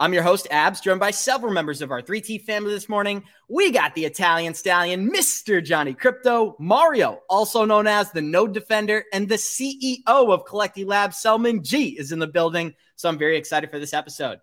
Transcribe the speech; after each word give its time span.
I'm 0.00 0.14
your 0.14 0.22
host, 0.22 0.48
Abs, 0.50 0.80
joined 0.80 0.98
by 0.98 1.10
several 1.10 1.52
members 1.52 1.82
of 1.82 1.90
our 1.90 2.00
3T 2.00 2.46
family 2.46 2.72
this 2.72 2.88
morning. 2.88 3.22
We 3.50 3.70
got 3.70 3.94
the 3.94 4.06
Italian 4.06 4.54
stallion, 4.54 5.12
Mr. 5.12 5.62
Johnny 5.62 5.92
Krypto, 5.92 6.54
Mario, 6.58 7.20
also 7.28 7.66
known 7.66 7.86
as 7.86 8.10
the 8.10 8.22
Node 8.22 8.54
Defender, 8.54 9.04
and 9.12 9.28
the 9.28 9.34
CEO 9.34 9.98
of 10.06 10.46
Collecti 10.46 10.86
Labs, 10.86 11.18
Selman 11.18 11.62
G, 11.62 11.98
is 11.98 12.12
in 12.12 12.18
the 12.18 12.26
building. 12.26 12.72
So 12.96 13.10
I'm 13.10 13.18
very 13.18 13.36
excited 13.36 13.70
for 13.70 13.78
this 13.78 13.92
episode. 13.92 14.38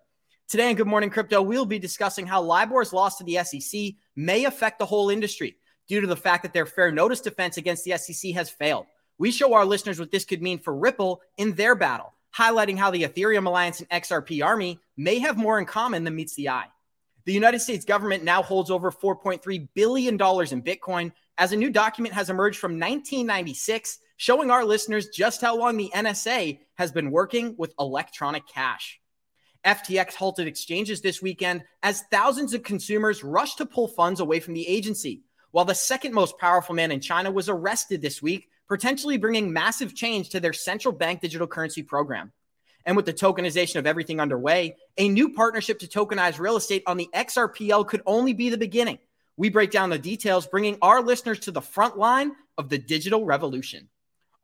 Today 0.46 0.68
on 0.68 0.76
Good 0.76 0.86
Morning 0.86 1.10
Crypto, 1.10 1.42
we'll 1.42 1.66
be 1.66 1.80
discussing 1.80 2.24
how 2.24 2.40
LBRY's 2.44 2.92
loss 2.92 3.18
to 3.18 3.24
the 3.24 3.42
SEC 3.42 3.94
may 4.14 4.44
affect 4.44 4.78
the 4.78 4.86
whole 4.86 5.10
industry 5.10 5.56
due 5.88 6.00
to 6.00 6.06
the 6.06 6.14
fact 6.14 6.44
that 6.44 6.52
their 6.52 6.66
fair 6.66 6.92
notice 6.92 7.20
defense 7.20 7.56
against 7.56 7.82
the 7.82 7.98
SEC 7.98 8.30
has 8.30 8.48
failed. 8.48 8.86
We 9.18 9.32
show 9.32 9.54
our 9.54 9.64
listeners 9.64 9.98
what 9.98 10.12
this 10.12 10.24
could 10.24 10.40
mean 10.40 10.60
for 10.60 10.72
Ripple 10.72 11.20
in 11.36 11.54
their 11.54 11.74
battle, 11.74 12.14
highlighting 12.36 12.76
how 12.76 12.90
the 12.90 13.02
Ethereum 13.02 13.46
Alliance 13.46 13.80
and 13.80 13.88
XRP 13.90 14.44
Army 14.44 14.80
may 14.96 15.18
have 15.18 15.36
more 15.36 15.58
in 15.58 15.66
common 15.66 16.04
than 16.04 16.14
meets 16.14 16.34
the 16.34 16.48
eye. 16.48 16.66
The 17.24 17.32
United 17.32 17.60
States 17.60 17.84
government 17.84 18.24
now 18.24 18.42
holds 18.42 18.70
over 18.70 18.90
$4.3 18.90 19.68
billion 19.74 20.14
in 20.14 20.18
Bitcoin, 20.18 21.12
as 21.36 21.52
a 21.52 21.56
new 21.56 21.70
document 21.70 22.14
has 22.14 22.30
emerged 22.30 22.58
from 22.58 22.72
1996, 22.72 23.98
showing 24.16 24.50
our 24.50 24.64
listeners 24.64 25.08
just 25.08 25.40
how 25.40 25.56
long 25.56 25.76
the 25.76 25.92
NSA 25.94 26.58
has 26.74 26.90
been 26.90 27.10
working 27.10 27.54
with 27.58 27.74
electronic 27.78 28.46
cash. 28.48 29.00
FTX 29.64 30.14
halted 30.14 30.46
exchanges 30.46 31.00
this 31.00 31.20
weekend 31.20 31.64
as 31.82 32.04
thousands 32.10 32.54
of 32.54 32.62
consumers 32.62 33.22
rushed 33.22 33.58
to 33.58 33.66
pull 33.66 33.88
funds 33.88 34.20
away 34.20 34.40
from 34.40 34.54
the 34.54 34.66
agency, 34.66 35.22
while 35.50 35.64
the 35.64 35.74
second 35.74 36.14
most 36.14 36.38
powerful 36.38 36.74
man 36.74 36.90
in 36.90 37.00
China 37.00 37.30
was 37.30 37.48
arrested 37.48 38.00
this 38.00 38.22
week, 38.22 38.48
potentially 38.68 39.16
bringing 39.16 39.52
massive 39.52 39.94
change 39.94 40.30
to 40.30 40.40
their 40.40 40.52
central 40.52 40.92
bank 40.92 41.20
digital 41.20 41.46
currency 41.46 41.82
program. 41.82 42.32
And 42.84 42.96
with 42.96 43.06
the 43.06 43.12
tokenization 43.12 43.76
of 43.76 43.86
everything 43.86 44.20
underway, 44.20 44.76
a 44.96 45.08
new 45.08 45.34
partnership 45.34 45.78
to 45.80 45.86
tokenize 45.86 46.38
real 46.38 46.56
estate 46.56 46.82
on 46.86 46.96
the 46.96 47.08
XRPL 47.14 47.86
could 47.86 48.02
only 48.06 48.32
be 48.32 48.48
the 48.48 48.58
beginning. 48.58 48.98
We 49.36 49.50
break 49.50 49.70
down 49.70 49.90
the 49.90 49.98
details, 49.98 50.46
bringing 50.46 50.78
our 50.82 51.02
listeners 51.02 51.40
to 51.40 51.50
the 51.50 51.60
front 51.60 51.98
line 51.98 52.32
of 52.56 52.68
the 52.68 52.78
digital 52.78 53.24
revolution. 53.24 53.88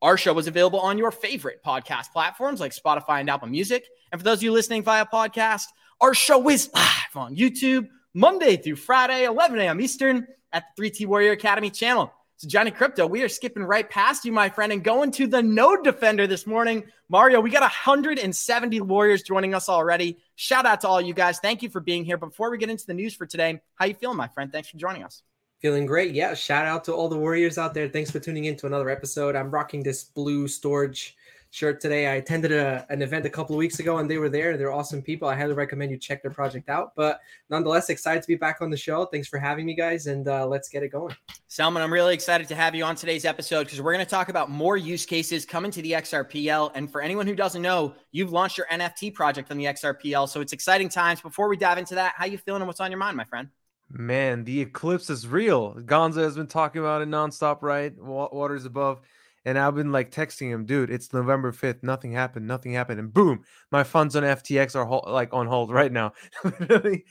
Our 0.02 0.18
show 0.18 0.38
is 0.38 0.46
available 0.46 0.80
on 0.80 0.98
your 0.98 1.10
favorite 1.10 1.62
podcast 1.64 2.12
platforms 2.12 2.60
like 2.60 2.72
Spotify 2.72 3.20
and 3.20 3.30
Apple 3.30 3.48
Music. 3.48 3.86
And 4.12 4.20
for 4.20 4.24
those 4.24 4.38
of 4.38 4.42
you 4.42 4.52
listening 4.52 4.82
via 4.82 5.06
podcast, 5.06 5.64
our 6.00 6.12
show 6.12 6.48
is 6.50 6.70
live 6.74 7.16
on 7.16 7.36
YouTube 7.36 7.88
Monday 8.12 8.56
through 8.56 8.76
Friday, 8.76 9.24
11 9.24 9.58
a.m. 9.58 9.80
Eastern 9.80 10.26
at 10.52 10.64
the 10.76 10.90
3T 10.90 11.06
Warrior 11.06 11.32
Academy 11.32 11.70
channel. 11.70 12.12
So, 12.36 12.48
Johnny 12.48 12.72
Krypto, 12.72 13.08
we 13.08 13.22
are 13.22 13.28
skipping 13.28 13.62
right 13.62 13.88
past 13.88 14.24
you, 14.24 14.32
my 14.32 14.48
friend, 14.48 14.72
and 14.72 14.82
going 14.82 15.12
to 15.12 15.28
the 15.28 15.42
node 15.42 15.84
defender 15.84 16.26
this 16.26 16.46
morning. 16.46 16.84
Mario, 17.08 17.40
we 17.40 17.50
got 17.50 17.62
170 17.62 18.80
Warriors 18.80 19.22
joining 19.22 19.54
us 19.54 19.68
already. 19.68 20.18
Shout 20.34 20.66
out 20.66 20.80
to 20.80 20.88
all 20.88 21.00
you 21.00 21.14
guys. 21.14 21.38
Thank 21.38 21.62
you 21.62 21.68
for 21.68 21.80
being 21.80 22.04
here. 22.04 22.16
Before 22.16 22.50
we 22.50 22.58
get 22.58 22.70
into 22.70 22.86
the 22.86 22.94
news 22.94 23.14
for 23.14 23.24
today, 23.24 23.60
how 23.76 23.86
you 23.86 23.94
feeling, 23.94 24.16
my 24.16 24.26
friend? 24.26 24.50
Thanks 24.50 24.68
for 24.68 24.78
joining 24.78 25.04
us. 25.04 25.22
Feeling 25.60 25.86
great. 25.86 26.12
Yeah. 26.12 26.34
Shout 26.34 26.66
out 26.66 26.84
to 26.84 26.92
all 26.92 27.08
the 27.08 27.16
Warriors 27.16 27.56
out 27.56 27.72
there. 27.72 27.88
Thanks 27.88 28.10
for 28.10 28.18
tuning 28.18 28.46
in 28.46 28.56
to 28.56 28.66
another 28.66 28.90
episode. 28.90 29.36
I'm 29.36 29.50
rocking 29.50 29.84
this 29.84 30.02
blue 30.04 30.48
storage 30.48 31.16
shirt 31.54 31.80
today. 31.80 32.08
I 32.08 32.14
attended 32.14 32.50
a, 32.50 32.84
an 32.90 33.00
event 33.00 33.24
a 33.26 33.30
couple 33.30 33.54
of 33.54 33.58
weeks 33.58 33.78
ago 33.78 33.98
and 33.98 34.10
they 34.10 34.18
were 34.18 34.28
there. 34.28 34.56
They're 34.56 34.72
awesome 34.72 35.00
people. 35.00 35.28
I 35.28 35.36
highly 35.36 35.54
recommend 35.54 35.92
you 35.92 35.96
check 35.96 36.20
their 36.20 36.32
project 36.32 36.68
out. 36.68 36.92
But 36.96 37.20
nonetheless, 37.48 37.90
excited 37.90 38.22
to 38.22 38.26
be 38.28 38.34
back 38.34 38.60
on 38.60 38.70
the 38.70 38.76
show. 38.76 39.04
Thanks 39.06 39.28
for 39.28 39.38
having 39.38 39.64
me, 39.64 39.74
guys, 39.74 40.08
and 40.08 40.26
uh, 40.26 40.48
let's 40.48 40.68
get 40.68 40.82
it 40.82 40.88
going. 40.88 41.14
Selman, 41.46 41.80
I'm 41.80 41.92
really 41.92 42.12
excited 42.12 42.48
to 42.48 42.56
have 42.56 42.74
you 42.74 42.82
on 42.82 42.96
today's 42.96 43.24
episode 43.24 43.64
because 43.64 43.80
we're 43.80 43.92
going 43.92 44.04
to 44.04 44.10
talk 44.10 44.30
about 44.30 44.50
more 44.50 44.76
use 44.76 45.06
cases 45.06 45.46
coming 45.46 45.70
to 45.70 45.80
the 45.80 45.92
XRPL. 45.92 46.72
And 46.74 46.90
for 46.90 47.00
anyone 47.00 47.28
who 47.28 47.36
doesn't 47.36 47.62
know, 47.62 47.94
you've 48.10 48.32
launched 48.32 48.58
your 48.58 48.66
NFT 48.66 49.14
project 49.14 49.52
on 49.52 49.56
the 49.56 49.66
XRPL, 49.66 50.28
so 50.28 50.40
it's 50.40 50.52
exciting 50.52 50.88
times. 50.88 51.20
Before 51.20 51.48
we 51.48 51.56
dive 51.56 51.78
into 51.78 51.94
that, 51.94 52.14
how 52.16 52.26
you 52.26 52.36
feeling 52.36 52.62
and 52.62 52.66
what's 52.66 52.80
on 52.80 52.90
your 52.90 52.98
mind, 52.98 53.16
my 53.16 53.24
friend? 53.24 53.48
Man, 53.90 54.42
the 54.42 54.60
eclipse 54.60 55.08
is 55.08 55.28
real. 55.28 55.74
Gonzo 55.74 56.16
has 56.16 56.34
been 56.34 56.48
talking 56.48 56.80
about 56.80 57.02
it 57.02 57.08
nonstop, 57.08 57.62
right? 57.62 57.96
Waters 57.96 58.64
above 58.64 59.02
and 59.44 59.58
I've 59.58 59.74
been 59.74 59.92
like 59.92 60.10
texting 60.10 60.48
him, 60.48 60.64
dude, 60.64 60.90
it's 60.90 61.12
November 61.12 61.52
5th. 61.52 61.82
Nothing 61.82 62.12
happened. 62.12 62.46
Nothing 62.46 62.72
happened. 62.72 63.00
And 63.00 63.12
boom, 63.12 63.44
my 63.70 63.84
funds 63.84 64.16
on 64.16 64.22
FTX 64.22 64.74
are 64.74 64.86
ho- 64.86 65.04
like 65.06 65.34
on 65.34 65.46
hold 65.46 65.70
right 65.70 65.92
now. 65.92 66.12
I 66.44 67.02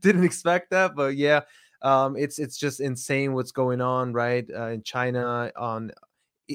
didn't 0.00 0.24
expect 0.24 0.70
that, 0.70 0.94
but 0.94 1.16
yeah, 1.16 1.40
um, 1.82 2.16
it's 2.16 2.38
it's 2.38 2.56
just 2.56 2.80
insane 2.80 3.32
what's 3.32 3.52
going 3.52 3.80
on, 3.80 4.12
right? 4.12 4.46
Uh, 4.54 4.68
in 4.68 4.82
China, 4.82 5.50
on 5.56 5.90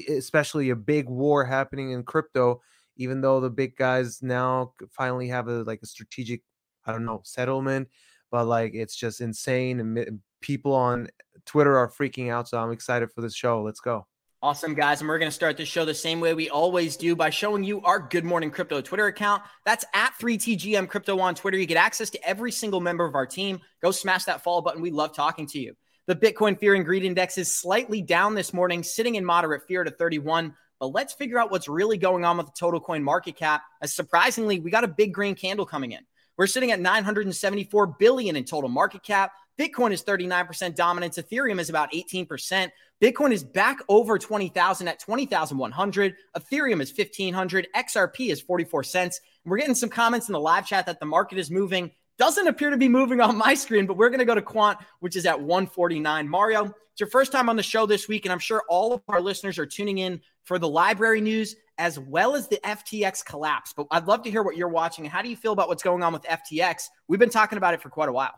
especially 0.08 0.70
a 0.70 0.76
big 0.76 1.08
war 1.08 1.44
happening 1.44 1.90
in 1.92 2.02
crypto. 2.04 2.60
Even 2.96 3.20
though 3.20 3.40
the 3.40 3.50
big 3.50 3.76
guys 3.76 4.22
now 4.22 4.72
finally 4.90 5.28
have 5.28 5.48
a 5.48 5.62
like 5.62 5.80
a 5.82 5.86
strategic, 5.86 6.42
I 6.86 6.92
don't 6.92 7.04
know, 7.04 7.20
settlement, 7.24 7.88
but 8.30 8.46
like 8.46 8.72
it's 8.74 8.96
just 8.96 9.20
insane, 9.20 9.80
and 9.80 10.20
people 10.40 10.72
on 10.72 11.08
Twitter 11.44 11.76
are 11.76 11.88
freaking 11.90 12.30
out. 12.30 12.48
So 12.48 12.58
I'm 12.58 12.72
excited 12.72 13.12
for 13.12 13.20
this 13.20 13.34
show. 13.34 13.62
Let's 13.62 13.80
go. 13.80 14.06
Awesome, 14.40 14.74
guys. 14.74 15.00
And 15.00 15.08
we're 15.08 15.18
going 15.18 15.30
to 15.30 15.34
start 15.34 15.56
the 15.56 15.64
show 15.64 15.84
the 15.84 15.92
same 15.92 16.20
way 16.20 16.32
we 16.32 16.48
always 16.48 16.96
do 16.96 17.16
by 17.16 17.28
showing 17.28 17.64
you 17.64 17.82
our 17.82 17.98
Good 17.98 18.24
Morning 18.24 18.52
Crypto 18.52 18.80
Twitter 18.80 19.08
account. 19.08 19.42
That's 19.64 19.84
at 19.94 20.12
3TGM 20.20 20.88
Crypto 20.88 21.18
on 21.18 21.34
Twitter. 21.34 21.58
You 21.58 21.66
get 21.66 21.76
access 21.76 22.08
to 22.10 22.24
every 22.24 22.52
single 22.52 22.80
member 22.80 23.04
of 23.04 23.16
our 23.16 23.26
team. 23.26 23.58
Go 23.82 23.90
smash 23.90 24.26
that 24.26 24.44
follow 24.44 24.60
button. 24.60 24.80
We 24.80 24.92
love 24.92 25.12
talking 25.12 25.48
to 25.48 25.58
you. 25.58 25.74
The 26.06 26.14
Bitcoin 26.14 26.56
Fear 26.56 26.76
and 26.76 26.84
Greed 26.84 27.02
Index 27.02 27.36
is 27.36 27.52
slightly 27.52 28.00
down 28.00 28.36
this 28.36 28.54
morning, 28.54 28.84
sitting 28.84 29.16
in 29.16 29.24
moderate 29.24 29.62
fear 29.66 29.82
to 29.82 29.90
31. 29.90 30.54
But 30.78 30.92
let's 30.92 31.14
figure 31.14 31.40
out 31.40 31.50
what's 31.50 31.68
really 31.68 31.98
going 31.98 32.24
on 32.24 32.36
with 32.36 32.46
the 32.46 32.52
total 32.56 32.78
coin 32.78 33.02
market 33.02 33.34
cap. 33.34 33.62
As 33.82 33.92
surprisingly, 33.92 34.60
we 34.60 34.70
got 34.70 34.84
a 34.84 34.88
big 34.88 35.12
green 35.12 35.34
candle 35.34 35.66
coming 35.66 35.90
in. 35.90 36.06
We're 36.36 36.46
sitting 36.46 36.70
at 36.70 36.78
974 36.78 37.88
billion 37.98 38.36
in 38.36 38.44
total 38.44 38.70
market 38.70 39.02
cap. 39.02 39.32
Bitcoin 39.58 39.92
is 39.92 40.04
39% 40.04 40.74
dominance. 40.76 41.18
Ethereum 41.18 41.58
is 41.58 41.68
about 41.68 41.90
18%. 41.92 42.70
Bitcoin 43.02 43.32
is 43.32 43.42
back 43.42 43.78
over 43.88 44.18
20,000 44.18 44.88
at 44.88 45.00
20,100. 45.00 46.14
Ethereum 46.36 46.80
is 46.80 46.92
1,500. 46.96 47.68
XRP 47.74 48.30
is 48.30 48.40
44 48.40 48.84
cents. 48.84 49.20
We're 49.44 49.58
getting 49.58 49.74
some 49.74 49.88
comments 49.88 50.28
in 50.28 50.32
the 50.32 50.40
live 50.40 50.66
chat 50.66 50.86
that 50.86 51.00
the 51.00 51.06
market 51.06 51.38
is 51.38 51.50
moving. 51.50 51.90
Doesn't 52.18 52.46
appear 52.46 52.70
to 52.70 52.76
be 52.76 52.88
moving 52.88 53.20
on 53.20 53.36
my 53.36 53.54
screen, 53.54 53.86
but 53.86 53.96
we're 53.96 54.10
going 54.10 54.18
to 54.18 54.24
go 54.24 54.34
to 54.34 54.42
Quant, 54.42 54.78
which 55.00 55.16
is 55.16 55.26
at 55.26 55.40
149. 55.40 56.28
Mario, 56.28 56.64
it's 56.64 57.00
your 57.00 57.08
first 57.08 57.32
time 57.32 57.48
on 57.48 57.56
the 57.56 57.62
show 57.62 57.86
this 57.86 58.08
week, 58.08 58.26
and 58.26 58.32
I'm 58.32 58.40
sure 58.40 58.64
all 58.68 58.92
of 58.92 59.02
our 59.08 59.20
listeners 59.20 59.58
are 59.58 59.66
tuning 59.66 59.98
in 59.98 60.20
for 60.44 60.58
the 60.58 60.68
LBRY 60.68 61.22
news 61.22 61.56
as 61.78 61.98
well 61.98 62.34
as 62.34 62.48
the 62.48 62.58
FTX 62.64 63.24
collapse. 63.24 63.72
But 63.72 63.86
I'd 63.92 64.06
love 64.06 64.22
to 64.24 64.30
hear 64.30 64.42
what 64.42 64.56
you're 64.56 64.68
watching. 64.68 65.04
How 65.04 65.22
do 65.22 65.28
you 65.28 65.36
feel 65.36 65.52
about 65.52 65.68
what's 65.68 65.82
going 65.82 66.02
on 66.02 66.12
with 66.12 66.22
FTX? 66.24 66.88
We've 67.06 67.20
been 67.20 67.30
talking 67.30 67.56
about 67.56 67.74
it 67.74 67.80
for 67.80 67.88
quite 67.88 68.08
a 68.08 68.12
while. 68.12 68.34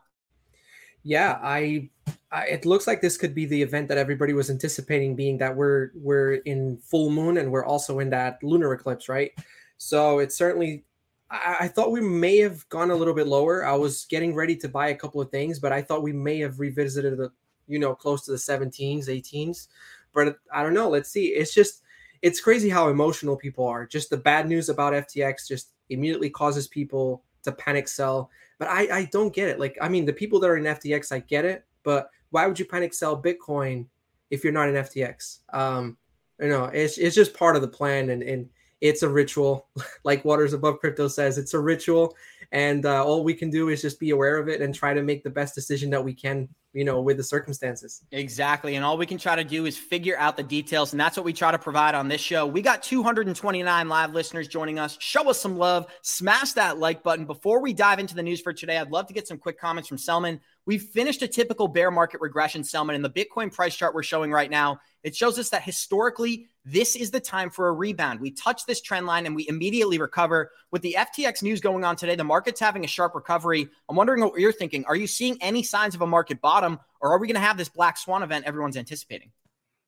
Yeah, 1.03 1.39
I 1.43 1.91
it 2.33 2.65
looks 2.65 2.87
like 2.87 3.01
this 3.01 3.17
could 3.17 3.35
be 3.35 3.47
the 3.47 3.61
event 3.61 3.89
that 3.89 3.99
everybody 3.99 4.33
was 4.33 4.51
anticipating 4.51 5.17
being 5.17 5.39
that 5.39 5.55
we're 5.55 5.91
we're 5.95 6.35
in 6.35 6.79
full 6.79 7.11
moon 7.11 7.39
and 7.39 7.51
we're 7.51 7.65
also 7.65 7.99
in 7.99 8.11
that 8.11 8.43
lunar 8.43 8.73
eclipse 8.73 9.09
right? 9.09 9.33
So 9.79 10.19
it's 10.19 10.37
certainly 10.37 10.85
I, 11.31 11.57
I, 11.61 11.69
thought 11.69 11.93
we 11.93 12.01
may 12.01 12.39
have 12.39 12.69
gone 12.69 12.91
a 12.91 12.95
little 12.95 13.15
bit 13.15 13.27
lower. 13.27 13.65
I 13.65 13.75
was 13.75 14.05
getting 14.07 14.35
ready 14.35 14.57
to 14.57 14.69
buy 14.69 14.89
a 14.89 14.95
couple 14.95 15.21
of 15.21 15.31
things 15.31 15.59
but 15.59 15.73
i 15.73 15.83
thought 15.83 16.03
we 16.03 16.13
may 16.13 16.39
have 16.41 16.61
revisited 16.61 17.17
the 17.17 17.31
you 17.67 17.79
know 17.79 17.95
close 17.95 18.25
to 18.25 18.33
the 18.33 18.37
17s 18.37 19.07
18s 19.07 19.69
but 20.13 20.37
i 20.53 20.63
don't 20.63 20.75
know. 20.75 20.89
Let's 20.89 21.11
see. 21.11 21.29
It's 21.29 21.55
just 21.55 21.83
it's 22.23 22.41
crazy 22.41 22.69
how 22.69 22.89
emotional 22.89 23.37
people 23.37 23.67
are. 23.67 23.87
Just 23.87 24.11
the 24.11 24.17
bad 24.17 24.49
news 24.49 24.69
about 24.69 24.93
ftx 24.93 25.49
just 25.49 25.71
immediately 25.89 26.31
causes 26.31 26.69
people 26.69 27.25
to 27.43 27.53
panic 27.53 27.89
sell 27.89 28.31
but 28.61 28.69
i 28.69 28.99
i 28.99 29.09
don't 29.11 29.35
get 29.35 29.49
it. 29.49 29.59
Like 29.59 29.77
i 29.81 29.89
mean 29.89 30.05
the 30.05 30.13
people 30.13 30.39
that 30.39 30.51
are 30.51 30.57
in 30.57 30.65
ftx 30.65 31.11
i 31.11 31.19
get 31.19 31.45
it 31.45 31.65
but 31.83 32.11
why 32.31 32.47
would 32.47 32.59
you 32.59 32.65
panic 32.65 32.95
sell 32.95 33.21
Bitcoin 33.21 33.87
if 34.31 34.43
you're 34.43 34.53
not 34.53 34.69
in 34.69 34.77
FTX? 34.77 35.39
Um, 35.53 35.97
you 36.41 36.49
know, 36.49 36.65
it's 36.65 36.99
it's 36.99 37.15
just 37.15 37.35
part 37.35 37.57
of 37.57 37.63
the 37.63 37.69
plan, 37.69 38.11
and 38.11 38.23
and 38.23 38.49
it's 38.81 39.03
a 39.03 39.09
ritual, 39.09 39.69
like 40.05 40.25
Waters 40.25 40.53
Above 40.55 40.81
Crypto 40.81 41.09
says, 41.09 41.37
it's 41.37 41.55
a 41.55 41.59
ritual, 41.59 42.17
and 42.53 42.87
uh, 42.87 43.05
all 43.05 43.23
we 43.25 43.35
can 43.35 43.51
do 43.51 43.69
is 43.69 43.83
just 43.83 44.01
be 44.01 44.11
aware 44.11 44.39
of 44.39 44.49
it 44.49 44.63
and 44.63 44.75
try 44.75 44.95
to 44.95 45.03
make 45.03 45.23
the 45.23 45.31
best 45.31 45.55
decision 45.55 45.91
that 45.91 46.05
we 46.05 46.15
can 46.15 46.49
you 46.73 46.85
know, 46.85 47.01
with 47.01 47.17
the 47.17 47.25
circumstances. 47.25 48.03
Exactly. 48.13 48.77
And 48.77 48.85
all 48.85 48.97
we 48.97 49.07
can 49.07 49.19
try 49.19 49.35
to 49.35 49.43
do 49.43 49.67
is 49.67 49.77
figure 49.77 50.17
out 50.19 50.37
the 50.37 50.43
details. 50.43 50.93
And 50.93 51.01
that's 51.01 51.17
what 51.17 51.25
we 51.25 51.33
try 51.33 51.51
to 51.51 51.59
provide 51.59 51.95
on 51.95 52.09
this 52.09 52.21
show. 52.21 52.47
We 52.47 52.63
got 52.63 52.83
229 52.83 53.89
live 53.89 54.13
listeners 54.13 54.47
joining 54.47 54.79
us. 54.79 54.97
Show 55.01 55.29
us 55.29 55.41
some 55.41 55.57
love. 55.59 55.87
Smash 56.03 56.53
that 56.53 56.79
like 56.79 57.03
button. 57.03 57.25
Before 57.25 57.61
we 57.61 57.73
dive 57.73 57.99
into 57.99 58.15
the 58.15 58.23
news 58.23 58.41
for 58.41 58.53
today, 58.53 58.79
I'd 58.79 58.91
love 58.91 59.09
to 59.09 59.15
get 59.15 59.27
some 59.27 59.39
quick 59.39 59.59
comments 59.59 59.89
from 59.89 59.99
Selman. 59.99 60.41
We've 60.67 60.83
finished 60.83 61.23
a 61.23 61.29
typical 61.29 61.69
bear 61.69 61.91
market 61.91 62.21
regression, 62.21 62.63
Selman, 62.63 62.95
and 62.95 63.05
the 63.05 63.11
Bitcoin 63.11 63.53
price 63.53 63.75
chart 63.75 63.95
we're 63.95 64.03
showing 64.03 64.31
right 64.31 64.51
now. 64.51 64.81
It 65.03 65.17
shows 65.17 65.39
us 65.39 65.49
that 65.51 65.63
historically, 65.63 66.47
this 66.65 66.95
is 66.95 67.11
the 67.11 67.21
time 67.21 67.51
for 67.51 67.69
a 67.69 67.73
rebound. 67.73 68.21
We 68.21 68.31
touch 68.33 68.67
this 68.67 68.81
trend 68.81 69.07
line 69.07 69.27
and 69.27 69.35
we 69.35 69.49
immediately 69.49 69.99
recover. 69.99 70.51
With 70.71 70.83
the 70.83 70.97
FTX 70.99 71.43
news 71.43 71.61
going 71.61 71.85
on 71.85 71.97
today, 71.97 72.15
the 72.15 72.25
market's 72.25 72.61
having 72.61 72.85
a 72.85 72.89
sharp 72.89 73.15
recovery. 73.15 73.69
I'm 73.89 73.97
wondering 73.97 74.23
what 74.23 74.39
you're 74.39 74.53
thinking. 74.53 74.85
Are 74.85 74.97
you 74.97 75.07
seeing 75.07 75.39
any 75.41 75.63
signs 75.63 75.95
of 75.95 76.03
a 76.03 76.07
market 76.07 76.41
bottom, 76.41 76.79
or 77.01 77.13
are 77.13 77.19
we 77.19 77.27
going 77.27 77.41
to 77.41 77.41
have 77.41 77.57
this 77.57 77.69
black 77.69 77.97
swan 77.97 78.23
event 78.23 78.45
everyone's 78.45 78.77
anticipating? 78.77 79.33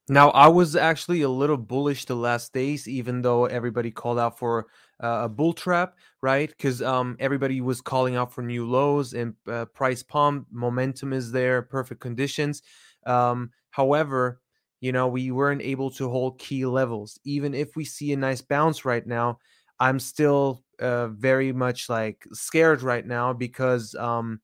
Now, 0.09 0.31
I 0.31 0.49
was 0.49 0.75
actually 0.75 1.23
a 1.23 1.29
little 1.29 1.57
bullish 1.57 2.07
the 2.07 2.17
last 2.17 2.53
days, 2.53 2.89
even 2.89 3.23
though 3.23 3.45
everybody 3.47 3.91
called 3.91 4.19
out 4.19 4.39
for 4.39 4.67
uh, 5.02 5.22
a 5.25 5.28
bull 5.28 5.52
trap, 5.52 5.96
right? 6.22 6.49
Because 6.49 6.82
um, 6.82 7.16
everybody 7.20 7.60
was 7.60 7.81
calling 7.81 8.16
out 8.16 8.32
for 8.32 8.43
new 8.43 8.66
lows 8.69 9.14
and 9.14 9.34
uh, 9.49 9.64
price 9.66 10.02
pump, 10.02 10.46
momentum 10.50 11.12
is 11.12 11.32
there, 11.32 11.62
perfect 11.62 12.00
conditions. 12.00 12.62
Um, 13.06 13.50
however, 13.70 14.40
you 14.81 14.93
know, 14.93 15.08
we 15.08 15.31
weren't 15.31 15.62
able 15.62 15.90
to 15.93 16.08
hold 16.08 16.38
key 16.38 16.66
levels. 16.66 17.19
Even 17.25 17.54
if 17.54 17.76
we 17.76 17.84
see 17.84 18.12
a 18.12 18.16
nice 18.16 18.40
bounce 18.40 18.84
right 18.84 19.06
now, 19.06 19.38
I'm 19.78 19.99
still 19.99 20.64
uh, 20.81 21.08
very 21.08 21.52
much 21.52 21.88
like 21.88 22.25
scared 22.32 22.82
right 22.82 23.06
now 23.06 23.32
because 23.32 23.94
um, 23.94 24.40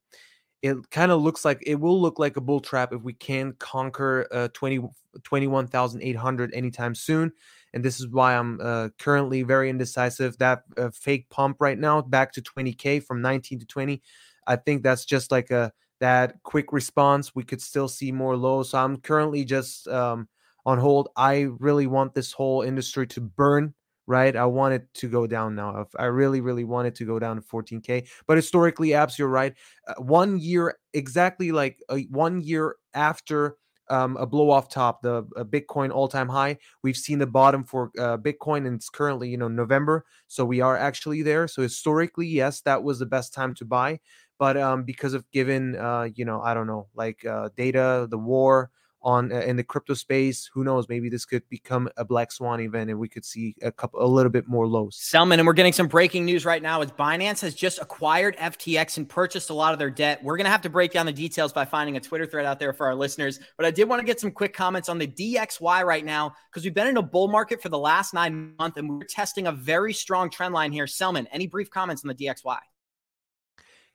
it 0.63 0.77
kind 0.91 1.13
of 1.13 1.23
looks 1.23 1.45
like 1.45 1.63
it 1.67 1.77
will 1.77 2.01
look 2.01 2.19
like 2.19 2.37
a 2.37 2.41
bull 2.41 2.61
trap 2.61 2.93
if 2.93 3.03
we 3.03 3.13
can 3.13 3.53
conquer 3.59 4.27
uh, 4.33 4.49
20, 4.55 4.81
21,800 5.25 6.53
anytime 6.55 6.95
soon. 6.95 7.33
And 7.75 7.85
this 7.85 8.01
is 8.01 8.09
why 8.09 8.37
I'm 8.37 8.61
uh, 8.63 8.89
currently 8.99 9.43
very 9.43 9.71
indecisive. 9.71 10.39
That 10.39 10.63
uh, 10.77 10.91
fake 10.91 11.29
pump 11.31 11.59
right 11.61 11.79
now 11.79 12.01
back 12.03 12.33
to 12.33 12.43
20K 12.43 13.03
from 13.03 13.23
19 13.23 13.61
to 13.61 13.67
20. 13.67 14.03
I 14.47 14.57
think 14.57 14.83
that's 14.83 15.05
just 15.05 15.31
like 15.31 15.51
a 15.51 15.73
that 16.01 16.43
quick 16.43 16.73
response. 16.73 17.35
We 17.35 17.45
could 17.45 17.61
still 17.61 17.89
see 17.89 18.13
more 18.13 18.37
lows. 18.37 18.71
So 18.71 18.79
I'm 18.79 18.99
currently 18.99 19.45
just 19.45 19.89
um, 19.89 20.29
on 20.65 20.79
hold. 20.79 21.09
I 21.17 21.49
really 21.59 21.87
want 21.87 22.15
this 22.15 22.33
whole 22.33 22.63
industry 22.63 23.07
to 23.09 23.21
burn 23.21 23.75
right? 24.09 24.37
I 24.37 24.47
want 24.47 24.73
it 24.73 24.93
to 24.95 25.09
go 25.09 25.27
down 25.27 25.55
now. 25.55 25.87
I 25.99 26.07
really, 26.07 26.41
really 26.41 26.65
want 26.65 26.89
it 26.89 26.95
to 26.97 27.05
go 27.05 27.19
down 27.19 27.37
to 27.37 27.43
14K. 27.43 28.09
But 28.27 28.39
historically, 28.39 28.95
Abs, 28.95 29.19
you're 29.19 29.29
right. 29.29 29.55
Uh, 29.87 29.95
one 29.99 30.39
year, 30.39 30.79
exactly 30.95 31.53
like 31.53 31.79
uh, 31.91 31.99
one 32.09 32.41
year 32.41 32.77
after 32.95 33.57
um, 33.91 34.17
a 34.17 34.27
blow 34.27 34.51
off 34.51 34.69
top, 34.69 35.03
the 35.03 35.25
Bitcoin 35.51 35.91
all 35.91 36.09
time 36.09 36.29
high, 36.29 36.59
we've 36.83 36.97
seen 36.97 37.19
the 37.19 37.27
bottom 37.27 37.65
for 37.65 37.91
uh, 37.99 38.17
Bitcoin, 38.17 38.67
and 38.67 38.77
it's 38.77 38.89
currently, 38.89 39.29
you 39.29 39.37
know, 39.37 39.49
November. 39.49 40.05
So 40.27 40.45
we 40.45 40.61
are 40.61 40.77
actually 40.77 41.23
there. 41.23 41.49
So 41.49 41.63
historically, 41.63 42.27
yes, 42.27 42.61
that 42.63 42.83
was 42.83 42.99
the 42.99 43.07
best 43.07 43.35
time 43.35 43.55
to 43.55 43.65
buy. 43.65 44.01
But 44.39 44.57
um, 44.57 44.85
because 44.85 45.15
of 45.15 45.29
given, 45.33 45.77
uh, 45.77 46.09
you 46.15 46.25
know, 46.25 46.41
I 46.41 46.55
don't 46.55 46.67
know, 46.67 46.89
like 46.95 47.25
uh, 47.25 47.49
data, 47.57 48.07
the 48.09 48.19
war, 48.19 48.71
on 49.09 49.33
uh, 49.33 49.37
in 49.37 49.57
the 49.57 49.65
crypto 49.65 49.95
space. 49.95 50.51
Who 50.53 50.65
knows? 50.65 50.87
Maybe 50.89 51.09
this 51.09 51.25
could 51.25 51.49
become 51.49 51.89
a 51.97 52.05
black 52.05 52.31
swan 52.31 52.61
event, 52.61 52.91
and 52.91 52.99
we 52.99 53.09
could 53.09 53.25
see 53.25 53.57
a 53.63 53.73
couple, 53.73 54.05
a 54.05 54.07
little 54.07 54.31
bit 54.31 54.47
more 54.47 54.67
lows. 54.67 54.97
Selman, 54.97 55.41
and 55.41 55.47
we're 55.47 55.55
getting 55.55 55.73
some 55.73 55.89
breaking 55.89 56.27
news 56.27 56.45
right 56.45 56.63
now. 56.63 56.83
As 56.83 56.93
Binance 56.93 57.41
has 57.41 57.55
just 57.55 57.79
acquired 57.81 58.37
FTX 58.37 58.99
and 58.99 59.09
purchased 59.09 59.49
a 59.49 59.55
lot 59.55 59.73
of 59.73 59.79
their 59.79 59.89
debt. 59.89 60.23
We're 60.23 60.37
gonna 60.37 60.51
have 60.51 60.61
to 60.63 60.69
break 60.69 60.93
down 60.93 61.07
the 61.07 61.13
details 61.13 61.55
by 61.55 61.65
finding 61.65 61.97
a 61.97 62.01
Twitter 62.01 62.27
thread 62.27 62.45
out 62.45 62.59
there 62.59 62.75
for 62.75 62.87
our 62.87 62.95
listeners. 62.95 63.41
But 63.57 63.65
I 63.65 63.71
did 63.71 63.89
want 63.89 64.01
to 64.01 64.07
get 64.07 64.21
some 64.21 64.31
quick 64.31 64.53
comments 64.53 64.91
on 64.91 64.99
the 64.99 65.07
DXY 65.07 65.85
right 65.85 66.05
now 66.05 66.35
because 66.51 66.65
we've 66.65 66.75
been 66.75 66.87
in 66.87 66.99
a 66.99 67.03
bull 67.03 67.29
market 67.29 67.63
for 67.63 67.71
the 67.71 67.79
last 67.79 68.13
nine 68.13 68.55
months, 68.59 68.77
and 68.77 68.91
we're 68.91 69.05
testing 69.05 69.47
a 69.47 69.53
very 69.53 69.95
strong 69.95 70.29
trend 70.29 70.53
line 70.53 70.71
here. 70.71 70.87
Selman, 70.87 71.27
any 71.33 71.47
brief 71.47 71.71
comments 71.71 72.05
on 72.05 72.09
the 72.09 72.15
DXY? 72.15 72.59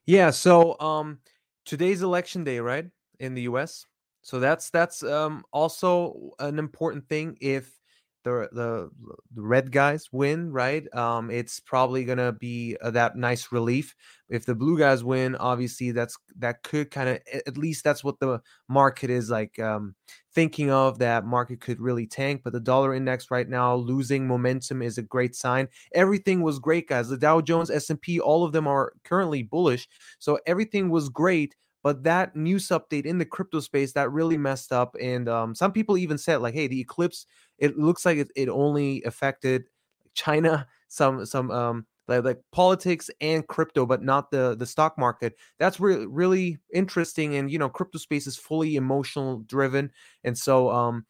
Yeah. 0.08 0.32
So 0.32 0.80
um, 0.80 1.20
today's 1.66 2.02
election 2.02 2.44
day, 2.44 2.60
right, 2.60 2.86
in 3.20 3.36
the 3.36 3.44
U.S. 3.44 3.86
So 4.24 4.40
that's 4.40 4.70
that's 4.70 5.04
um, 5.04 5.44
also 5.52 6.32
an 6.40 6.58
important 6.58 7.08
thing. 7.08 7.38
If 7.42 7.78
the 8.24 8.48
the 8.54 8.90
the 9.36 9.42
red 9.42 9.72
guys 9.72 10.08
win, 10.12 10.52
right? 10.52 10.92
Um, 10.96 11.30
it's 11.30 11.60
probably 11.60 12.06
gonna 12.06 12.32
be 12.32 12.78
uh, 12.82 12.92
that 12.92 13.18
nice 13.18 13.52
relief. 13.52 13.94
If 14.30 14.46
the 14.46 14.56
blue 14.56 14.78
guys 14.80 15.04
win, 15.04 15.36
obviously 15.36 15.92
that's 15.92 16.18
that 16.40 16.64
could 16.64 16.90
kind 16.90 17.10
of 17.10 17.20
at 17.46 17.58
least 17.58 17.84
that's 17.84 18.04
what 18.04 18.20
the 18.20 18.42
market 18.70 19.10
is 19.10 19.30
like 19.30 19.60
um, 19.60 19.94
thinking 20.34 20.72
of. 20.72 21.00
That 21.00 21.26
market 21.26 21.60
could 21.60 21.82
really 21.82 22.08
tank. 22.08 22.42
But 22.44 22.54
the 22.54 22.60
dollar 22.62 22.94
index 22.94 23.30
right 23.30 23.48
now 23.48 23.76
losing 23.76 24.26
momentum 24.28 24.82
is 24.82 24.98
a 24.98 25.04
great 25.04 25.36
sign. 25.36 25.68
Everything 25.94 26.42
was 26.42 26.60
great, 26.60 26.88
guys. 26.88 27.10
The 27.10 27.18
Dow 27.18 27.42
Jones, 27.42 27.70
S 27.70 27.90
and 27.90 28.02
P, 28.02 28.20
all 28.20 28.46
of 28.46 28.54
them 28.54 28.68
are 28.68 28.94
currently 29.04 29.44
bullish. 29.44 29.88
So 30.20 30.40
everything 30.48 30.90
was 30.90 31.10
great 31.10 31.56
but 31.84 32.04
that 32.04 32.36
news 32.36 32.68
update 32.70 33.06
in 33.06 33.18
the 33.18 33.26
crypto 33.26 33.60
space 33.60 33.92
that 33.94 34.12
really 34.12 34.38
messed 34.38 34.72
up 34.72 34.96
and 35.02 35.30
um, 35.30 35.54
some 35.54 35.72
people 35.72 35.98
even 35.98 36.18
said 36.18 36.38
like 36.38 36.54
hey 36.54 36.68
the 36.68 36.80
eclipse 36.80 37.26
it 37.60 37.78
looks 37.78 38.06
like 38.06 38.18
it, 38.18 38.32
it 38.36 38.50
only 38.50 39.04
affected 39.04 39.66
china 40.14 40.68
some 40.88 41.26
some 41.26 41.52
um 41.52 41.86
like, 42.08 42.24
like 42.24 42.40
politics 42.52 43.10
and 43.22 43.48
crypto 43.48 43.86
but 43.86 44.04
not 44.04 44.30
the 44.30 44.56
the 44.58 44.66
stock 44.66 44.98
market. 44.98 45.36
That's 45.58 45.80
re- 45.80 46.06
really 46.06 46.60
interesting 46.74 47.36
and 47.36 47.50
you 47.52 47.58
know 47.58 47.70
crypto 47.70 47.98
space 47.98 48.28
is 48.28 48.36
fully 48.36 48.76
emotional 48.76 49.40
driven 49.48 49.92
and 50.24 50.38
so 50.38 50.70
um 50.70 51.06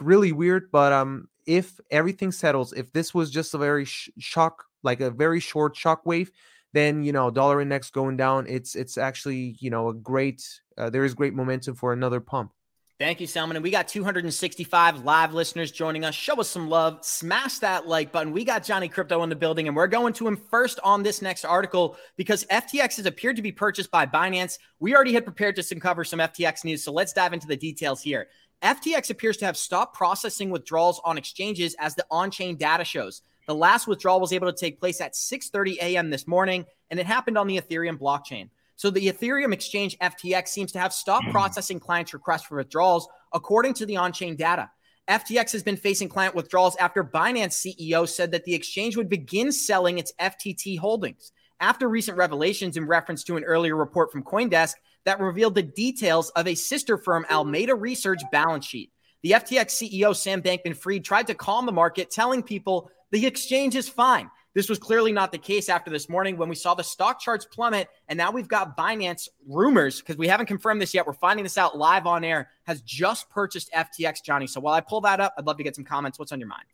really 0.00 0.32
weird 0.32 0.70
but 0.72 0.92
um 0.92 1.28
if 1.46 1.78
everything 1.90 2.32
settles 2.32 2.72
if 2.72 2.92
this 2.92 3.14
was 3.14 3.30
just 3.30 3.54
a 3.54 3.58
very 3.58 3.84
sh- 3.84 4.10
shock 4.18 4.64
like 4.82 5.00
a 5.00 5.10
very 5.10 5.40
short 5.40 5.76
shock 5.76 6.04
wave 6.06 6.30
then 6.74 7.02
you 7.02 7.12
know 7.12 7.30
dollar 7.30 7.60
index 7.60 7.90
going 7.90 8.16
down 8.16 8.46
it's 8.46 8.74
it's 8.74 8.98
actually 8.98 9.56
you 9.60 9.70
know 9.70 9.88
a 9.88 9.94
great 9.94 10.46
uh, 10.76 10.90
there 10.90 11.04
is 11.04 11.14
great 11.14 11.32
momentum 11.32 11.74
for 11.74 11.92
another 11.92 12.20
pump 12.20 12.52
Thank 13.00 13.20
you, 13.20 13.26
Selman. 13.26 13.56
And 13.56 13.64
we 13.64 13.72
got 13.72 13.88
265 13.88 15.04
live 15.04 15.34
listeners 15.34 15.72
joining 15.72 16.04
us. 16.04 16.14
Show 16.14 16.36
us 16.36 16.48
some 16.48 16.68
love. 16.68 17.04
Smash 17.04 17.58
that 17.58 17.88
like 17.88 18.12
button. 18.12 18.32
We 18.32 18.44
got 18.44 18.62
Johnny 18.62 18.88
Krypto 18.88 19.24
in 19.24 19.28
the 19.28 19.34
building, 19.34 19.66
and 19.66 19.76
we're 19.76 19.88
going 19.88 20.12
to 20.14 20.28
him 20.28 20.36
first 20.36 20.78
on 20.84 21.02
this 21.02 21.20
next 21.20 21.44
article 21.44 21.96
because 22.16 22.44
FTX 22.44 22.98
has 22.98 23.06
appeared 23.06 23.34
to 23.34 23.42
be 23.42 23.50
purchased 23.50 23.90
by 23.90 24.06
Binance. 24.06 24.58
We 24.78 24.94
already 24.94 25.12
had 25.12 25.24
prepared 25.24 25.56
to 25.56 25.80
cover 25.80 26.04
some 26.04 26.20
FTX 26.20 26.64
news, 26.64 26.84
so 26.84 26.92
let's 26.92 27.12
dive 27.12 27.32
into 27.32 27.48
the 27.48 27.56
details 27.56 28.00
here. 28.00 28.28
FTX 28.62 29.10
appears 29.10 29.38
to 29.38 29.44
have 29.44 29.56
stopped 29.56 29.96
processing 29.96 30.50
withdrawals 30.50 31.00
on 31.04 31.18
exchanges 31.18 31.74
as 31.80 31.96
the 31.96 32.06
on 32.12 32.30
chain 32.30 32.56
data 32.56 32.84
shows. 32.84 33.22
The 33.46 33.54
last 33.54 33.86
withdrawal 33.86 34.20
was 34.20 34.32
able 34.32 34.50
to 34.50 34.58
take 34.58 34.80
place 34.80 35.00
at 35.00 35.14
6:30 35.14 35.76
a.m. 35.76 36.10
this 36.10 36.26
morning, 36.26 36.64
and 36.90 36.98
it 36.98 37.06
happened 37.06 37.38
on 37.38 37.46
the 37.46 37.60
Ethereum 37.60 37.98
blockchain. 37.98 38.50
So 38.76 38.90
the 38.90 39.08
Ethereum 39.08 39.52
exchange 39.52 39.96
FTX 39.98 40.48
seems 40.48 40.72
to 40.72 40.80
have 40.80 40.92
stopped 40.92 41.26
hmm. 41.26 41.30
processing 41.30 41.80
clients' 41.80 42.14
requests 42.14 42.44
for 42.44 42.56
withdrawals, 42.56 43.08
according 43.32 43.74
to 43.74 43.86
the 43.86 43.96
on-chain 43.96 44.36
data. 44.36 44.70
FTX 45.08 45.52
has 45.52 45.62
been 45.62 45.76
facing 45.76 46.08
client 46.08 46.34
withdrawals 46.34 46.76
after 46.76 47.04
Binance 47.04 47.66
CEO 47.66 48.08
said 48.08 48.30
that 48.32 48.44
the 48.44 48.54
exchange 48.54 48.96
would 48.96 49.10
begin 49.10 49.52
selling 49.52 49.98
its 49.98 50.12
FTT 50.18 50.78
holdings. 50.78 51.32
After 51.60 51.88
recent 51.88 52.16
revelations 52.16 52.76
in 52.76 52.86
reference 52.86 53.22
to 53.24 53.36
an 53.36 53.44
earlier 53.44 53.76
report 53.76 54.10
from 54.10 54.24
Coindesk 54.24 54.74
that 55.04 55.20
revealed 55.20 55.54
the 55.54 55.62
details 55.62 56.30
of 56.30 56.46
a 56.46 56.54
sister 56.54 56.96
firm 56.96 57.26
Alameda 57.28 57.74
Research 57.74 58.22
balance 58.32 58.66
sheet. 58.66 58.90
The 59.22 59.32
FTX 59.32 59.66
CEO 59.66 60.16
Sam 60.16 60.42
Bankman 60.42 60.76
Fried 60.76 61.04
tried 61.04 61.26
to 61.28 61.34
calm 61.34 61.66
the 61.66 61.72
market, 61.72 62.10
telling 62.10 62.42
people 62.42 62.90
the 63.14 63.26
exchange 63.26 63.76
is 63.76 63.88
fine. 63.88 64.28
This 64.54 64.68
was 64.68 64.78
clearly 64.78 65.12
not 65.12 65.30
the 65.30 65.38
case 65.38 65.68
after 65.68 65.88
this 65.88 66.08
morning 66.08 66.36
when 66.36 66.48
we 66.48 66.56
saw 66.56 66.74
the 66.74 66.82
stock 66.82 67.20
charts 67.20 67.44
plummet. 67.44 67.88
And 68.08 68.16
now 68.16 68.32
we've 68.32 68.48
got 68.48 68.76
Binance 68.76 69.28
rumors, 69.48 70.00
because 70.00 70.16
we 70.16 70.26
haven't 70.26 70.46
confirmed 70.46 70.82
this 70.82 70.92
yet. 70.92 71.06
We're 71.06 71.12
finding 71.12 71.44
this 71.44 71.56
out 71.56 71.78
live 71.78 72.06
on 72.06 72.24
air, 72.24 72.50
has 72.64 72.82
just 72.82 73.30
purchased 73.30 73.70
FTX, 73.72 74.24
Johnny. 74.24 74.48
So 74.48 74.60
while 74.60 74.74
I 74.74 74.80
pull 74.80 75.00
that 75.02 75.20
up, 75.20 75.32
I'd 75.38 75.46
love 75.46 75.56
to 75.58 75.62
get 75.62 75.76
some 75.76 75.84
comments. 75.84 76.18
What's 76.18 76.32
on 76.32 76.40
your 76.40 76.48
mind? 76.48 76.64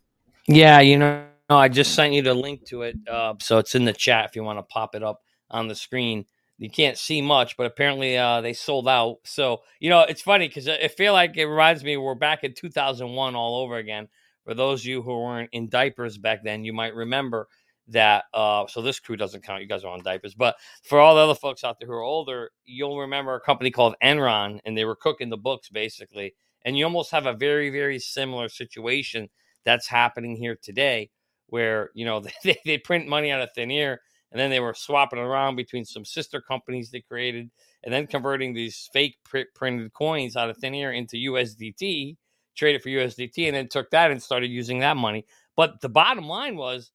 Yeah, 0.47 0.79
you 0.79 0.97
know, 0.97 1.25
I 1.47 1.69
just 1.69 1.93
sent 1.93 2.13
you 2.13 2.23
the 2.23 2.33
link 2.33 2.65
to 2.65 2.81
it. 2.81 2.97
Uh, 3.07 3.35
so 3.39 3.59
it's 3.59 3.75
in 3.75 3.85
the 3.85 3.93
chat 3.93 4.25
if 4.25 4.35
you 4.35 4.43
want 4.43 4.57
to 4.57 4.63
pop 4.63 4.95
it 4.95 5.03
up 5.03 5.21
on 5.51 5.67
the 5.67 5.75
screen. 5.75 6.25
You 6.57 6.71
can't 6.71 6.97
see 6.97 7.21
much, 7.21 7.55
but 7.55 7.67
apparently 7.67 8.17
uh, 8.17 8.41
they 8.41 8.53
sold 8.53 8.87
out. 8.87 9.19
So, 9.25 9.61
you 9.79 9.91
know, 9.91 10.01
it's 10.01 10.21
funny 10.21 10.47
because 10.47 10.67
I 10.67 10.87
feel 10.87 11.13
like 11.13 11.37
it 11.37 11.45
reminds 11.45 11.83
me 11.83 11.97
we're 11.97 12.15
back 12.15 12.43
in 12.43 12.53
2001 12.53 13.35
all 13.35 13.63
over 13.63 13.77
again 13.77 14.07
for 14.51 14.55
those 14.55 14.81
of 14.81 14.85
you 14.85 15.01
who 15.01 15.17
weren't 15.17 15.49
in 15.53 15.69
diapers 15.69 16.17
back 16.17 16.43
then, 16.43 16.65
you 16.65 16.73
might 16.73 16.93
remember 16.93 17.47
that. 17.87 18.25
Uh, 18.33 18.67
so 18.67 18.81
this 18.81 18.99
crew 18.99 19.15
doesn't 19.15 19.45
count. 19.45 19.61
You 19.61 19.67
guys 19.69 19.85
are 19.85 19.93
on 19.93 20.03
diapers. 20.03 20.35
But 20.35 20.57
for 20.83 20.99
all 20.99 21.15
the 21.15 21.21
other 21.21 21.35
folks 21.35 21.63
out 21.63 21.79
there 21.79 21.87
who 21.87 21.93
are 21.93 22.01
older, 22.01 22.51
you'll 22.65 22.99
remember 22.99 23.33
a 23.33 23.39
company 23.39 23.71
called 23.71 23.95
Enron, 24.03 24.59
and 24.65 24.77
they 24.77 24.83
were 24.83 24.97
cooking 24.97 25.29
the 25.29 25.37
books 25.37 25.69
basically. 25.69 26.35
And 26.65 26.77
you 26.77 26.83
almost 26.83 27.11
have 27.11 27.27
a 27.27 27.33
very, 27.33 27.69
very 27.69 27.97
similar 27.97 28.49
situation 28.49 29.29
that's 29.63 29.87
happening 29.87 30.35
here 30.35 30.57
today, 30.61 31.11
where 31.47 31.91
you 31.93 32.03
know 32.03 32.21
they, 32.43 32.57
they 32.65 32.77
print 32.77 33.07
money 33.07 33.31
out 33.31 33.41
of 33.41 33.53
thin 33.55 33.71
air, 33.71 34.01
and 34.33 34.39
then 34.39 34.49
they 34.49 34.59
were 34.59 34.73
swapping 34.73 35.19
around 35.19 35.55
between 35.55 35.85
some 35.85 36.03
sister 36.03 36.41
companies 36.41 36.91
they 36.91 36.99
created, 36.99 37.49
and 37.85 37.93
then 37.93 38.05
converting 38.05 38.53
these 38.53 38.89
fake 38.91 39.15
printed 39.55 39.93
coins 39.93 40.35
out 40.35 40.49
of 40.49 40.57
thin 40.57 40.75
air 40.75 40.91
into 40.91 41.15
USDT 41.15 42.17
traded 42.61 42.81
for 42.81 42.89
USDT, 42.89 43.47
and 43.47 43.55
then 43.55 43.67
took 43.67 43.89
that 43.91 44.11
and 44.11 44.21
started 44.21 44.47
using 44.47 44.79
that 44.79 44.97
money. 44.97 45.25
But 45.57 45.81
the 45.81 45.89
bottom 45.89 46.27
line 46.27 46.55
was 46.55 46.91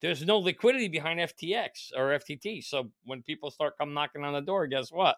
there's 0.00 0.24
no 0.24 0.38
liquidity 0.38 0.88
behind 0.88 1.20
FTX 1.20 1.92
or 1.96 2.18
FTT. 2.18 2.62
So 2.62 2.90
when 3.04 3.22
people 3.22 3.50
start 3.50 3.78
come 3.78 3.94
knocking 3.94 4.24
on 4.24 4.34
the 4.34 4.40
door, 4.40 4.66
guess 4.66 4.92
what? 4.92 5.16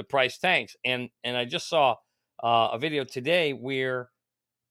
the 0.00 0.04
price 0.04 0.38
tanks. 0.38 0.76
And 0.84 1.10
and 1.24 1.36
I 1.36 1.44
just 1.44 1.68
saw 1.68 1.96
uh, 2.42 2.70
a 2.72 2.78
video 2.78 3.04
today 3.04 3.52
where 3.52 4.10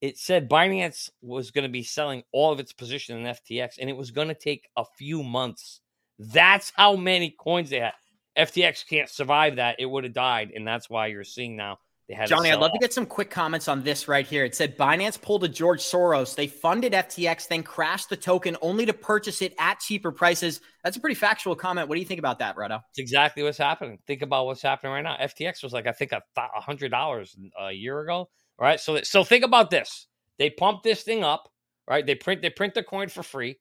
it 0.02 0.18
said 0.18 0.50
Binance 0.50 1.10
was 1.22 1.52
going 1.52 1.64
to 1.64 1.72
be 1.72 1.84
selling 1.84 2.24
all 2.32 2.52
of 2.52 2.60
its 2.60 2.74
position 2.74 3.18
in 3.18 3.36
FTX, 3.36 3.74
and 3.80 3.90
it 3.90 3.98
was 3.98 4.12
going 4.12 4.30
to 4.30 4.34
take 4.34 4.70
a 4.76 4.86
few 4.98 5.22
months. 5.22 5.82
That's 6.18 6.72
how 6.76 6.96
many 6.96 7.36
coins 7.40 7.70
they 7.70 7.80
had. 7.80 7.94
FTX 8.38 8.88
can't 8.88 9.10
survive 9.10 9.58
that; 9.58 9.76
it 9.80 9.86
would 9.86 10.04
have 10.04 10.14
died, 10.14 10.52
and 10.56 10.68
that's 10.68 10.90
why 10.90 11.08
you're 11.08 11.24
seeing 11.24 11.56
now. 11.56 11.80
Johnny, 12.26 12.52
I'd 12.52 12.60
love 12.60 12.72
to 12.72 12.80
get 12.80 12.92
some 12.92 13.06
quick 13.06 13.30
comments 13.30 13.68
on 13.68 13.84
this 13.84 14.08
right 14.08 14.26
here. 14.26 14.44
It 14.44 14.56
said 14.56 14.76
Binance 14.78 15.22
pulled 15.22 15.44
a 15.44 15.48
George 15.48 15.82
Soros. 15.82 16.34
They 16.34 16.48
funded 16.48 16.94
FTX, 16.94 17.48
then 17.48 17.62
crashed 17.62 18.10
the 18.10 18.18
token 18.18 18.58
only 18.62 18.86
to 18.88 18.94
purchase 18.94 19.44
it 19.44 19.54
at 19.60 19.80
cheaper 19.80 20.12
prices. 20.12 20.60
That's 20.84 20.98
a 20.98 21.00
pretty 21.00 21.16
factual 21.16 21.56
comment. 21.56 21.88
What 21.88 21.96
do 21.96 22.02
you 22.02 22.08
think 22.08 22.20
about 22.20 22.40
that, 22.40 22.56
Reto? 22.56 22.82
It's 22.90 23.00
exactly 23.00 23.44
what's 23.44 23.60
happening. 23.60 24.00
Think 24.08 24.24
about 24.24 24.48
what's 24.48 24.62
happening 24.62 24.94
right 24.94 25.04
now. 25.04 25.18
FTX 25.22 25.62
was 25.62 25.72
like 25.72 25.86
I 25.86 25.92
think 25.92 26.12
a 26.12 26.22
hundred 26.56 26.90
dollars 26.90 27.36
a 27.60 27.72
year 27.72 28.00
ago. 28.00 28.30
Right. 28.60 28.80
So 28.80 29.00
so 29.04 29.24
think 29.24 29.46
about 29.46 29.70
this. 29.70 30.08
They 30.40 30.50
pump 30.50 30.82
this 30.82 31.04
thing 31.04 31.24
up. 31.24 31.52
Right. 31.88 32.06
They 32.06 32.16
print 32.16 32.42
they 32.42 32.50
print 32.50 32.74
the 32.74 32.84
coin 32.84 33.10
for 33.10 33.22
free. 33.22 33.60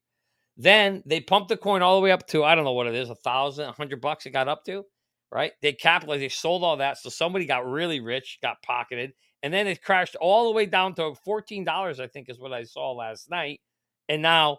Then 0.56 1.02
they 1.04 1.20
pump 1.20 1.48
the 1.48 1.56
coin 1.56 1.82
all 1.82 1.96
the 1.96 2.02
way 2.02 2.12
up 2.12 2.26
to 2.28 2.44
I 2.44 2.54
don't 2.54 2.64
know 2.64 2.72
what 2.72 2.86
it 2.86 2.94
is, 2.94 3.10
a 3.10 3.14
thousand, 3.14 3.66
a 3.68 3.72
hundred 3.72 4.00
bucks. 4.00 4.24
It 4.24 4.30
got 4.30 4.48
up 4.48 4.64
to 4.64 4.84
right? 5.32 5.52
They 5.62 5.72
capitalized, 5.72 6.22
they 6.22 6.28
sold 6.28 6.64
all 6.64 6.78
that. 6.78 6.98
So 6.98 7.08
somebody 7.08 7.46
got 7.46 7.66
really 7.66 8.00
rich, 8.00 8.38
got 8.42 8.62
pocketed, 8.62 9.12
and 9.42 9.52
then 9.52 9.66
it 9.66 9.82
crashed 9.82 10.16
all 10.16 10.46
the 10.46 10.52
way 10.54 10.66
down 10.66 10.94
to 10.94 11.14
$14, 11.26 12.00
I 12.00 12.06
think 12.08 12.28
is 12.28 12.38
what 12.38 12.52
I 12.52 12.64
saw 12.64 12.92
last 12.92 13.30
night. 13.30 13.60
And 14.08 14.22
now 14.22 14.58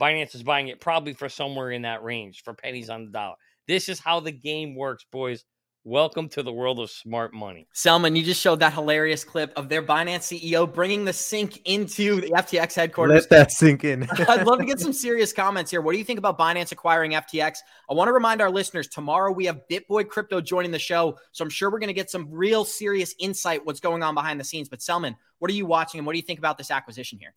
Binance 0.00 0.34
is 0.34 0.42
buying 0.42 0.68
it 0.68 0.80
probably 0.80 1.12
for 1.12 1.28
somewhere 1.28 1.70
in 1.70 1.82
that 1.82 2.02
range 2.02 2.42
for 2.44 2.54
pennies 2.54 2.90
on 2.90 3.06
the 3.06 3.10
dollar. 3.10 3.36
This 3.66 3.88
is 3.88 3.98
how 3.98 4.20
the 4.20 4.32
game 4.32 4.76
works, 4.76 5.04
boys. 5.10 5.44
Welcome 5.88 6.28
to 6.30 6.42
the 6.42 6.52
world 6.52 6.80
of 6.80 6.90
smart 6.90 7.32
money. 7.32 7.68
Selman, 7.72 8.16
you 8.16 8.24
just 8.24 8.40
showed 8.40 8.58
that 8.58 8.72
hilarious 8.72 9.22
clip 9.22 9.52
of 9.54 9.68
their 9.68 9.84
Binance 9.84 10.36
CEO 10.36 10.66
bringing 10.66 11.04
the 11.04 11.12
sink 11.12 11.60
into 11.64 12.20
the 12.20 12.30
FTX 12.30 12.74
headquarters. 12.74 13.14
Let 13.14 13.30
that 13.30 13.52
sink 13.52 13.84
in. 13.84 14.02
I'd 14.28 14.48
love 14.48 14.58
to 14.58 14.64
get 14.64 14.80
some 14.80 14.92
serious 14.92 15.32
comments 15.32 15.70
here. 15.70 15.80
What 15.80 15.92
do 15.92 15.98
you 15.98 16.04
think 16.04 16.18
about 16.18 16.40
Binance 16.40 16.72
acquiring 16.72 17.12
FTX? 17.12 17.58
I 17.88 17.94
want 17.94 18.08
to 18.08 18.12
remind 18.12 18.40
our 18.40 18.50
listeners 18.50 18.88
tomorrow 18.88 19.30
we 19.30 19.44
have 19.44 19.60
BitBoy 19.70 20.08
Crypto 20.08 20.40
joining 20.40 20.72
the 20.72 20.78
show. 20.80 21.16
So 21.30 21.44
I'm 21.44 21.50
sure 21.50 21.70
we're 21.70 21.78
going 21.78 21.86
to 21.86 21.94
get 21.94 22.10
some 22.10 22.26
real 22.32 22.64
serious 22.64 23.14
insight 23.20 23.64
what's 23.64 23.78
going 23.78 24.02
on 24.02 24.16
behind 24.16 24.40
the 24.40 24.44
scenes. 24.44 24.68
But 24.68 24.82
Selman, 24.82 25.14
what 25.38 25.52
are 25.52 25.54
you 25.54 25.66
watching 25.66 26.00
and 26.00 26.06
what 26.06 26.14
do 26.14 26.18
you 26.18 26.26
think 26.26 26.40
about 26.40 26.58
this 26.58 26.72
acquisition 26.72 27.20
here? 27.20 27.36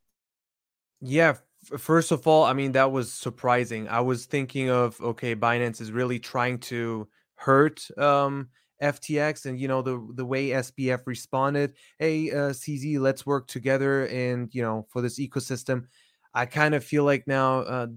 Yeah, 1.01 1.35
first 1.77 2.11
of 2.11 2.25
all, 2.25 2.45
I 2.45 2.53
mean, 2.53 2.71
that 2.71 2.91
was 2.91 3.13
surprising. 3.13 3.87
I 3.87 3.99
was 3.99 4.25
thinking 4.25 4.71
of, 4.71 4.99
okay, 5.01 5.35
Binance 5.35 5.81
is 5.81 5.91
really 5.91 6.17
trying 6.17 6.57
to 6.61 7.07
hurt 7.39 7.87
um, 7.97 8.49
FTX 8.81 9.45
and 9.45 9.59
you 9.59 9.67
know 9.67 9.81
the 9.81 10.05
the 10.15 10.25
way 10.25 10.49
SBF 10.49 11.05
responded. 11.05 11.73
Hey, 11.97 12.31
uh, 12.31 12.53
CZ, 12.53 12.99
let's 12.99 13.25
work 13.25 13.47
together 13.47 14.07
and 14.07 14.49
you 14.53 14.61
know 14.61 14.85
for 14.89 15.01
this 15.01 15.19
ecosystem. 15.19 15.85
I 16.33 16.45
kind 16.45 16.75
of 16.75 16.83
feel 16.83 17.03
like 17.05 17.25
now 17.27 17.59
uh, 17.61 17.87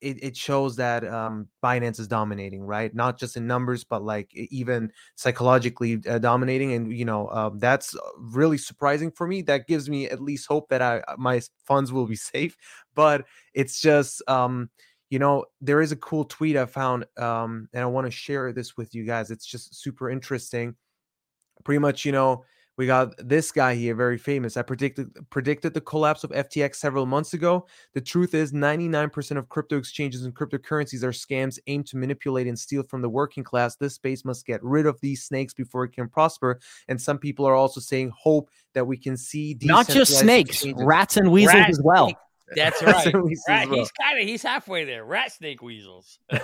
it, 0.00 0.22
it 0.22 0.36
shows 0.36 0.76
that 0.76 1.04
um, 1.06 1.48
Binance 1.62 2.00
is 2.00 2.08
dominating, 2.08 2.62
right? 2.62 2.94
Not 2.94 3.18
just 3.18 3.36
in 3.36 3.46
numbers, 3.46 3.84
but 3.84 4.02
like 4.02 4.30
even 4.34 4.92
psychologically 5.16 6.00
uh, 6.08 6.18
dominating. 6.18 6.72
And 6.72 6.92
you 6.96 7.04
know 7.04 7.28
um, 7.30 7.58
that's 7.58 7.96
really 8.18 8.58
surprising 8.58 9.10
for 9.10 9.26
me. 9.26 9.42
That 9.42 9.66
gives 9.66 9.88
me 9.88 10.08
at 10.08 10.20
least 10.20 10.46
hope 10.48 10.68
that 10.68 10.82
I 10.82 11.02
my 11.18 11.40
funds 11.64 11.92
will 11.92 12.06
be 12.06 12.16
safe. 12.34 12.56
But 12.94 13.24
it's 13.54 13.80
just 13.80 14.22
um, 14.28 14.70
you 15.12 15.18
know, 15.18 15.44
there 15.60 15.82
is 15.82 15.92
a 15.92 15.96
cool 15.96 16.24
tweet 16.24 16.56
I 16.56 16.64
found, 16.64 17.04
um, 17.18 17.68
and 17.74 17.82
I 17.82 17.86
want 17.86 18.06
to 18.06 18.10
share 18.10 18.50
this 18.50 18.78
with 18.78 18.94
you 18.94 19.04
guys. 19.04 19.30
It's 19.30 19.44
just 19.44 19.74
super 19.74 20.08
interesting. 20.08 20.74
Pretty 21.64 21.80
much, 21.80 22.06
you 22.06 22.12
know, 22.12 22.46
we 22.78 22.86
got 22.86 23.12
this 23.18 23.52
guy 23.52 23.74
here, 23.74 23.94
very 23.94 24.16
famous. 24.16 24.56
I 24.56 24.62
predicted 24.62 25.08
predicted 25.28 25.74
the 25.74 25.82
collapse 25.82 26.24
of 26.24 26.30
FTX 26.30 26.76
several 26.76 27.04
months 27.04 27.34
ago. 27.34 27.66
The 27.92 28.00
truth 28.00 28.32
is, 28.32 28.52
99% 28.52 29.36
of 29.36 29.50
crypto 29.50 29.76
exchanges 29.76 30.24
and 30.24 30.34
cryptocurrencies 30.34 31.02
are 31.02 31.10
scams 31.12 31.58
aimed 31.66 31.88
to 31.88 31.98
manipulate 31.98 32.46
and 32.46 32.58
steal 32.58 32.82
from 32.82 33.02
the 33.02 33.10
working 33.10 33.44
class. 33.44 33.76
This 33.76 33.96
space 33.96 34.24
must 34.24 34.46
get 34.46 34.64
rid 34.64 34.86
of 34.86 34.98
these 35.02 35.24
snakes 35.24 35.52
before 35.52 35.84
it 35.84 35.92
can 35.92 36.08
prosper. 36.08 36.58
And 36.88 36.98
some 36.98 37.18
people 37.18 37.46
are 37.46 37.54
also 37.54 37.80
saying 37.80 38.12
hope 38.16 38.48
that 38.72 38.86
we 38.86 38.96
can 38.96 39.18
see 39.18 39.58
not 39.60 39.90
just 39.90 40.18
snakes, 40.18 40.52
exchanges. 40.52 40.82
rats 40.82 41.18
and 41.18 41.30
weasels 41.30 41.54
Rat, 41.54 41.68
as 41.68 41.82
well. 41.84 42.10
That's 42.56 42.82
right. 42.82 43.14
right. 43.48 43.68
Well. 43.68 43.78
He's 43.78 43.92
kind 43.92 44.20
of 44.20 44.26
he's 44.26 44.42
halfway 44.42 44.84
there. 44.84 45.04
Rat 45.04 45.32
snake 45.32 45.62
weasels. 45.62 46.18
no, 46.32 46.38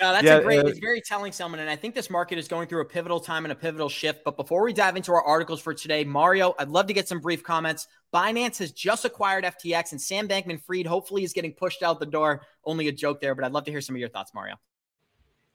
that's 0.00 0.24
yeah, 0.24 0.36
a 0.36 0.42
great. 0.42 0.60
Uh, 0.60 0.66
it's 0.66 0.78
very 0.78 1.00
telling, 1.00 1.32
Selman. 1.32 1.60
And 1.60 1.68
I 1.68 1.76
think 1.76 1.94
this 1.94 2.10
market 2.10 2.38
is 2.38 2.46
going 2.46 2.68
through 2.68 2.82
a 2.82 2.84
pivotal 2.84 3.18
time 3.18 3.44
and 3.44 3.52
a 3.52 3.54
pivotal 3.54 3.88
shift. 3.88 4.24
But 4.24 4.36
before 4.36 4.62
we 4.62 4.72
dive 4.72 4.96
into 4.96 5.12
our 5.12 5.22
articles 5.22 5.60
for 5.60 5.74
today, 5.74 6.04
Mario, 6.04 6.54
I'd 6.58 6.68
love 6.68 6.86
to 6.86 6.92
get 6.92 7.08
some 7.08 7.18
brief 7.18 7.42
comments. 7.42 7.88
Binance 8.12 8.58
has 8.58 8.72
just 8.72 9.04
acquired 9.04 9.44
FTX, 9.44 9.92
and 9.92 10.00
Sam 10.00 10.28
Bankman-Fried 10.28 10.86
hopefully 10.86 11.24
is 11.24 11.32
getting 11.32 11.52
pushed 11.52 11.82
out 11.82 11.98
the 11.98 12.06
door. 12.06 12.42
Only 12.64 12.88
a 12.88 12.92
joke 12.92 13.20
there, 13.20 13.34
but 13.34 13.44
I'd 13.44 13.52
love 13.52 13.64
to 13.64 13.70
hear 13.70 13.80
some 13.80 13.96
of 13.96 14.00
your 14.00 14.08
thoughts, 14.08 14.32
Mario. 14.34 14.56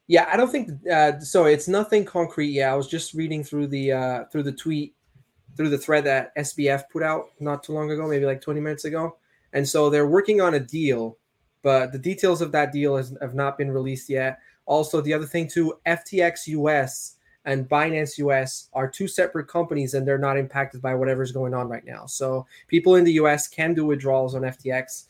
Yeah, 0.06 0.28
I 0.30 0.36
don't 0.36 0.50
think 0.50 0.70
uh, 0.90 1.18
so. 1.20 1.46
It's 1.46 1.66
nothing 1.66 2.04
concrete. 2.04 2.50
Yeah, 2.50 2.72
I 2.72 2.76
was 2.76 2.88
just 2.88 3.14
reading 3.14 3.42
through 3.42 3.68
the 3.68 3.92
uh, 3.92 4.24
through 4.30 4.42
the 4.42 4.52
tweet, 4.52 4.94
through 5.56 5.70
the 5.70 5.78
thread 5.78 6.04
that 6.04 6.36
SBF 6.36 6.84
put 6.92 7.02
out 7.02 7.26
not 7.40 7.62
too 7.62 7.72
long 7.72 7.90
ago, 7.90 8.06
maybe 8.06 8.26
like 8.26 8.42
20 8.42 8.60
minutes 8.60 8.84
ago 8.84 9.16
and 9.54 9.66
so 9.66 9.88
they're 9.88 10.06
working 10.06 10.40
on 10.40 10.54
a 10.54 10.60
deal, 10.60 11.16
but 11.62 11.92
the 11.92 11.98
details 11.98 12.42
of 12.42 12.52
that 12.52 12.72
deal 12.72 12.96
has, 12.96 13.16
have 13.22 13.34
not 13.34 13.56
been 13.56 13.70
released 13.70 14.10
yet. 14.10 14.40
Also, 14.66 15.00
the 15.00 15.14
other 15.14 15.26
thing 15.26 15.48
too, 15.48 15.78
FTX 15.86 16.48
US 16.48 17.16
and 17.44 17.68
Binance 17.68 18.18
US 18.18 18.68
are 18.72 18.88
two 18.88 19.06
separate 19.06 19.46
companies 19.46 19.94
and 19.94 20.06
they're 20.06 20.18
not 20.18 20.36
impacted 20.36 20.82
by 20.82 20.94
whatever's 20.94 21.32
going 21.32 21.54
on 21.54 21.68
right 21.68 21.84
now. 21.84 22.04
So 22.06 22.46
people 22.68 22.96
in 22.96 23.04
the 23.04 23.12
US 23.12 23.46
can 23.46 23.74
do 23.74 23.86
withdrawals 23.86 24.34
on 24.34 24.42
FTX. 24.42 25.06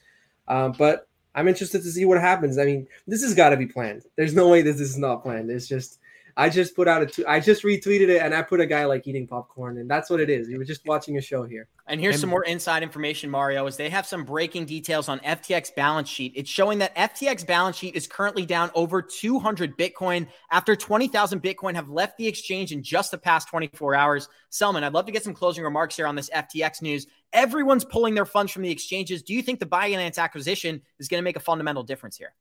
Um, 0.47 0.75
but 0.79 1.09
I'm 1.35 1.49
interested 1.49 1.83
to 1.83 1.91
see 1.91 2.05
what 2.05 2.21
happens. 2.21 2.59
I 2.59 2.65
mean, 2.65 2.87
this 3.07 3.23
has 3.23 3.35
got 3.35 3.51
to 3.51 3.57
be 3.57 3.67
planned. 3.67 4.03
There's 4.17 4.35
no 4.35 4.49
way 4.49 4.63
this 4.63 4.81
is 4.81 4.99
not 4.99 5.23
planned. 5.23 5.51
It's 5.51 5.67
just 5.67 5.99
I 6.37 6.49
just 6.49 6.75
put 6.75 6.89
out 6.89 7.03
a 7.03 7.07
t- 7.07 7.25
I 7.25 7.39
just 7.39 7.63
retweeted 7.63 8.09
it 8.09 8.21
and 8.21 8.35
I 8.35 8.43
put 8.43 8.61
a 8.61 8.67
guy 8.67 8.85
like 8.87 9.07
eating 9.07 9.27
popcorn 9.27 9.79
and 9.79 9.89
that's 9.89 10.11
what 10.11 10.19
it 10.19 10.29
is. 10.29 10.49
You 10.49 10.59
were 10.59 10.65
just 10.65 10.85
watching 10.85 11.17
a 11.17 11.21
show 11.21 11.45
here. 11.45 11.69
And 11.87 12.01
here's 12.01 12.17
and- 12.17 12.23
some 12.23 12.31
more 12.31 12.45
inside 12.45 12.83
information, 12.83 13.31
Mario, 13.31 13.67
is 13.67 13.77
they 13.77 13.91
have 13.91 14.05
some 14.05 14.25
breaking 14.25 14.65
details 14.67 15.09
on 15.09 15.21
FTX 15.21 15.75
balance 15.77 16.09
sheet. 16.09 16.33
It's 16.35 16.51
showing 16.51 16.79
that 16.79 16.95
FTX 16.97 17.47
balance 17.47 17.77
sheet 17.77 17.95
is 17.95 18.09
currently 18.09 18.45
down 18.45 18.71
over 18.75 19.01
200 19.01 19.77
Bitcoin 19.77 20.27
after 20.51 20.75
20,000 20.75 21.41
Bitcoin 21.41 21.75
have 21.75 21.89
left 21.89 22.17
the 22.17 22.27
exchange 22.27 22.73
in 22.73 22.83
just 22.83 23.13
the 23.13 23.19
past 23.19 23.49
24 23.49 23.95
hours. 23.95 24.29
Selman, 24.51 24.83
I'd 24.83 24.93
love 24.93 25.07
to 25.07 25.13
get 25.13 25.23
some 25.23 25.35
closing 25.35 25.63
remarks 25.63 25.95
here 25.95 26.07
on 26.07 26.17
this 26.17 26.31
FTX 26.31 26.83
news. 26.83 27.07
Everyone's 27.33 27.85
pulling 27.85 28.15
their 28.15 28.27
funds 28.27 28.51
from 28.51 28.63
the 28.63 28.71
exchanges. 28.71 29.23
Do 29.23 29.35
you 29.35 29.43
think 29.43 29.61
the 29.61 29.67
Binance 29.67 30.19
acquisition 30.19 30.83
is 30.99 31.07
going 31.07 31.19
to 31.19 31.25
make 31.25 31.37
a 31.37 31.41
fundamental 31.41 31.85
difference 31.85 32.17
here? 32.17 32.35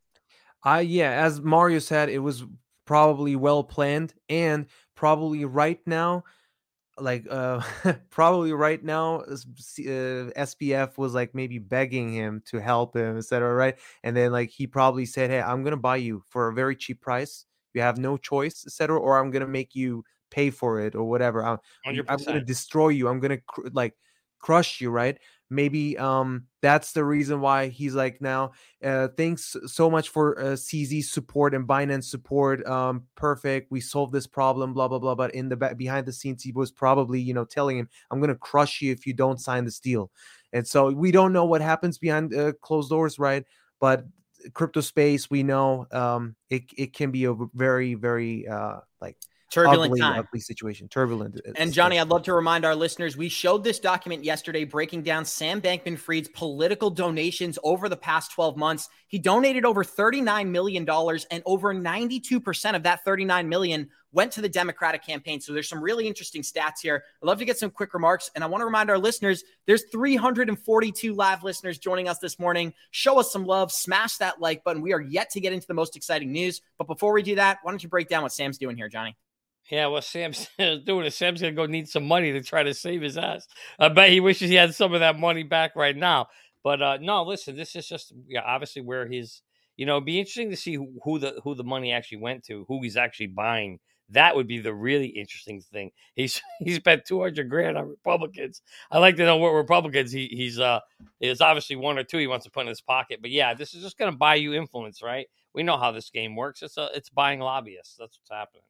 Uh, 0.65 0.77
yeah, 0.77 1.11
as 1.11 1.41
Mario 1.41 1.79
said, 1.79 2.09
it 2.09 2.19
was 2.19 2.45
probably 2.85 3.35
well 3.35 3.63
planned 3.63 4.13
and 4.29 4.67
probably 4.95 5.45
right 5.45 5.79
now 5.87 6.23
like 6.99 7.25
uh 7.29 7.61
probably 8.11 8.53
right 8.53 8.83
now 8.83 9.21
uh, 9.21 9.35
SBF 10.35 10.97
was 10.97 11.13
like 11.13 11.33
maybe 11.33 11.57
begging 11.59 12.13
him 12.13 12.41
to 12.45 12.59
help 12.59 12.95
him 12.95 13.17
etc 13.17 13.53
right? 13.53 13.79
And 14.03 14.15
then 14.15 14.31
like 14.31 14.49
he 14.49 14.67
probably 14.67 15.05
said 15.05 15.29
hey 15.29 15.41
I'm 15.41 15.63
going 15.63 15.71
to 15.71 15.77
buy 15.77 15.97
you 15.97 16.23
for 16.27 16.49
a 16.49 16.53
very 16.53 16.75
cheap 16.75 17.01
price. 17.01 17.45
You 17.73 17.81
have 17.81 17.97
no 17.97 18.17
choice 18.17 18.65
etc 18.65 18.99
or 18.99 19.17
I'm 19.19 19.31
going 19.31 19.41
to 19.41 19.47
make 19.47 19.75
you 19.75 20.03
pay 20.29 20.49
for 20.51 20.79
it 20.79 20.95
or 20.95 21.03
whatever. 21.09 21.43
I'm, 21.43 21.57
I'm 22.07 22.23
going 22.23 22.39
to 22.39 22.41
destroy 22.45 22.89
you. 22.89 23.07
I'm 23.07 23.19
going 23.19 23.31
to 23.37 23.41
cr- 23.47 23.67
like 23.71 23.95
crush 24.39 24.81
you 24.81 24.89
right 24.91 25.19
maybe 25.49 25.97
um 25.97 26.45
that's 26.61 26.93
the 26.93 27.03
reason 27.03 27.41
why 27.41 27.67
he's 27.67 27.93
like 27.93 28.21
now 28.21 28.51
uh 28.83 29.07
thanks 29.17 29.55
so 29.67 29.89
much 29.89 30.09
for 30.09 30.39
uh, 30.39 30.43
cz 30.53 31.03
support 31.03 31.53
and 31.53 31.67
binance 31.67 32.05
support 32.05 32.65
um 32.67 33.03
perfect 33.15 33.69
we 33.69 33.79
solved 33.79 34.13
this 34.13 34.25
problem 34.25 34.73
blah 34.73 34.87
blah 34.87 34.99
blah 34.99 35.13
but 35.13 35.35
in 35.35 35.49
the 35.49 35.55
back 35.55 35.77
behind 35.77 36.05
the 36.05 36.13
scenes 36.13 36.41
he 36.41 36.51
was 36.51 36.71
probably 36.71 37.19
you 37.19 37.33
know 37.33 37.45
telling 37.45 37.77
him 37.77 37.87
i'm 38.09 38.19
gonna 38.19 38.35
crush 38.35 38.81
you 38.81 38.91
if 38.91 39.05
you 39.05 39.13
don't 39.13 39.39
sign 39.39 39.65
this 39.65 39.79
deal. 39.79 40.11
And 40.51 40.67
so 40.67 40.91
we 40.91 41.11
don't 41.11 41.33
know 41.33 41.45
what 41.45 41.61
happens 41.61 41.97
behind 41.97 42.33
uh, 42.33 42.53
closed 42.61 42.89
doors 42.89 43.17
right? 43.19 43.43
But 43.79 44.05
crypto 44.53 44.81
space 44.81 45.29
we 45.29 45.41
know 45.41 45.87
um 45.91 46.35
it, 46.49 46.63
it 46.77 46.93
can 46.93 47.11
be 47.11 47.23
a 47.23 47.33
very 47.53 47.93
very 47.93 48.45
uh 48.45 48.79
like 48.99 49.17
turbulent 49.53 49.91
ugly, 49.91 49.99
time. 49.99 50.19
ugly 50.19 50.39
situation. 50.39 50.87
Turbulent. 50.87 51.37
Uh, 51.37 51.51
and 51.55 51.71
Johnny, 51.71 51.99
I'd 51.99 52.09
love 52.09 52.23
to 52.23 52.33
remind 52.33 52.65
our 52.65 52.75
listeners 52.75 53.15
we 53.15 53.29
showed 53.29 53.63
this 53.63 53.79
document 53.79 54.23
yesterday 54.23 54.63
breaking 54.63 55.03
down 55.03 55.25
Sam 55.25 55.61
Bankman 55.61 55.97
Fried's 55.97 56.27
political 56.29 56.89
donations 56.89 57.59
over 57.63 57.87
the 57.87 57.97
past 57.97 58.31
12 58.31 58.57
months. 58.57 58.89
He 59.07 59.19
donated 59.19 59.65
over 59.65 59.83
$39 59.83 60.49
million, 60.49 60.89
and 60.89 61.43
over 61.45 61.73
92% 61.73 62.75
of 62.75 62.83
that 62.83 63.05
39 63.05 63.47
million 63.47 63.89
went 64.11 64.31
to 64.31 64.41
the 64.41 64.49
Democratic 64.49 65.05
campaign. 65.05 65.41
So 65.41 65.53
there's 65.53 65.67
some 65.67 65.83
really 65.83 66.07
interesting 66.07 66.41
stats 66.41 66.79
here. 66.81 67.03
I'd 67.21 67.25
love 67.25 67.39
to 67.39 67.45
get 67.45 67.57
some 67.57 67.69
quick 67.69 67.93
remarks. 67.93 68.29
And 68.35 68.43
I 68.43 68.47
want 68.47 68.61
to 68.61 68.65
remind 68.65 68.89
our 68.89 68.97
listeners 68.97 69.43
there's 69.65 69.83
342 69.91 71.13
live 71.13 71.43
listeners 71.43 71.77
joining 71.79 72.07
us 72.07 72.19
this 72.19 72.39
morning. 72.39 72.73
Show 72.91 73.19
us 73.19 73.31
some 73.31 73.45
love, 73.45 73.71
smash 73.71 74.17
that 74.17 74.39
like 74.39 74.63
button. 74.63 74.81
We 74.81 74.93
are 74.93 75.01
yet 75.01 75.31
to 75.31 75.39
get 75.39 75.53
into 75.53 75.67
the 75.67 75.73
most 75.73 75.95
exciting 75.95 76.31
news. 76.31 76.61
But 76.77 76.87
before 76.87 77.13
we 77.13 77.23
do 77.23 77.35
that, 77.35 77.57
why 77.63 77.71
don't 77.71 77.83
you 77.83 77.89
break 77.89 78.07
down 78.07 78.23
what 78.23 78.31
Sam's 78.31 78.57
doing 78.57 78.77
here, 78.77 78.89
Johnny? 78.89 79.17
Yeah, 79.69 79.87
well, 79.87 80.01
Sam's 80.01 80.49
doing 80.57 81.05
it. 81.05 81.13
Sam's 81.13 81.41
gonna 81.41 81.53
go 81.53 81.65
need 81.65 81.87
some 81.87 82.05
money 82.07 82.31
to 82.33 82.41
try 82.41 82.63
to 82.63 82.73
save 82.73 83.01
his 83.01 83.17
ass. 83.17 83.47
I 83.79 83.89
bet 83.89 84.09
he 84.09 84.19
wishes 84.19 84.49
he 84.49 84.55
had 84.55 84.75
some 84.75 84.93
of 84.93 84.99
that 84.99 85.19
money 85.19 85.43
back 85.43 85.75
right 85.75 85.95
now. 85.95 86.27
But 86.63 86.81
uh 86.81 86.97
no, 87.01 87.23
listen, 87.23 87.55
this 87.55 87.75
is 87.75 87.87
just 87.87 88.13
yeah, 88.27 88.41
obviously 88.41 88.81
where 88.81 89.07
his 89.07 89.41
you 89.77 89.85
know, 89.85 89.95
it'd 89.95 90.05
be 90.05 90.19
interesting 90.19 90.51
to 90.51 90.55
see 90.55 90.75
who, 90.75 90.93
who 91.03 91.19
the 91.19 91.39
who 91.43 91.55
the 91.55 91.63
money 91.63 91.91
actually 91.91 92.19
went 92.19 92.43
to, 92.45 92.65
who 92.67 92.81
he's 92.83 92.97
actually 92.97 93.27
buying. 93.27 93.79
That 94.09 94.35
would 94.35 94.47
be 94.47 94.59
the 94.59 94.73
really 94.73 95.07
interesting 95.07 95.61
thing. 95.61 95.91
He's 96.15 96.41
he 96.59 96.73
spent 96.73 97.05
two 97.05 97.21
hundred 97.21 97.49
grand 97.49 97.77
on 97.77 97.87
Republicans. 97.87 98.61
I 98.91 98.99
like 98.99 99.15
to 99.15 99.25
know 99.25 99.37
what 99.37 99.51
Republicans 99.53 100.11
he 100.11 100.27
he's 100.27 100.59
uh 100.59 100.81
is 101.21 101.41
obviously 101.41 101.77
one 101.77 101.97
or 101.97 102.03
two 102.03 102.17
he 102.17 102.27
wants 102.27 102.45
to 102.45 102.51
put 102.51 102.61
in 102.61 102.67
his 102.67 102.81
pocket. 102.81 103.19
But 103.21 103.31
yeah, 103.31 103.53
this 103.53 103.73
is 103.73 103.81
just 103.81 103.97
gonna 103.97 104.11
buy 104.11 104.35
you 104.35 104.53
influence, 104.53 105.01
right? 105.01 105.27
We 105.53 105.63
know 105.63 105.77
how 105.77 105.91
this 105.91 106.09
game 106.09 106.35
works. 106.35 106.61
It's 106.61 106.77
a 106.77 106.89
it's 106.93 107.09
buying 107.09 107.39
lobbyists. 107.39 107.95
That's 107.97 108.19
what's 108.19 108.31
happening. 108.31 108.63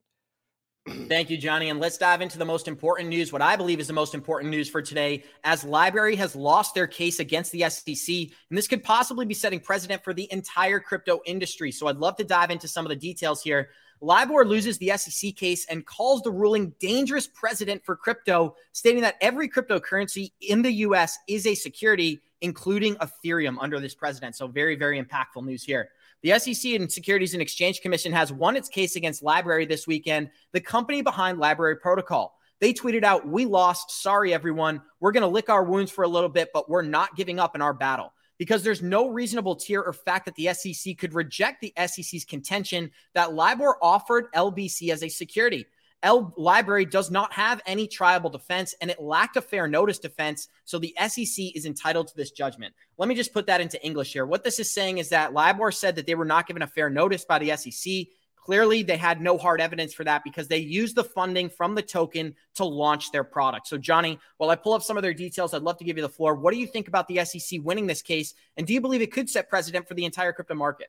Thank 0.86 1.30
you, 1.30 1.38
Johnny. 1.38 1.70
And 1.70 1.80
let's 1.80 1.98
dive 1.98 2.22
into 2.22 2.38
the 2.38 2.44
most 2.44 2.68
important 2.68 3.08
news, 3.08 3.32
what 3.32 3.42
I 3.42 3.56
believe 3.56 3.80
is 3.80 3.88
the 3.88 3.94
most 3.94 4.14
important 4.14 4.52
news 4.52 4.70
for 4.70 4.82
today, 4.82 5.24
as 5.46 5.64
LBRY 5.64 6.18
has 6.18 6.36
lost 6.36 6.76
their 6.76 6.88
case 6.88 7.20
against 7.20 7.54
the 7.54 7.70
SEC. 7.70 8.16
And 8.50 8.58
this 8.58 8.68
could 8.68 8.84
possibly 8.84 9.26
be 9.26 9.34
setting 9.34 9.62
precedent 9.62 10.04
for 10.04 10.14
the 10.14 10.28
entire 10.30 10.82
crypto 10.82 11.22
industry. 11.26 11.72
So 11.72 11.88
I'd 11.88 11.98
love 11.98 12.18
to 12.18 12.26
dive 12.26 12.52
into 12.52 12.68
some 12.68 12.86
of 12.86 12.90
the 12.90 12.98
details 12.98 13.42
here. 13.42 13.70
LBRY 14.02 14.46
loses 14.46 14.78
the 14.78 14.92
SEC 14.98 15.34
case 15.38 15.66
and 15.68 15.86
calls 15.86 16.22
the 16.22 16.32
ruling 16.32 16.74
dangerous 16.82 17.28
precedent 17.28 17.86
for 17.86 17.96
crypto, 17.96 18.56
stating 18.74 19.04
that 19.04 19.16
every 19.22 19.48
cryptocurrency 19.48 20.34
in 20.42 20.62
the 20.62 20.72
US 20.72 21.18
is 21.30 21.48
a 21.48 21.56
security, 21.56 22.22
including 22.44 22.96
Ethereum, 22.96 23.58
under 23.60 23.80
this 23.80 23.96
president. 23.96 24.36
So, 24.36 24.48
very, 24.48 24.76
very 24.76 25.02
impactful 25.02 25.44
news 25.44 25.64
here. 25.64 25.90
The 26.22 26.38
SEC 26.38 26.74
and 26.74 26.92
Securities 26.92 27.34
and 27.34 27.42
Exchange 27.42 27.82
Commission 27.82 28.12
has 28.12 28.32
won 28.32 28.56
its 28.56 28.70
case 28.70 28.96
against 28.96 29.24
LBRY 29.24 29.68
this 29.68 29.88
weekend, 29.88 30.30
the 30.52 30.62
company 30.62 31.02
behind 31.02 31.40
LBRY 31.40 31.80
Protocol. 31.80 32.38
They 32.60 32.74
tweeted 32.74 33.04
out, 33.04 33.28
We 33.28 33.46
lost. 33.46 34.04
Sorry, 34.04 34.34
everyone. 34.34 34.82
We're 35.00 35.12
going 35.12 35.22
to 35.22 35.28
lick 35.28 35.50
our 35.50 35.64
wounds 35.64 35.90
for 35.90 36.04
a 36.04 36.08
little 36.08 36.30
bit, 36.30 36.50
but 36.54 36.70
we're 36.70 36.84
not 36.84 37.16
giving 37.16 37.40
up 37.40 37.56
in 37.56 37.62
our 37.62 37.74
battle 37.74 38.14
because 38.38 38.64
there's 38.64 38.82
no 38.82 39.10
reasonable 39.10 39.56
tier 39.56 39.82
or 39.82 39.94
fact 39.94 40.26
that 40.26 40.36
the 40.36 40.54
SEC 40.54 40.98
could 40.98 41.14
reject 41.14 41.62
the 41.62 41.74
SEC's 41.88 42.26
contention 42.26 42.92
that 43.14 43.30
LBRY 43.30 43.74
offered 43.82 44.32
LBC 44.34 44.92
as 44.92 45.04
a 45.04 45.10
security. 45.10 45.66
L 46.04 46.34
LBRY 46.38 46.92
does 46.92 47.10
not 47.10 47.34
have 47.34 47.62
any 47.66 47.88
triable 47.88 48.32
defense 48.32 48.76
and 48.82 48.92
it 48.92 49.02
lacked 49.02 49.38
a 49.38 49.42
fair 49.42 49.68
notice 49.68 50.00
defense. 50.00 50.50
So 50.66 50.78
the 50.78 50.94
SEC 51.08 51.56
is 51.56 51.66
entitled 51.66 52.10
to 52.10 52.16
this 52.16 52.32
judgment. 52.32 52.74
Let 52.98 53.10
me 53.10 53.16
just 53.16 53.34
put 53.34 53.48
that 53.48 53.62
into 53.62 53.84
English 53.84 54.14
here. 54.14 54.26
What 54.26 54.44
this 54.44 54.60
is 54.60 54.70
saying 54.72 55.00
is 55.00 55.10
that 55.10 55.34
LBRY 55.34 55.74
said 55.74 55.96
that 55.96 56.06
they 56.06 56.16
were 56.16 56.26
not 56.26 56.46
given 56.46 56.62
a 56.62 56.68
fair 56.68 56.90
notice 56.90 57.26
by 57.26 57.40
the 57.40 57.56
SEC. 57.56 58.08
Clearly, 58.36 58.84
they 58.84 58.98
had 58.98 59.22
no 59.22 59.38
hard 59.38 59.62
evidence 59.62 59.94
for 59.94 60.04
that 60.04 60.22
because 60.26 60.50
they 60.50 60.58
used 60.58 60.96
the 60.96 61.04
funding 61.04 61.48
from 61.48 61.76
the 61.76 61.82
token 61.82 62.36
to 62.56 62.66
launch 62.66 63.10
their 63.12 63.24
product. 63.24 63.68
So, 63.68 63.78
Johnny, 63.78 64.20
while 64.36 64.50
I 64.50 64.58
pull 64.58 64.74
up 64.74 64.84
some 64.84 64.98
of 64.98 65.04
their 65.04 65.14
details, 65.14 65.54
I'd 65.54 65.62
love 65.62 65.78
to 65.78 65.86
give 65.86 65.96
you 65.96 66.04
the 66.04 66.10
floor. 66.10 66.36
What 66.36 66.54
do 66.54 66.60
you 66.60 66.68
think 66.68 66.90
about 66.90 67.08
the 67.08 67.24
SEC 67.24 67.62
winning 67.64 67.88
this 67.88 68.02
case? 68.02 68.34
And 68.58 68.68
do 68.68 68.74
you 68.74 68.82
believe 68.82 69.02
it 69.02 69.14
could 69.14 69.30
set 69.30 69.48
precedent 69.48 69.88
for 69.88 69.94
the 69.94 70.04
entire 70.04 70.34
crypto 70.34 70.56
market? 70.56 70.88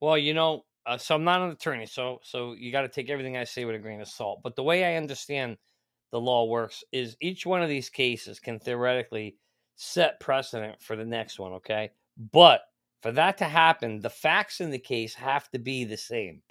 Well, 0.00 0.16
you 0.16 0.32
know, 0.32 0.64
uh, 0.86 0.96
so 0.96 1.14
I'm 1.14 1.24
not 1.24 1.42
an 1.42 1.50
attorney, 1.50 1.86
so 1.86 2.20
so 2.22 2.54
you 2.54 2.70
got 2.70 2.82
to 2.82 2.88
take 2.88 3.10
everything 3.10 3.36
I 3.36 3.44
say 3.44 3.64
with 3.64 3.74
a 3.74 3.78
grain 3.80 4.00
of 4.00 4.08
salt. 4.08 4.40
But 4.42 4.54
the 4.54 4.62
way 4.62 4.84
I 4.84 4.96
understand 4.96 5.56
the 6.12 6.20
law 6.20 6.44
works 6.44 6.84
is 6.92 7.16
each 7.20 7.44
one 7.44 7.62
of 7.62 7.68
these 7.68 7.90
cases 7.90 8.38
can 8.38 8.60
theoretically 8.60 9.36
set 9.74 10.20
precedent 10.20 10.80
for 10.80 10.94
the 10.94 11.04
next 11.04 11.38
one. 11.38 11.52
Okay, 11.54 11.90
but 12.32 12.60
for 13.02 13.10
that 13.12 13.38
to 13.38 13.44
happen, 13.44 14.00
the 14.00 14.10
facts 14.10 14.60
in 14.60 14.70
the 14.70 14.78
case 14.78 15.14
have 15.14 15.50
to 15.50 15.58
be 15.58 15.84
the 15.84 15.96
same 15.96 16.42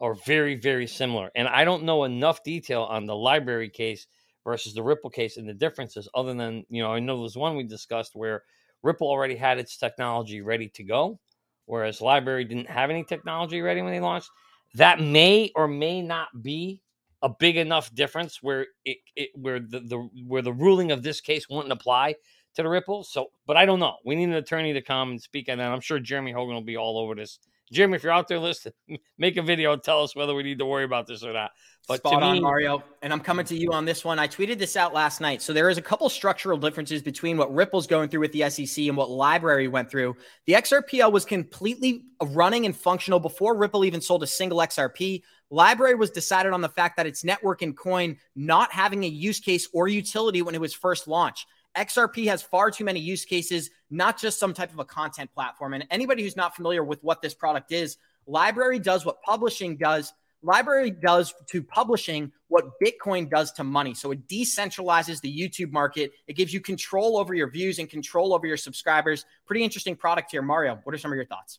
or 0.00 0.14
very 0.26 0.54
very 0.54 0.86
similar. 0.86 1.30
And 1.34 1.46
I 1.46 1.64
don't 1.64 1.84
know 1.84 2.04
enough 2.04 2.42
detail 2.42 2.84
on 2.84 3.04
the 3.04 3.14
LBRY 3.14 3.72
case 3.72 4.06
versus 4.44 4.74
the 4.74 4.82
Ripple 4.82 5.10
case 5.10 5.36
and 5.36 5.48
the 5.48 5.54
differences, 5.54 6.08
other 6.14 6.32
than 6.32 6.64
you 6.70 6.82
know 6.82 6.92
I 6.92 7.00
know 7.00 7.20
there's 7.20 7.36
one 7.36 7.54
we 7.54 7.64
discussed 7.64 8.12
where 8.14 8.44
Ripple 8.82 9.08
already 9.08 9.36
had 9.36 9.58
its 9.58 9.76
technology 9.76 10.40
ready 10.40 10.68
to 10.70 10.84
go 10.84 11.18
whereas 11.66 12.00
LBRY 12.00 12.48
didn't 12.48 12.70
have 12.70 12.90
any 12.90 13.04
technology 13.04 13.60
ready 13.60 13.82
when 13.82 13.92
they 13.92 14.00
launched. 14.00 14.30
That 14.74 15.00
may 15.00 15.52
or 15.54 15.68
may 15.68 16.02
not 16.02 16.42
be 16.42 16.80
a 17.22 17.28
big 17.28 17.56
enough 17.56 17.94
difference 17.94 18.42
where 18.42 18.66
it, 18.84 18.98
it 19.16 19.30
where 19.34 19.60
the, 19.60 19.80
the 19.80 19.98
where 20.26 20.42
the 20.42 20.52
ruling 20.52 20.92
of 20.92 21.02
this 21.02 21.20
case 21.20 21.48
wouldn't 21.48 21.72
apply 21.72 22.16
to 22.54 22.62
the 22.62 22.68
Ripple. 22.68 23.02
So, 23.04 23.30
but 23.46 23.56
I 23.56 23.66
don't 23.66 23.80
know. 23.80 23.96
We 24.04 24.14
need 24.14 24.24
an 24.24 24.34
attorney 24.34 24.72
to 24.72 24.82
come 24.82 25.12
and 25.12 25.22
speak 25.22 25.48
on 25.48 25.58
that. 25.58 25.72
I'm 25.72 25.80
sure 25.80 25.98
Jeremy 25.98 26.32
Hogan 26.32 26.54
will 26.54 26.62
be 26.62 26.76
all 26.76 26.98
over 26.98 27.14
this 27.14 27.38
Jim, 27.72 27.94
if 27.94 28.02
you're 28.02 28.12
out 28.12 28.28
there 28.28 28.38
listening, 28.38 28.74
make 29.18 29.36
a 29.36 29.42
video 29.42 29.72
and 29.72 29.82
tell 29.82 30.02
us 30.02 30.14
whether 30.14 30.34
we 30.34 30.42
need 30.42 30.58
to 30.58 30.66
worry 30.66 30.84
about 30.84 31.06
this 31.06 31.24
or 31.24 31.32
not. 31.32 31.50
But 31.86 31.98
Spot 31.98 32.22
on, 32.22 32.34
me, 32.34 32.40
Mario. 32.40 32.82
And 33.02 33.12
I'm 33.12 33.20
coming 33.20 33.44
to 33.46 33.56
you 33.56 33.72
on 33.72 33.84
this 33.84 34.04
one. 34.04 34.18
I 34.18 34.26
tweeted 34.26 34.58
this 34.58 34.76
out 34.76 34.94
last 34.94 35.20
night. 35.20 35.42
So 35.42 35.52
there 35.52 35.68
is 35.68 35.76
a 35.76 35.82
couple 35.82 36.08
structural 36.08 36.56
differences 36.56 37.02
between 37.02 37.36
what 37.36 37.52
Ripple's 37.54 37.86
going 37.86 38.08
through 38.08 38.20
with 38.20 38.32
the 38.32 38.48
SEC 38.48 38.86
and 38.86 38.96
what 38.96 39.08
LBRY 39.08 39.70
went 39.70 39.90
through. 39.90 40.16
The 40.46 40.54
XRPL 40.54 41.12
was 41.12 41.24
completely 41.24 42.04
running 42.22 42.64
and 42.64 42.74
functional 42.74 43.20
before 43.20 43.56
Ripple 43.56 43.84
even 43.84 44.00
sold 44.00 44.22
a 44.22 44.26
single 44.26 44.58
XRP. 44.58 45.22
LBRY 45.52 45.98
was 45.98 46.10
decided 46.10 46.52
on 46.52 46.62
the 46.62 46.68
fact 46.68 46.96
that 46.96 47.06
its 47.06 47.22
network 47.22 47.60
and 47.60 47.76
coin 47.76 48.16
not 48.34 48.72
having 48.72 49.04
a 49.04 49.08
use 49.08 49.40
case 49.40 49.68
or 49.74 49.86
utility 49.88 50.40
when 50.40 50.54
it 50.54 50.60
was 50.60 50.72
first 50.72 51.06
launched. 51.06 51.46
XRP 51.76 52.26
has 52.26 52.42
far 52.42 52.70
too 52.70 52.84
many 52.84 53.00
use 53.00 53.24
cases, 53.24 53.70
not 53.90 54.18
just 54.18 54.38
some 54.38 54.54
type 54.54 54.72
of 54.72 54.78
a 54.78 54.84
content 54.84 55.32
platform. 55.32 55.74
And 55.74 55.86
anybody 55.90 56.22
who's 56.22 56.36
not 56.36 56.54
familiar 56.54 56.84
with 56.84 57.02
what 57.02 57.20
this 57.22 57.34
product 57.34 57.72
is, 57.72 57.96
LBRY 58.28 58.82
does 58.82 59.04
what 59.04 59.22
publishing 59.22 59.76
does. 59.76 60.12
LBRY 60.44 61.00
does 61.00 61.34
to 61.46 61.62
publishing 61.62 62.30
what 62.48 62.64
Bitcoin 62.82 63.30
does 63.30 63.52
to 63.52 63.64
money. 63.64 63.94
So 63.94 64.10
it 64.10 64.28
decentralizes 64.28 65.20
the 65.20 65.34
YouTube 65.34 65.72
market. 65.72 66.12
It 66.26 66.34
gives 66.36 66.52
you 66.52 66.60
control 66.60 67.16
over 67.16 67.34
your 67.34 67.50
views 67.50 67.78
and 67.78 67.88
control 67.88 68.34
over 68.34 68.46
your 68.46 68.56
subscribers. 68.56 69.24
Pretty 69.46 69.64
interesting 69.64 69.96
product 69.96 70.30
here, 70.30 70.42
Mario. 70.42 70.78
What 70.84 70.94
are 70.94 70.98
some 70.98 71.12
of 71.12 71.16
your 71.16 71.26
thoughts? 71.26 71.58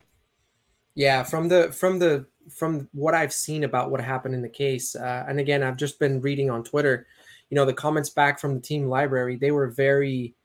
Yeah, 0.93 1.23
from 1.23 1.49
the 1.49 1.73
from 1.73 1.99
the 1.99 2.25
from 2.49 2.87
what 2.93 3.13
I've 3.13 3.33
seen 3.33 3.65
about 3.65 3.91
what 3.91 3.99
happened 3.99 4.33
in 4.33 4.41
the 4.41 4.49
case, 4.49 4.95
uh, 4.95 5.25
and 5.27 5.39
again, 5.39 5.61
I've 5.61 5.75
just 5.75 5.99
been 5.99 6.21
reading 6.21 6.49
on 6.49 6.63
Twitter 6.63 7.05
you 7.55 7.61
know 7.61 7.65
the 7.65 7.73
comments 7.73 8.09
back 8.09 8.37
from 8.37 8.53
the 8.53 8.59
team 8.59 8.83
LBRY 8.87 9.39
they 9.39 9.51
were 9.51 9.67
very 9.67 10.35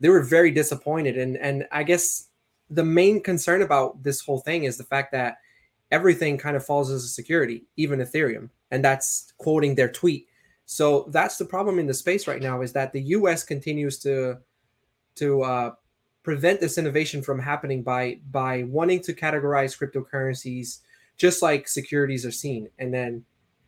they 0.00 0.10
were 0.10 0.22
very 0.22 0.50
disappointed. 0.50 1.16
And 1.16 1.38
and 1.38 1.66
i 1.72 1.82
guess 1.82 2.28
the 2.68 2.84
main 2.84 3.22
concern 3.22 3.62
about 3.62 4.02
this 4.02 4.20
whole 4.20 4.40
thing 4.40 4.64
is 4.64 4.76
the 4.76 4.84
fact 4.84 5.12
that 5.12 5.38
everything 5.90 6.36
kind 6.36 6.54
of 6.54 6.66
falls 6.66 6.90
as 6.90 7.04
a 7.04 7.08
security 7.08 7.64
even 7.78 8.00
ethereum. 8.00 8.50
And 8.70 8.84
that's 8.84 9.32
quoting 9.38 9.74
their 9.74 9.90
tweet. 9.90 10.26
So 10.66 11.08
that's 11.10 11.38
the 11.38 11.46
problem 11.46 11.78
in 11.78 11.86
the 11.86 11.94
space 11.94 12.26
right 12.26 12.42
now 12.42 12.60
is 12.60 12.74
that 12.74 12.92
the 12.92 13.00
us 13.00 13.42
continues 13.42 13.98
to 14.00 14.36
to 15.14 15.42
uh, 15.42 15.70
prevent 16.22 16.60
this 16.60 16.76
innovation 16.76 17.22
from 17.22 17.38
happening 17.38 17.82
by 17.82 18.20
by 18.30 18.64
wanting 18.64 19.00
to 19.04 19.14
categorize 19.14 19.72
cryptocurrencies 19.78 20.80
just 21.16 21.40
like 21.40 21.66
securities 21.66 22.26
are 22.26 22.38
seen. 22.44 22.68
And 22.78 22.92
then 22.92 23.24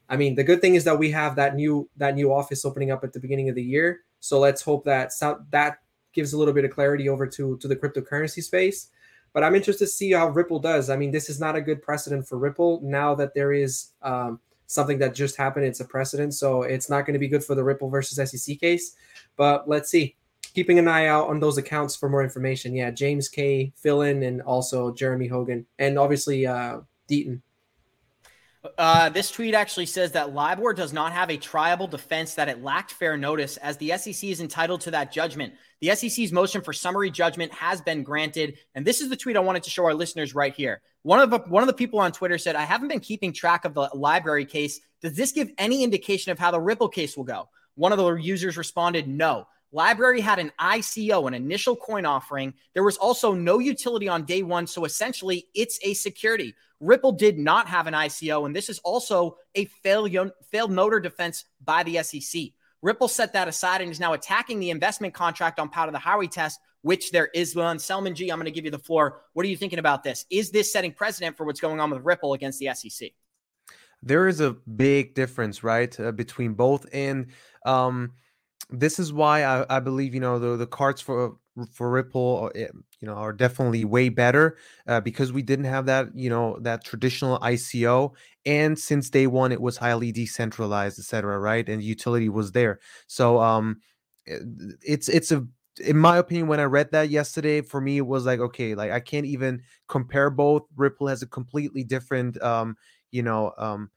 I 0.09 0.17
mean, 0.17 0.35
the 0.35 0.45
good 0.45 0.61
thing 0.61 0.75
is 0.75 0.85
that 0.85 0.99
we 0.99 1.11
have 1.11 1.37
that 1.37 1.55
new 1.55 1.89
that 1.97 2.15
new 2.15 2.33
office 2.33 2.65
opening 2.65 2.91
up 2.91 3.05
at 3.05 3.13
the 3.13 3.21
beginning 3.21 3.49
of 3.49 3.55
the 3.55 3.63
year. 3.63 4.01
So 4.21 4.39
let's 4.39 4.63
hope 4.63 4.85
that 4.85 5.13
that 5.51 5.79
gives 6.13 6.33
a 6.33 6.39
little 6.39 6.55
bit 6.55 6.65
of 6.65 6.71
clarity 6.71 7.09
over 7.09 7.27
to 7.27 7.59
to 7.59 7.69
the 7.69 7.77
cryptocurrency 7.77 8.43
space. 8.43 8.89
But 9.33 9.45
I'm 9.45 9.55
interested 9.55 9.85
to 9.85 9.91
see 9.91 10.13
how 10.13 10.29
Ripple 10.29 10.59
does. 10.59 10.91
I 10.91 10.97
mean, 10.97 11.11
this 11.11 11.29
is 11.29 11.39
not 11.39 11.55
a 11.55 11.61
good 11.61 11.83
precedent 11.83 12.27
for 12.27 12.39
Ripple 12.39 12.81
now 12.83 13.15
that 13.15 13.35
there 13.35 13.53
is 13.53 13.91
um, 14.03 14.41
something 14.67 14.99
that 14.99 15.15
just 15.15 15.37
happened. 15.37 15.67
It's 15.67 15.81
a 15.81 15.85
precedent, 15.85 16.35
so 16.35 16.63
it's 16.63 16.89
not 16.89 17.03
going 17.03 17.13
to 17.13 17.19
be 17.19 17.29
good 17.29 17.45
for 17.45 17.55
the 17.55 17.63
Ripple 17.63 17.91
versus 17.91 18.31
SEC 18.31 18.59
case. 18.59 18.97
But 19.37 19.69
let's 19.69 19.91
see. 19.91 20.17
Keeping 20.55 20.79
an 20.79 20.89
eye 20.89 21.07
out 21.07 21.29
on 21.29 21.41
those 21.41 21.59
accounts 21.59 21.95
for 21.95 22.09
more 22.09 22.25
information. 22.25 22.75
Yeah, 22.75 22.91
James 22.91 23.29
K. 23.29 23.73
Filan 23.77 24.23
and 24.23 24.41
also 24.43 24.93
Jeremy 24.95 25.27
Hogan 25.27 25.67
and 25.79 25.99
obviously 25.99 26.47
uh, 26.47 26.81
Deaton. 27.09 27.43
Uh, 28.77 29.09
this 29.09 29.31
tweet 29.31 29.55
actually 29.55 29.87
says 29.87 30.13
that 30.13 30.29
LBRY 30.29 30.75
does 30.75 30.93
not 30.93 31.13
have 31.13 31.31
a 31.31 31.37
triable 31.39 31.89
defense 31.89 32.35
that 32.35 32.49
it 32.49 32.63
lacked 32.63 32.93
fair 32.93 33.17
notice, 33.17 33.57
as 33.59 33.77
the 33.77 33.97
SEC 33.97 34.25
is 34.25 34.41
entitled 34.41 34.81
to 34.83 34.91
that 34.91 35.13
judgment. 35.13 35.55
The 35.81 35.95
SEC's 35.95 36.33
motion 36.33 36.61
for 36.61 36.73
summary 36.73 37.11
judgment 37.11 37.53
has 37.53 37.81
been 37.81 38.03
granted, 38.03 38.59
and 38.75 38.85
this 38.85 39.01
is 39.01 39.09
the 39.09 39.17
tweet 39.17 39.37
I 39.37 39.41
wanted 39.41 39.63
to 39.63 39.71
show 39.71 39.85
our 39.85 39.95
listeners 39.95 40.35
right 40.35 40.55
here. 40.55 40.83
One 41.03 41.21
of 41.21 41.31
the 41.31 41.39
one 41.39 41.63
of 41.63 41.69
the 41.69 41.73
people 41.73 42.01
on 42.01 42.13
Twitter 42.13 42.39
said, 42.39 42.57
"I 42.57 42.65
haven't 42.65 42.89
been 42.89 43.01
keeping 43.01 43.33
track 43.33 43.65
of 43.65 43.75
the 43.75 43.89
LBRY 43.95 44.49
case. 44.49 44.81
Does 45.01 45.15
this 45.15 45.33
give 45.33 45.51
any 45.57 45.85
indication 45.85 46.33
of 46.33 46.39
how 46.39 46.51
the 46.51 46.61
Ripple 46.61 46.89
case 46.89 47.17
will 47.17 47.25
go?" 47.25 47.49
One 47.77 47.93
of 47.93 47.99
the 47.99 48.15
users 48.15 48.57
responded, 48.57 49.07
"No." 49.07 49.47
LBRY 49.75 50.21
had 50.21 50.39
an 50.39 50.53
ICO, 50.61 51.27
an 51.27 51.35
initial 51.35 51.77
coin 51.77 52.07
offering. 52.07 52.55
There 52.75 52.85
was 52.85 52.97
also 52.97 53.35
no 53.35 53.59
utility 53.59 54.09
on 54.09 54.25
day 54.25 54.43
one. 54.43 54.67
So 54.67 54.85
essentially, 54.85 55.47
it's 55.55 55.79
a 55.83 55.95
security. 55.95 56.55
Ripple 56.81 57.13
did 57.13 57.39
not 57.39 57.69
have 57.69 57.87
an 57.87 57.95
ICO. 57.95 58.47
And 58.47 58.55
this 58.55 58.69
is 58.69 58.79
also 58.81 59.37
a 59.55 59.67
failed, 59.83 60.11
failed 60.51 60.71
noter 60.71 61.03
defense 61.03 61.45
by 61.65 61.83
the 61.83 62.03
SEC. 62.03 62.45
Ripple 62.81 63.09
set 63.09 63.33
that 63.33 63.49
aside 63.49 63.81
and 63.81 63.91
is 63.91 64.01
now 64.01 64.13
attacking 64.13 64.61
the 64.61 64.71
investment 64.71 65.13
contract 65.13 65.59
on 65.59 65.69
of 65.75 65.93
the 65.93 65.99
Howey 65.99 66.31
test, 66.31 66.61
which 66.83 67.11
there 67.11 67.29
is 67.35 67.55
one. 67.57 67.79
Selman 67.79 68.15
G, 68.15 68.31
I'm 68.31 68.39
going 68.39 68.47
to 68.47 68.53
give 68.53 68.65
you 68.65 68.71
the 68.71 68.79
floor. 68.79 69.23
What 69.33 69.45
are 69.45 69.49
you 69.49 69.57
thinking 69.57 69.81
about 69.81 70.05
this? 70.05 70.25
Is 70.31 70.51
this 70.51 70.73
setting 70.73 70.93
precedent 70.93 71.37
for 71.37 71.45
what's 71.45 71.61
going 71.61 71.81
on 71.81 71.91
with 71.91 72.05
Ripple 72.05 72.35
against 72.35 72.61
the 72.61 72.73
SEC? 72.75 73.11
there 74.03 74.29
is 74.29 74.41
a 74.41 74.53
big 74.53 75.15
difference, 75.15 75.65
right, 75.65 75.99
uh, 75.99 76.13
between 76.13 76.55
both. 76.55 76.87
And 76.93 77.27
um, 77.67 78.13
this 78.71 78.99
is 78.99 79.13
why 79.13 79.45
I, 79.45 79.77
I 79.77 79.81
believe 79.81 80.15
you 80.15 80.21
know 80.21 80.39
the 80.39 80.57
the 80.57 80.67
cards 80.67 81.01
for 81.01 81.37
for 81.73 81.91
Ripple, 81.91 82.51
uh, 82.55 82.59
you 82.59 83.07
know, 83.09 83.15
are 83.15 83.33
definitely 83.33 83.85
way 83.85 84.09
better 84.11 84.57
uh, 84.87 85.01
because 85.01 85.33
we 85.33 85.43
didn't 85.43 85.65
have 85.65 85.87
that, 85.87 86.07
you 86.15 86.31
know, 86.31 86.57
that 86.61 86.85
traditional 86.85 87.39
ICO, 87.41 88.13
and 88.47 88.79
since 88.79 89.11
day 89.11 89.27
one, 89.27 89.51
it 89.53 89.61
was 89.61 89.77
highly 89.77 90.13
decentralized, 90.13 90.99
etc. 91.01 91.39
Right, 91.39 91.69
and 91.69 91.83
utility 91.83 92.29
was 92.29 92.53
there. 92.53 92.79
So, 93.09 93.41
um, 93.41 93.81
eh, 94.27 94.39
it's 94.83 95.09
it's 95.09 95.33
a 95.33 95.47
in 95.85 95.97
my 95.97 96.17
opinion, 96.19 96.49
when 96.49 96.61
I 96.61 96.65
read 96.65 96.91
that 96.93 97.09
yesterday, 97.11 97.61
for 97.63 97.81
me 97.81 97.99
it 97.99 98.07
was 98.07 98.27
like, 98.27 98.41
okay, 98.41 98.75
like 98.75 98.91
I 98.91 99.01
can't 99.01 99.27
even 99.27 99.63
compare 99.89 100.29
both. 100.31 100.63
Ripple 100.77 101.07
has 101.09 101.23
a 101.23 101.27
completely 101.27 101.85
different, 101.85 102.41
um, 102.43 102.77
you 103.13 103.23
know, 103.23 103.53
um, 103.59 103.91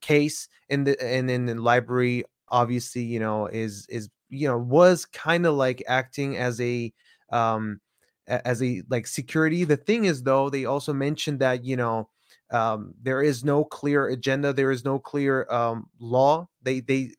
case 0.00 0.48
in 0.68 0.84
the 0.84 1.02
and 1.02 1.30
in 1.30 1.46
the 1.46 1.54
LBRY 1.54 2.22
obviously 2.48 3.02
you 3.02 3.20
know 3.20 3.46
is 3.46 3.86
is 3.88 4.08
you 4.28 4.48
know 4.48 4.58
was 4.58 5.04
kind 5.06 5.46
of 5.46 5.54
like 5.54 5.82
acting 5.86 6.36
as 6.36 6.60
a 6.60 6.92
um 7.30 7.80
as 8.28 8.62
a 8.62 8.82
like 8.90 9.06
security. 9.06 9.64
The 9.64 9.76
thing 9.76 10.04
is 10.04 10.22
though 10.22 10.50
they 10.50 10.64
also 10.64 10.92
mentioned 10.92 11.40
that 11.40 11.64
you 11.64 11.76
know 11.76 12.08
um 12.50 12.94
there 13.02 13.22
is 13.22 13.44
no 13.44 13.64
clear 13.64 14.08
agenda 14.08 14.52
there 14.52 14.70
is 14.70 14.84
no 14.84 14.98
clear 14.98 15.46
um 15.50 15.88
law. 16.00 16.48
They 16.62 16.80
they 16.80 17.10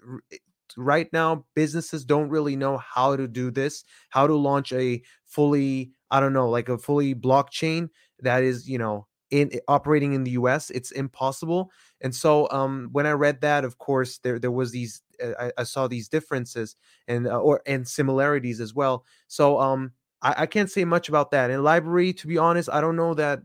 right 0.76 1.12
now 1.14 1.46
businesses 1.56 2.06
don't 2.06 2.30
really 2.30 2.56
know 2.56 2.78
how 2.78 3.16
to 3.16 3.28
do 3.28 3.50
this 3.50 3.84
how 4.10 4.28
to 4.28 4.36
launch 4.36 4.72
a 4.74 5.02
fully 5.26 5.92
i 6.12 6.20
don't 6.20 6.34
know 6.34 6.50
like 6.50 6.70
a 6.70 6.78
fully 6.78 7.16
blockchain 7.16 7.90
that 8.20 8.44
is 8.44 8.70
you 8.70 8.78
know 8.78 9.08
in 9.32 9.52
operating 9.68 10.14
in 10.14 10.24
the 10.24 10.32
us 10.32 10.70
it's 10.70 10.92
impossible 10.92 11.72
and 12.02 12.14
so 12.14 12.50
um 12.52 12.90
when 12.92 13.06
i 13.06 13.12
read 13.12 13.42
that 13.42 13.64
of 13.66 13.78
course 13.78 14.20
there 14.20 14.40
there 14.40 14.52
was 14.52 14.72
these 14.72 15.02
uh, 15.24 15.32
I, 15.40 15.62
I 15.62 15.64
saw 15.64 15.88
these 15.88 16.08
differences 16.10 16.76
and 17.08 17.28
uh, 17.28 17.40
or 17.40 17.62
and 17.66 17.88
similarities 17.88 18.60
as 18.60 18.74
well. 18.74 19.06
So 19.28 19.60
um, 19.60 19.92
I, 20.22 20.36
I 20.40 20.46
can't 20.46 20.70
say 20.70 20.86
much 20.86 21.10
about 21.10 21.32
that. 21.32 21.50
And 21.50 21.64
LBRY, 21.64 22.18
to 22.18 22.28
be 22.28 22.38
honest, 22.38 22.70
I 22.72 22.82
don't 22.82 22.96
know 22.96 23.14
that 23.16 23.42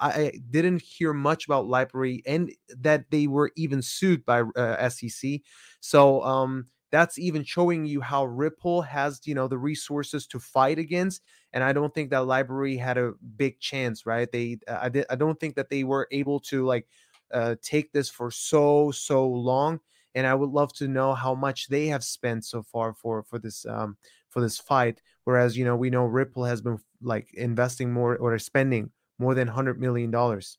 I 0.00 0.32
didn't 0.50 0.82
hear 0.82 1.12
much 1.12 1.46
about 1.46 1.66
LBRY 1.66 2.22
and 2.26 2.52
that 2.78 3.10
they 3.10 3.26
were 3.26 3.52
even 3.56 3.80
sued 3.80 4.24
by 4.24 4.42
uh, 4.56 4.88
SEC. 4.88 5.40
So 5.80 6.22
um, 6.22 6.66
that's 6.90 7.18
even 7.18 7.44
showing 7.44 7.86
you 7.86 8.00
how 8.00 8.24
Ripple 8.24 8.82
has, 8.82 9.20
you 9.24 9.34
know, 9.34 9.48
the 9.48 9.58
resources 9.58 10.26
to 10.28 10.40
fight 10.40 10.78
against. 10.78 11.22
And 11.52 11.62
I 11.62 11.72
don't 11.72 11.94
think 11.94 12.10
that 12.10 12.22
LBRY 12.22 12.78
had 12.78 12.98
a 12.98 13.12
big 13.36 13.60
chance, 13.60 14.04
right? 14.04 14.30
They, 14.30 14.58
I, 14.68 14.90
I 15.08 15.14
don't 15.14 15.38
think 15.38 15.54
that 15.54 15.70
they 15.70 15.84
were 15.84 16.08
able 16.10 16.40
to 16.40 16.66
like 16.66 16.88
uh, 17.32 17.56
take 17.62 17.92
this 17.92 18.10
for 18.10 18.30
so 18.30 18.90
so 18.90 19.26
long 19.28 19.80
and 20.14 20.26
I 20.26 20.34
would 20.34 20.50
love 20.50 20.72
to 20.74 20.88
know 20.88 21.14
how 21.14 21.34
much 21.34 21.68
they 21.68 21.86
have 21.88 22.04
spent 22.04 22.44
so 22.44 22.62
far 22.62 22.94
for 22.94 23.22
for 23.24 23.38
this 23.38 23.66
um 23.66 23.96
for 24.30 24.40
this 24.40 24.58
fight. 24.58 25.00
Whereas 25.24 25.56
you 25.56 25.64
know 25.64 25.76
we 25.76 25.90
know 25.90 26.04
Ripple 26.04 26.44
has 26.44 26.60
been 26.60 26.78
like 27.02 27.32
investing 27.34 27.92
more 27.92 28.16
or 28.16 28.38
spending 28.38 28.90
more 29.18 29.34
than 29.34 29.48
hundred 29.48 29.80
million 29.80 30.10
dollars. 30.10 30.58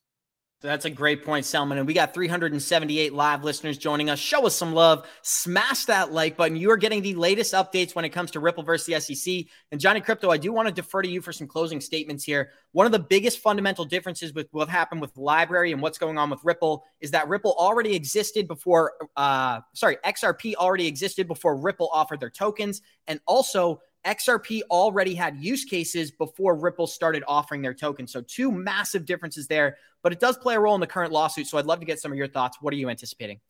That's 0.62 0.86
a 0.86 0.90
great 0.90 1.22
point, 1.22 1.44
Selman. 1.44 1.76
And 1.76 1.86
we 1.86 1.92
got 1.92 2.14
378 2.14 3.12
live 3.12 3.44
listeners 3.44 3.76
joining 3.76 4.08
us. 4.08 4.18
Show 4.18 4.46
us 4.46 4.56
some 4.56 4.72
love. 4.72 5.06
Smash 5.20 5.84
that 5.84 6.12
like 6.12 6.38
button. 6.38 6.56
You 6.56 6.70
are 6.70 6.78
getting 6.78 7.02
the 7.02 7.14
latest 7.14 7.52
updates 7.52 7.94
when 7.94 8.06
it 8.06 8.08
comes 8.08 8.30
to 8.30 8.40
Ripple 8.40 8.62
versus 8.62 8.86
the 8.86 8.98
SEC. 8.98 9.44
And 9.70 9.78
Johnny 9.78 10.00
Krypto, 10.00 10.32
I 10.32 10.38
do 10.38 10.52
want 10.54 10.66
to 10.66 10.72
defer 10.72 11.02
to 11.02 11.08
you 11.08 11.20
for 11.20 11.30
some 11.30 11.46
closing 11.46 11.78
statements 11.78 12.24
here. 12.24 12.52
One 12.72 12.86
of 12.86 12.92
the 12.92 12.98
biggest 12.98 13.40
fundamental 13.40 13.84
differences 13.84 14.32
with 14.32 14.48
what 14.52 14.70
happened 14.70 15.02
with 15.02 15.14
LBRY 15.14 15.72
and 15.72 15.82
what's 15.82 15.98
going 15.98 16.16
on 16.16 16.30
with 16.30 16.40
Ripple 16.42 16.84
is 17.00 17.10
that 17.10 17.28
Ripple 17.28 17.54
already 17.58 17.94
existed 17.94 18.48
before, 18.48 18.94
uh, 19.14 19.60
sorry, 19.74 19.98
XRP 20.06 20.54
already 20.54 20.86
existed 20.86 21.28
before 21.28 21.54
Ripple 21.60 21.90
offered 21.92 22.18
their 22.18 22.30
tokens. 22.30 22.80
And 23.06 23.20
also, 23.26 23.82
XRP 24.06 24.62
already 24.70 25.14
had 25.14 25.36
use 25.36 25.64
cases 25.64 26.10
before 26.10 26.54
Ripple 26.54 26.86
started 26.86 27.24
offering 27.26 27.60
their 27.60 27.74
token. 27.74 28.06
So, 28.06 28.22
two 28.22 28.52
massive 28.52 29.04
differences 29.04 29.46
there, 29.46 29.76
but 30.02 30.12
it 30.12 30.20
does 30.20 30.38
play 30.38 30.54
a 30.54 30.60
role 30.60 30.74
in 30.74 30.80
the 30.80 30.86
current 30.86 31.12
lawsuit. 31.12 31.46
So, 31.46 31.58
I'd 31.58 31.66
love 31.66 31.80
to 31.80 31.86
get 31.86 32.00
some 32.00 32.12
of 32.12 32.18
your 32.18 32.28
thoughts. 32.28 32.58
What 32.60 32.72
are 32.72 32.76
you 32.76 32.88
anticipating? 32.88 33.40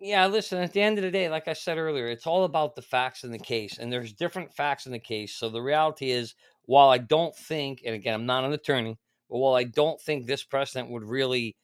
Yeah, 0.00 0.26
listen, 0.26 0.58
at 0.58 0.72
the 0.72 0.80
end 0.80 0.98
of 0.98 1.04
the 1.04 1.10
day, 1.10 1.28
like 1.28 1.48
I 1.48 1.52
said 1.52 1.78
earlier, 1.78 2.08
it's 2.08 2.26
all 2.26 2.44
about 2.44 2.74
the 2.74 2.82
facts 2.82 3.24
in 3.24 3.30
the 3.30 3.38
case, 3.38 3.78
and 3.78 3.92
there's 3.92 4.12
different 4.12 4.54
facts 4.54 4.86
in 4.86 4.92
the 4.92 4.98
case. 4.98 5.34
So, 5.34 5.48
the 5.48 5.62
reality 5.62 6.10
is, 6.10 6.34
while 6.66 6.88
I 6.88 6.98
don't 6.98 7.34
think, 7.36 7.82
and 7.84 7.94
again, 7.94 8.14
I'm 8.14 8.26
not 8.26 8.44
an 8.44 8.52
attorney, 8.52 8.96
but 9.28 9.38
while 9.38 9.54
I 9.54 9.64
don't 9.64 10.00
think 10.00 10.26
this 10.26 10.44
precedent 10.44 10.90
would 10.90 11.04
really 11.04 11.56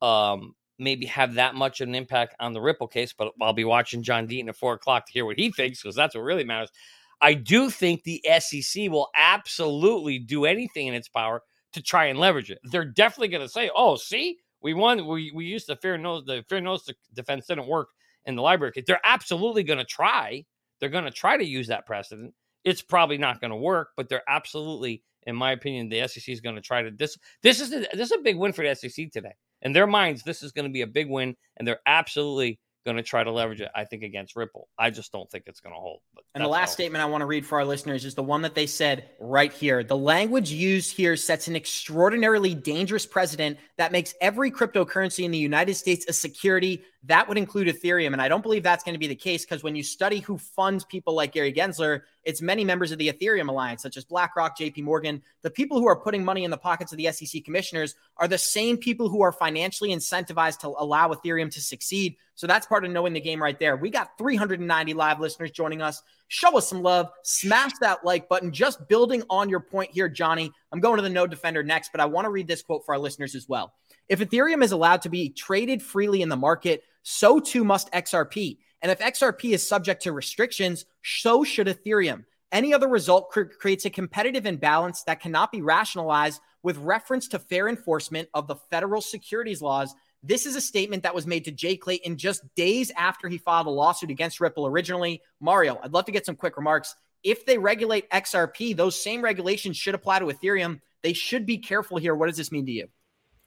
um, 0.00 0.54
maybe 0.78 1.06
have 1.06 1.34
that 1.34 1.54
much 1.54 1.80
of 1.80 1.88
an 1.88 1.94
impact 1.94 2.34
on 2.40 2.52
the 2.52 2.60
Ripple 2.60 2.88
case, 2.88 3.12
but 3.12 3.32
I'll 3.40 3.52
be 3.52 3.64
watching 3.64 4.02
John 4.02 4.28
Deaton 4.28 4.48
at 4.48 4.56
four 4.56 4.74
o'clock 4.74 5.06
to 5.06 5.12
hear 5.12 5.24
what 5.24 5.38
he 5.38 5.50
thinks 5.50 5.82
because 5.82 5.96
that's 5.96 6.14
what 6.14 6.22
really 6.22 6.44
matters. 6.44 6.70
I 7.20 7.34
do 7.34 7.70
think 7.70 8.02
the 8.02 8.22
SEC 8.38 8.90
will 8.90 9.08
absolutely 9.16 10.18
do 10.18 10.44
anything 10.44 10.86
in 10.86 10.94
its 10.94 11.08
power 11.08 11.42
to 11.72 11.82
try 11.82 12.06
and 12.06 12.18
leverage 12.18 12.50
it. 12.50 12.58
They're 12.64 12.84
definitely 12.84 13.28
going 13.28 13.46
to 13.46 13.52
say, 13.52 13.70
"Oh, 13.74 13.96
see, 13.96 14.38
we 14.62 14.74
won. 14.74 15.06
We 15.06 15.32
we 15.34 15.44
used 15.44 15.66
the 15.66 15.76
fair 15.76 15.98
notice. 15.98 16.26
The 16.26 16.44
fair 16.48 16.60
notice 16.60 16.88
defense 17.14 17.46
didn't 17.46 17.66
work 17.66 17.88
in 18.24 18.36
the 18.36 18.42
LBRY." 18.42 18.84
They're 18.86 19.00
absolutely 19.04 19.62
going 19.62 19.78
to 19.78 19.84
try. 19.84 20.44
They're 20.80 20.88
going 20.88 21.04
to 21.04 21.10
try 21.10 21.36
to 21.36 21.44
use 21.44 21.66
that 21.68 21.86
precedent. 21.86 22.34
It's 22.64 22.82
probably 22.82 23.18
not 23.18 23.40
going 23.40 23.50
to 23.50 23.56
work, 23.56 23.90
but 23.96 24.08
they're 24.08 24.28
absolutely, 24.28 25.02
in 25.26 25.34
my 25.34 25.52
opinion, 25.52 25.88
the 25.88 26.06
SEC 26.06 26.28
is 26.28 26.40
going 26.40 26.56
to 26.56 26.60
try 26.60 26.82
to 26.82 26.90
this. 26.90 27.18
This 27.42 27.60
is 27.60 27.72
a, 27.72 27.80
this 27.92 28.10
is 28.10 28.12
a 28.12 28.22
big 28.22 28.36
win 28.36 28.52
for 28.52 28.66
the 28.66 28.74
SEC 28.74 29.10
today. 29.10 29.34
In 29.62 29.72
their 29.72 29.86
minds, 29.86 30.22
this 30.22 30.42
is 30.42 30.52
going 30.52 30.66
to 30.66 30.72
be 30.72 30.82
a 30.82 30.86
big 30.86 31.08
win, 31.08 31.36
and 31.56 31.66
they're 31.66 31.80
absolutely 31.86 32.60
going 32.84 32.96
to 32.96 33.02
try 33.02 33.22
to 33.22 33.30
leverage 33.30 33.60
it, 33.60 33.70
I 33.74 33.84
think, 33.84 34.02
against 34.02 34.36
Ripple. 34.36 34.68
I 34.78 34.90
just 34.90 35.12
don't 35.12 35.30
think 35.30 35.44
it's 35.46 35.60
going 35.60 35.74
to 35.74 35.80
hold. 35.80 36.00
and 36.34 36.42
the 36.42 36.48
last 36.48 36.72
statement 36.72 37.02
I 37.02 37.06
want 37.06 37.22
to 37.22 37.26
read 37.26 37.44
for 37.44 37.58
our 37.58 37.64
listeners 37.64 38.04
is 38.04 38.14
the 38.14 38.22
one 38.22 38.42
that 38.42 38.54
they 38.54 38.66
said 38.66 39.10
right 39.20 39.52
here. 39.52 39.82
The 39.84 39.96
language 39.96 40.50
used 40.50 40.96
here 40.96 41.16
sets 41.16 41.48
an 41.48 41.56
extraordinarily 41.56 42.54
dangerous 42.54 43.06
precedent 43.06 43.58
that 43.76 43.92
makes 43.92 44.14
every 44.20 44.50
cryptocurrency 44.50 45.24
in 45.24 45.30
the 45.30 45.38
United 45.38 45.74
States 45.74 46.06
a 46.08 46.12
security. 46.12 46.82
That 47.08 47.26
would 47.26 47.38
include 47.38 47.68
Ethereum. 47.68 48.12
And 48.12 48.20
I 48.20 48.28
don't 48.28 48.42
believe 48.42 48.62
that's 48.62 48.84
going 48.84 48.94
to 48.94 48.98
be 48.98 49.06
the 49.06 49.14
case 49.14 49.44
because 49.44 49.62
when 49.62 49.74
you 49.74 49.82
study 49.82 50.20
who 50.20 50.36
funds 50.36 50.84
people 50.84 51.14
like 51.14 51.32
Gary 51.32 51.52
Gensler, 51.52 52.02
it's 52.22 52.42
many 52.42 52.64
members 52.66 52.92
of 52.92 52.98
the 52.98 53.10
Ethereum 53.10 53.48
Alliance, 53.48 53.82
such 53.82 53.96
as 53.96 54.04
BlackRock, 54.04 54.58
JP 54.58 54.82
Morgan. 54.82 55.22
The 55.40 55.50
people 55.50 55.78
who 55.78 55.88
are 55.88 55.98
putting 55.98 56.22
money 56.22 56.44
in 56.44 56.50
the 56.50 56.58
pockets 56.58 56.92
of 56.92 56.98
the 56.98 57.10
SEC 57.10 57.42
commissioners 57.44 57.94
are 58.18 58.28
the 58.28 58.36
same 58.36 58.76
people 58.76 59.08
who 59.08 59.22
are 59.22 59.32
financially 59.32 59.88
incentivized 59.88 60.58
to 60.58 60.68
allow 60.68 61.08
Ethereum 61.08 61.50
to 61.52 61.62
succeed. 61.62 62.16
So 62.34 62.46
that's 62.46 62.66
part 62.66 62.84
of 62.84 62.90
knowing 62.90 63.14
the 63.14 63.20
game 63.20 63.42
right 63.42 63.58
there. 63.58 63.76
We 63.76 63.88
got 63.88 64.18
390 64.18 64.92
live 64.92 65.18
listeners 65.18 65.50
joining 65.50 65.80
us. 65.80 66.02
Show 66.28 66.58
us 66.58 66.68
some 66.68 66.82
love. 66.82 67.10
Smash 67.22 67.72
that 67.80 68.04
like 68.04 68.28
button. 68.28 68.52
Just 68.52 68.86
building 68.86 69.22
on 69.30 69.48
your 69.48 69.60
point 69.60 69.90
here, 69.92 70.10
Johnny. 70.10 70.52
I'm 70.70 70.80
going 70.80 70.96
to 70.96 71.02
the 71.02 71.08
node 71.08 71.30
defender 71.30 71.62
next, 71.62 71.90
but 71.90 72.02
I 72.02 72.04
want 72.04 72.26
to 72.26 72.30
read 72.30 72.46
this 72.46 72.60
quote 72.60 72.84
for 72.84 72.94
our 72.94 72.98
listeners 73.00 73.34
as 73.34 73.48
well. 73.48 73.72
If 74.08 74.20
Ethereum 74.20 74.62
is 74.62 74.72
allowed 74.72 75.02
to 75.02 75.08
be 75.08 75.30
traded 75.30 75.82
freely 75.82 76.22
in 76.22 76.28
the 76.28 76.36
market, 76.36 76.82
so 77.02 77.40
too 77.40 77.64
must 77.64 77.92
XRP. 77.92 78.58
And 78.80 78.92
if 78.92 79.00
XRP 79.00 79.52
is 79.52 79.66
subject 79.66 80.02
to 80.02 80.12
restrictions, 80.12 80.86
so 81.02 81.44
should 81.44 81.66
Ethereum. 81.66 82.24
Any 82.50 82.72
other 82.72 82.88
result 82.88 83.30
cr- 83.30 83.42
creates 83.42 83.84
a 83.84 83.90
competitive 83.90 84.46
imbalance 84.46 85.02
that 85.02 85.20
cannot 85.20 85.52
be 85.52 85.60
rationalized 85.60 86.40
with 86.62 86.78
reference 86.78 87.28
to 87.28 87.38
fair 87.38 87.68
enforcement 87.68 88.28
of 88.32 88.46
the 88.46 88.56
federal 88.70 89.02
securities 89.02 89.60
laws. 89.60 89.94
This 90.22 90.46
is 90.46 90.56
a 90.56 90.60
statement 90.60 91.02
that 91.02 91.14
was 91.14 91.26
made 91.26 91.44
to 91.44 91.52
Jay 91.52 91.76
Clayton 91.76 92.16
just 92.16 92.42
days 92.54 92.90
after 92.96 93.28
he 93.28 93.38
filed 93.38 93.66
a 93.66 93.70
lawsuit 93.70 94.10
against 94.10 94.40
Ripple 94.40 94.66
originally. 94.66 95.20
Mario, 95.40 95.78
I'd 95.82 95.92
love 95.92 96.06
to 96.06 96.12
get 96.12 96.24
some 96.24 96.36
quick 96.36 96.56
remarks. 96.56 96.96
If 97.22 97.44
they 97.44 97.58
regulate 97.58 98.10
XRP, 98.10 98.76
those 98.76 99.00
same 99.00 99.22
regulations 99.22 99.76
should 99.76 99.94
apply 99.94 100.20
to 100.20 100.26
Ethereum. 100.26 100.80
They 101.02 101.12
should 101.12 101.46
be 101.46 101.58
careful 101.58 101.98
here. 101.98 102.14
What 102.14 102.28
does 102.28 102.36
this 102.36 102.52
mean 102.52 102.66
to 102.66 102.72
you? 102.72 102.88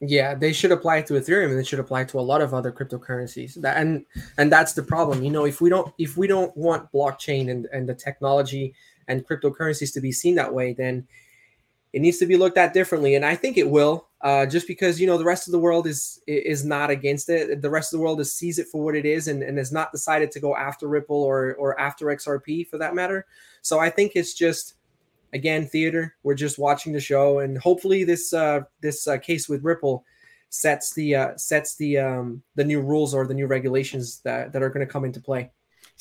Yeah, 0.04 0.34
they 0.34 0.52
should 0.52 0.72
apply 0.72 0.96
it 0.96 1.06
to 1.06 1.14
Ethereum 1.14 1.50
and 1.50 1.58
they 1.58 1.62
should 1.62 1.78
apply 1.78 2.02
to 2.04 2.18
a 2.18 2.20
lot 2.20 2.42
of 2.42 2.52
other 2.52 2.72
cryptocurrencies. 2.72 3.54
That 3.54 3.76
and 3.76 4.04
and 4.36 4.50
that's 4.50 4.72
the 4.72 4.82
problem. 4.82 5.22
You 5.22 5.30
know, 5.30 5.44
if 5.44 5.60
we 5.60 5.70
don't 5.70 5.94
if 5.96 6.16
we 6.16 6.26
don't 6.26 6.54
want 6.56 6.90
blockchain 6.90 7.48
and, 7.48 7.66
and 7.72 7.88
the 7.88 7.94
technology 7.94 8.74
and 9.06 9.24
cryptocurrencies 9.24 9.94
to 9.94 10.00
be 10.00 10.10
seen 10.10 10.34
that 10.34 10.52
way, 10.52 10.72
then 10.72 11.06
it 11.92 12.00
needs 12.00 12.18
to 12.18 12.26
be 12.26 12.36
looked 12.36 12.58
at 12.58 12.74
differently. 12.74 13.14
And 13.14 13.24
I 13.24 13.36
think 13.36 13.56
it 13.56 13.70
will, 13.70 14.08
uh, 14.22 14.44
just 14.44 14.66
because 14.66 15.00
you 15.00 15.06
know 15.06 15.18
the 15.18 15.24
rest 15.24 15.46
of 15.46 15.52
the 15.52 15.60
world 15.60 15.86
is 15.86 16.20
is 16.26 16.64
not 16.64 16.90
against 16.90 17.28
it. 17.28 17.62
The 17.62 17.70
rest 17.70 17.92
of 17.92 17.98
the 17.98 18.02
world 18.02 18.20
is 18.20 18.34
sees 18.34 18.58
it 18.58 18.66
for 18.66 18.82
what 18.82 18.96
it 18.96 19.06
is 19.06 19.28
and, 19.28 19.40
and 19.40 19.56
has 19.56 19.70
not 19.70 19.92
decided 19.92 20.32
to 20.32 20.40
go 20.40 20.56
after 20.56 20.88
Ripple 20.88 21.22
or 21.22 21.54
or 21.54 21.78
after 21.78 22.06
XRP 22.06 22.66
for 22.66 22.76
that 22.78 22.96
matter. 22.96 23.24
So 23.60 23.78
I 23.78 23.88
think 23.88 24.12
it's 24.16 24.34
just 24.34 24.74
again 25.32 25.66
theater. 25.66 26.14
We're 26.22 26.34
just 26.34 26.58
watching 26.58 26.92
the 26.92 27.00
show, 27.00 27.40
and 27.40 27.58
hopefully 27.58 28.04
this 28.04 28.32
uh, 28.32 28.60
this 28.80 29.06
uh, 29.06 29.18
case 29.18 29.48
with 29.48 29.64
Ripple 29.64 30.04
sets 30.50 30.94
the 30.94 31.16
uh, 31.16 31.36
sets 31.36 31.76
the 31.76 31.98
um, 31.98 32.42
the 32.54 32.64
new 32.64 32.80
rules 32.80 33.14
or 33.14 33.26
the 33.26 33.34
new 33.34 33.46
regulations 33.46 34.20
that 34.24 34.52
that 34.52 34.62
are 34.62 34.70
going 34.70 34.86
to 34.86 34.92
come 34.92 35.04
into 35.04 35.20
play. 35.20 35.50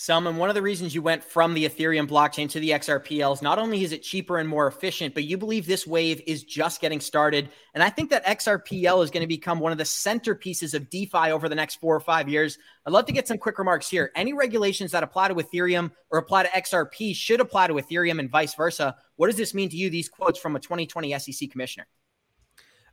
And 0.09 0.39
one 0.39 0.49
of 0.49 0.55
the 0.55 0.63
reasons 0.63 0.95
you 0.95 1.01
went 1.03 1.23
from 1.23 1.53
the 1.53 1.69
Ethereum 1.69 2.07
blockchain 2.07 2.49
to 2.49 2.59
the 2.59 2.71
XRPLs, 2.71 3.43
not 3.43 3.59
only 3.59 3.83
is 3.83 3.91
it 3.91 4.01
cheaper 4.01 4.39
and 4.39 4.49
more 4.49 4.65
efficient, 4.65 5.13
but 5.13 5.25
you 5.25 5.37
believe 5.37 5.67
this 5.67 5.85
wave 5.85 6.21
is 6.25 6.43
just 6.43 6.81
getting 6.81 6.99
started. 6.99 7.49
And 7.75 7.83
I 7.83 7.89
think 7.89 8.09
that 8.09 8.25
XRPL 8.25 9.03
is 9.03 9.11
going 9.11 9.21
to 9.21 9.27
become 9.27 9.59
one 9.59 9.71
of 9.71 9.77
the 9.77 9.83
centerpieces 9.83 10.73
of 10.73 10.89
DeFi 10.89 11.31
over 11.31 11.47
the 11.47 11.55
next 11.55 11.75
four 11.75 11.95
or 11.95 11.99
five 11.99 12.27
years. 12.27 12.57
I'd 12.85 12.93
love 12.93 13.05
to 13.05 13.13
get 13.13 13.27
some 13.27 13.37
quick 13.37 13.59
remarks 13.59 13.89
here. 13.89 14.11
Any 14.15 14.33
regulations 14.33 14.91
that 14.91 15.03
apply 15.03 15.27
to 15.27 15.35
Ethereum 15.35 15.91
or 16.09 16.17
apply 16.17 16.43
to 16.43 16.49
XRP 16.49 17.15
should 17.15 17.39
apply 17.39 17.67
to 17.67 17.75
Ethereum 17.75 18.19
and 18.19 18.29
vice 18.29 18.55
versa. 18.55 18.95
What 19.21 19.27
does 19.27 19.37
this 19.37 19.53
mean 19.53 19.69
to 19.69 19.77
you, 19.77 19.91
these 19.91 20.09
quotes 20.09 20.39
from 20.39 20.55
a 20.55 20.59
2020 20.59 21.19
SEC 21.19 21.51
commissioner? 21.51 21.85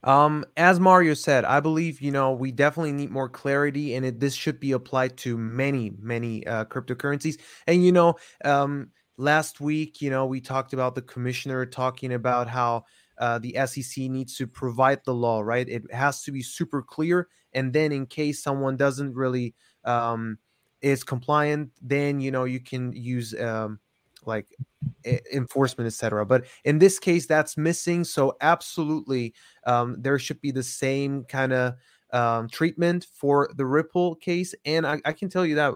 Um, 0.05 0.45
as 0.59 0.79
Mario 0.79 1.15
said, 1.15 1.47
I 1.47 1.61
believe 1.61 2.03
you 2.03 2.11
know 2.11 2.33
we 2.33 2.53
definitely 2.53 2.93
need 2.93 3.11
more 3.11 3.31
clarity, 3.31 3.95
and 3.95 4.05
it, 4.05 4.21
this 4.21 4.35
should 4.35 4.61
be 4.61 4.73
applied 4.73 5.17
to 5.25 5.39
many, 5.39 5.91
many 5.99 6.47
uh, 6.47 6.67
cryptocurrencies. 6.67 7.41
And 7.67 7.83
you 7.83 7.93
know, 7.93 8.17
um, 8.45 8.91
last 9.17 9.63
week, 9.63 10.03
you 10.03 10.11
know, 10.11 10.27
we 10.27 10.43
talked 10.43 10.75
about 10.75 10.95
the 10.95 11.01
commissioner 11.01 11.65
talking 11.65 12.13
about 12.13 12.47
how 12.47 12.85
uh, 13.17 13.39
the 13.39 13.57
SEC 13.65 13.97
needs 14.11 14.37
to 14.37 14.47
provide 14.47 15.01
the 15.07 15.15
law, 15.15 15.41
right? 15.41 15.67
It 15.67 15.91
has 15.95 16.23
to 16.25 16.31
be 16.31 16.43
super 16.43 16.83
clear, 16.83 17.29
and 17.55 17.73
then 17.73 17.91
in 17.91 18.05
case 18.05 18.43
someone 18.43 18.77
doesn't 18.77 19.15
really 19.15 19.55
um, 19.87 20.37
is 20.83 21.05
compliant, 21.05 21.71
then 21.81 22.21
you 22.21 22.31
know 22.31 22.45
you 22.45 22.61
can 22.61 22.93
use 22.93 23.35
um, 23.41 23.81
like 24.27 24.47
enforcement 25.33 25.87
etc 25.87 26.25
but 26.25 26.45
in 26.65 26.79
this 26.79 26.99
case 26.99 27.27
that's 27.27 27.57
missing 27.57 28.05
so 28.05 28.37
absolutely 28.41 29.35
um, 29.67 29.97
there 29.99 30.19
should 30.19 30.41
be 30.41 30.51
the 30.51 30.63
same 30.63 31.25
kind 31.25 31.53
of 31.53 31.75
um, 32.13 32.49
treatment 32.49 33.07
for 33.13 33.51
the 33.57 33.67
ripple 33.67 34.15
case 34.15 34.55
and 34.65 34.87
I, 34.87 34.99
I, 35.05 35.13
can 35.13 35.29
tell 35.29 35.45
you 35.45 35.57
that 35.57 35.75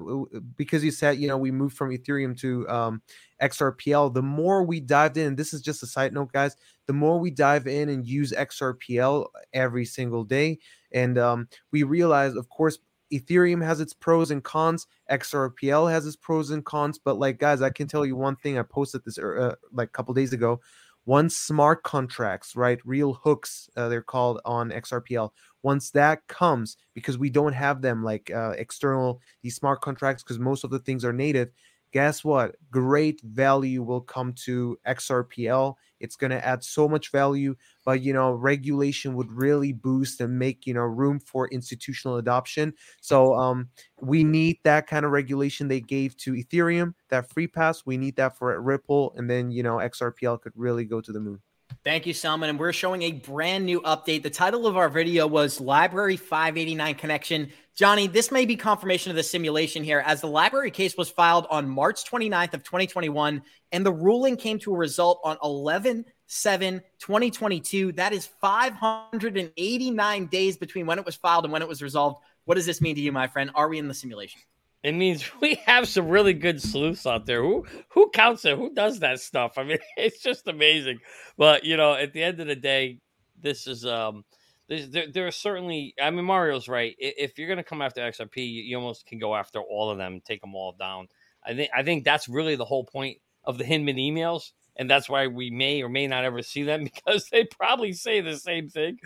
because 0.56 0.82
you 0.82 0.90
said 0.90 1.18
you 1.18 1.28
know 1.28 1.36
we 1.36 1.50
moved 1.50 1.76
from 1.76 1.90
ethereum 1.90 2.38
to 2.40 2.66
um, 2.70 3.02
xrpl 3.42 4.14
the 4.14 4.22
more 4.22 4.62
we 4.62 4.80
dived 4.80 5.18
in 5.18 5.36
this 5.36 5.52
is 5.52 5.60
just 5.60 5.82
a 5.82 5.86
side 5.86 6.14
note 6.14 6.32
guys 6.32 6.56
the 6.86 6.94
more 6.94 7.18
we 7.18 7.30
dive 7.30 7.66
in 7.66 7.90
and 7.90 8.06
use 8.06 8.32
xrpl 8.32 9.26
every 9.52 9.84
single 9.84 10.24
day 10.24 10.58
and 10.92 11.18
um, 11.18 11.48
we 11.70 11.82
realize 11.82 12.34
of 12.34 12.48
course 12.48 12.78
Ethereum 13.12 13.64
has 13.64 13.81
its 13.81 13.92
pros 13.92 14.31
and 14.31 14.42
cons. 14.42 14.87
XRPL 15.11 15.90
has 15.90 16.07
its 16.07 16.16
pros 16.16 16.51
and 16.51 16.64
cons. 16.64 16.98
But 16.98 17.18
like 17.18 17.38
guys, 17.38 17.62
I 17.62 17.70
can 17.70 17.87
tell 17.88 18.07
you 18.07 18.16
one 18.16 18.37
thing. 18.37 18.59
I 18.59 18.62
posted 18.62 19.05
this 19.05 19.18
uh, 19.18 19.55
like 19.72 19.88
a 19.88 19.92
couple 19.92 20.14
days 20.14 20.33
ago. 20.33 20.61
Once 21.05 21.37
smart 21.37 21.83
contracts, 21.83 22.55
right, 22.55 22.79
real 22.85 23.14
hooks, 23.14 23.68
uh, 23.77 23.88
they're 23.88 24.03
called 24.03 24.40
on 24.44 24.70
XRPL. 24.70 25.31
Once 25.62 25.90
that 25.90 26.25
comes, 26.29 26.77
because 26.94 27.18
we 27.18 27.29
don't 27.29 27.55
have 27.55 27.83
them 27.83 28.05
like 28.05 28.31
uh, 28.31 28.51
external 28.57 29.20
these 29.42 29.57
smart 29.57 29.81
contracts, 29.81 30.22
because 30.22 30.38
most 30.38 30.62
of 30.62 30.70
the 30.70 30.79
things 30.79 31.05
are 31.05 31.12
native 31.12 31.51
guess 31.92 32.25
what? 32.25 32.57
Great 32.70 33.20
value 33.22 33.83
will 33.83 34.01
come 34.01 34.33
to 34.33 34.79
XRPL. 34.87 35.75
It's 36.02 36.16
going 36.16 36.30
to 36.32 36.44
add 36.44 36.64
so 36.64 36.88
much 36.88 37.10
value, 37.10 37.54
but 37.84 38.02
you 38.02 38.12
know, 38.12 38.32
regulation 38.32 39.14
would 39.14 39.32
really 39.32 39.72
boost 39.72 40.20
and 40.20 40.38
make 40.38 40.66
you 40.66 40.74
know 40.74 40.82
room 40.82 41.20
for 41.20 41.48
institutional 41.48 42.16
adoption. 42.16 42.74
So 43.00 43.34
um, 43.34 43.68
we 44.00 44.24
need 44.24 44.58
that 44.64 44.86
kind 44.86 45.04
of 45.06 45.12
regulation 45.12 45.68
they 45.68 45.80
gave 45.80 46.16
to 46.18 46.32
Ethereum, 46.32 46.94
that 47.08 47.30
free 47.30 47.46
pass. 47.46 47.86
We 47.86 47.96
need 47.96 48.16
that 48.16 48.36
for 48.36 48.60
Ripple, 48.60 49.14
and 49.16 49.30
then 49.30 49.50
you 49.50 49.62
know 49.62 49.80
XRPL 49.80 50.40
could 50.40 50.52
really 50.56 50.84
go 50.84 51.00
to 51.00 51.12
the 51.12 51.20
moon. 51.20 51.40
Thank 51.85 52.06
you, 52.06 52.14
Selman. 52.14 52.50
And 52.50 52.58
we're 52.58 52.72
showing 52.72 53.02
a 53.02 53.12
brand 53.12 53.66
new 53.66 53.80
update. 53.82 54.22
The 54.22 54.30
title 54.30 54.66
of 54.66 54.76
our 54.76 54.88
video 54.88 55.26
was 55.26 55.58
LBRY 55.58 56.18
589 56.18 56.94
Connection. 56.94 57.50
Johnny, 57.74 58.06
this 58.06 58.30
may 58.30 58.44
be 58.44 58.56
confirmation 58.56 59.11
of 59.11 59.16
the 59.16 59.22
simulation 59.22 59.82
here 59.82 60.02
as 60.06 60.20
the 60.20 60.28
LBRY 60.28 60.72
case 60.72 60.96
was 60.96 61.11
filed 61.11 61.46
on 61.50 61.68
March 61.68 62.04
29th 62.04 62.54
of 62.54 62.62
2021 62.62 63.42
and 63.72 63.87
the 63.87 63.92
ruling 63.92 64.37
came 64.37 64.58
to 64.61 64.74
a 64.74 64.76
result 64.76 65.20
on 65.24 65.37
11 65.42 66.04
7 66.26 66.82
2022. 66.98 67.92
That 67.92 68.12
is 68.12 68.26
589 68.40 70.26
days 70.26 70.56
between 70.56 70.87
when 70.87 70.98
it 70.98 71.04
was 71.04 71.16
filed 71.16 71.44
and 71.44 71.52
when 71.52 71.62
it 71.62 71.68
was 71.68 71.82
resolved. 71.82 72.22
What 72.44 72.54
does 72.56 72.66
this 72.66 72.80
mean 72.80 72.94
to 72.96 73.00
you, 73.00 73.12
my 73.12 73.26
friend? 73.26 73.50
Are 73.54 73.68
we 73.68 73.78
in 73.78 73.88
the 73.88 73.94
simulation? 73.94 74.40
It 74.82 74.92
means 74.92 75.24
we 75.40 75.54
have 75.66 75.88
some 75.88 76.08
really 76.08 76.34
good 76.34 76.60
sleuths 76.60 77.06
out 77.06 77.26
there. 77.26 77.42
Who 77.42 77.64
who 77.88 78.10
counts 78.10 78.44
it? 78.44 78.56
Who 78.56 78.72
does 78.72 79.00
that 79.00 79.20
stuff? 79.20 79.58
I 79.58 79.64
mean, 79.64 79.78
it's 79.96 80.22
just 80.22 80.48
amazing. 80.48 80.98
But 81.36 81.64
you 81.64 81.76
know, 81.76 81.94
at 81.94 82.12
the 82.12 82.22
end 82.22 82.40
of 82.40 82.46
the 82.46 82.56
day, 82.56 82.98
this 83.40 83.66
is 83.66 83.86
um, 83.86 84.24
there, 84.68 85.06
there 85.12 85.26
are 85.26 85.32
certainly. 85.32 85.94
I 86.00 86.10
mean, 86.10 86.24
Mario's 86.24 86.68
right. 86.68 86.94
If 86.98 87.38
you're 87.38 87.48
going 87.48 87.58
to 87.58 87.64
come 87.64 87.82
after 87.82 88.00
XRP, 88.00 88.66
you 88.66 88.76
almost 88.76 89.06
can 89.06 89.18
go 89.18 89.34
after 89.34 89.60
all 89.60 89.90
of 89.90 89.98
them, 89.98 90.20
take 90.24 90.40
them 90.40 90.54
all 90.54 90.72
down. 90.78 91.08
I 91.44 91.54
think 91.54 91.70
I 91.74 91.82
think 91.82 92.04
that's 92.04 92.28
really 92.28 92.56
the 92.56 92.64
whole 92.64 92.84
point 92.84 93.18
of 93.44 93.58
the 93.58 93.64
Hinman 93.64 93.96
emails, 93.96 94.52
and 94.76 94.88
that's 94.88 95.08
why 95.08 95.26
we 95.26 95.50
may 95.50 95.82
or 95.82 95.88
may 95.88 96.06
not 96.06 96.24
ever 96.24 96.42
see 96.42 96.62
them 96.62 96.84
because 96.94 97.28
they 97.30 97.44
probably 97.44 97.92
say 97.92 98.20
the 98.20 98.36
same 98.36 98.68
thing. 98.68 98.98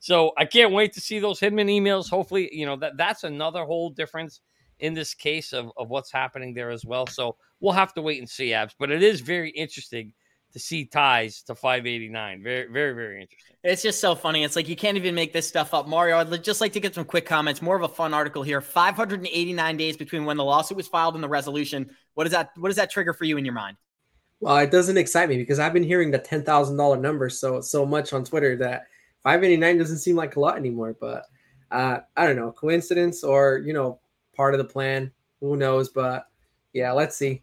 So 0.00 0.32
I 0.36 0.46
can't 0.46 0.72
wait 0.72 0.94
to 0.94 1.00
see 1.00 1.18
those 1.18 1.40
Hinman 1.40 1.68
emails. 1.68 2.08
Hopefully, 2.08 2.48
you 2.52 2.66
know 2.66 2.76
that 2.76 2.96
that's 2.96 3.24
another 3.24 3.64
whole 3.64 3.90
difference 3.90 4.40
in 4.82 4.94
this 4.94 5.14
case 5.14 5.52
of, 5.52 5.70
of 5.76 5.88
what's 5.88 6.12
happening 6.12 6.52
there 6.52 6.70
as 6.70 6.84
well. 6.84 7.06
So 7.06 7.36
we'll 7.60 7.72
have 7.72 7.94
to 7.94 8.02
wait 8.02 8.18
and 8.18 8.28
see, 8.28 8.52
Abs. 8.52 8.74
But 8.78 8.90
it 8.90 9.02
is 9.02 9.20
very 9.20 9.50
interesting 9.50 10.12
to 10.52 10.58
see 10.58 10.84
ties 10.84 11.42
to 11.44 11.54
589. 11.54 12.42
Very, 12.42 12.66
very, 12.66 12.92
very 12.92 13.22
interesting. 13.22 13.56
It's 13.62 13.80
just 13.80 14.00
so 14.00 14.16
funny. 14.16 14.42
It's 14.42 14.56
like 14.56 14.68
you 14.68 14.74
can't 14.74 14.96
even 14.96 15.14
make 15.14 15.32
this 15.32 15.46
stuff 15.46 15.72
up. 15.72 15.88
Mario, 15.88 16.18
I'd 16.18 16.44
just 16.44 16.60
like 16.60 16.72
to 16.72 16.80
get 16.80 16.96
some 16.96 17.04
quick 17.04 17.24
comments. 17.24 17.62
More 17.62 17.76
of 17.76 17.82
a 17.82 17.88
fun 17.88 18.12
article 18.12 18.42
here. 18.42 18.60
589 18.60 19.76
days 19.76 19.96
between 19.96 20.24
when 20.24 20.36
the 20.36 20.44
lawsuit 20.44 20.76
was 20.76 20.88
filed 20.88 21.14
and 21.14 21.22
the 21.22 21.28
resolution. 21.28 21.88
What 22.14 22.24
does 22.24 22.32
that 22.32 22.50
what 22.56 22.68
does 22.68 22.76
that 22.76 22.90
trigger 22.90 23.14
for 23.14 23.24
you 23.24 23.38
in 23.38 23.44
your 23.44 23.54
mind? 23.54 23.76
Well, 24.40 24.56
it 24.58 24.72
doesn't 24.72 24.98
excite 24.98 25.28
me 25.28 25.36
because 25.36 25.60
I've 25.60 25.72
been 25.72 25.84
hearing 25.84 26.10
the 26.10 26.18
ten 26.18 26.42
thousand 26.42 26.76
dollar 26.76 26.96
number 26.96 27.30
so 27.30 27.60
so 27.60 27.86
much 27.86 28.12
on 28.12 28.24
Twitter 28.24 28.56
that 28.56 28.86
589 29.22 29.78
doesn't 29.78 29.98
seem 29.98 30.16
like 30.16 30.34
a 30.34 30.40
lot 30.40 30.56
anymore. 30.56 30.96
But 31.00 31.26
uh, 31.70 32.00
I 32.16 32.26
don't 32.26 32.36
know, 32.36 32.50
coincidence 32.50 33.22
or 33.22 33.62
you 33.64 33.72
know 33.72 34.00
part 34.34 34.54
of 34.54 34.58
the 34.58 34.64
plan. 34.64 35.10
Who 35.40 35.56
knows? 35.56 35.88
But 35.88 36.28
yeah, 36.72 36.92
let's 36.92 37.16
see. 37.16 37.42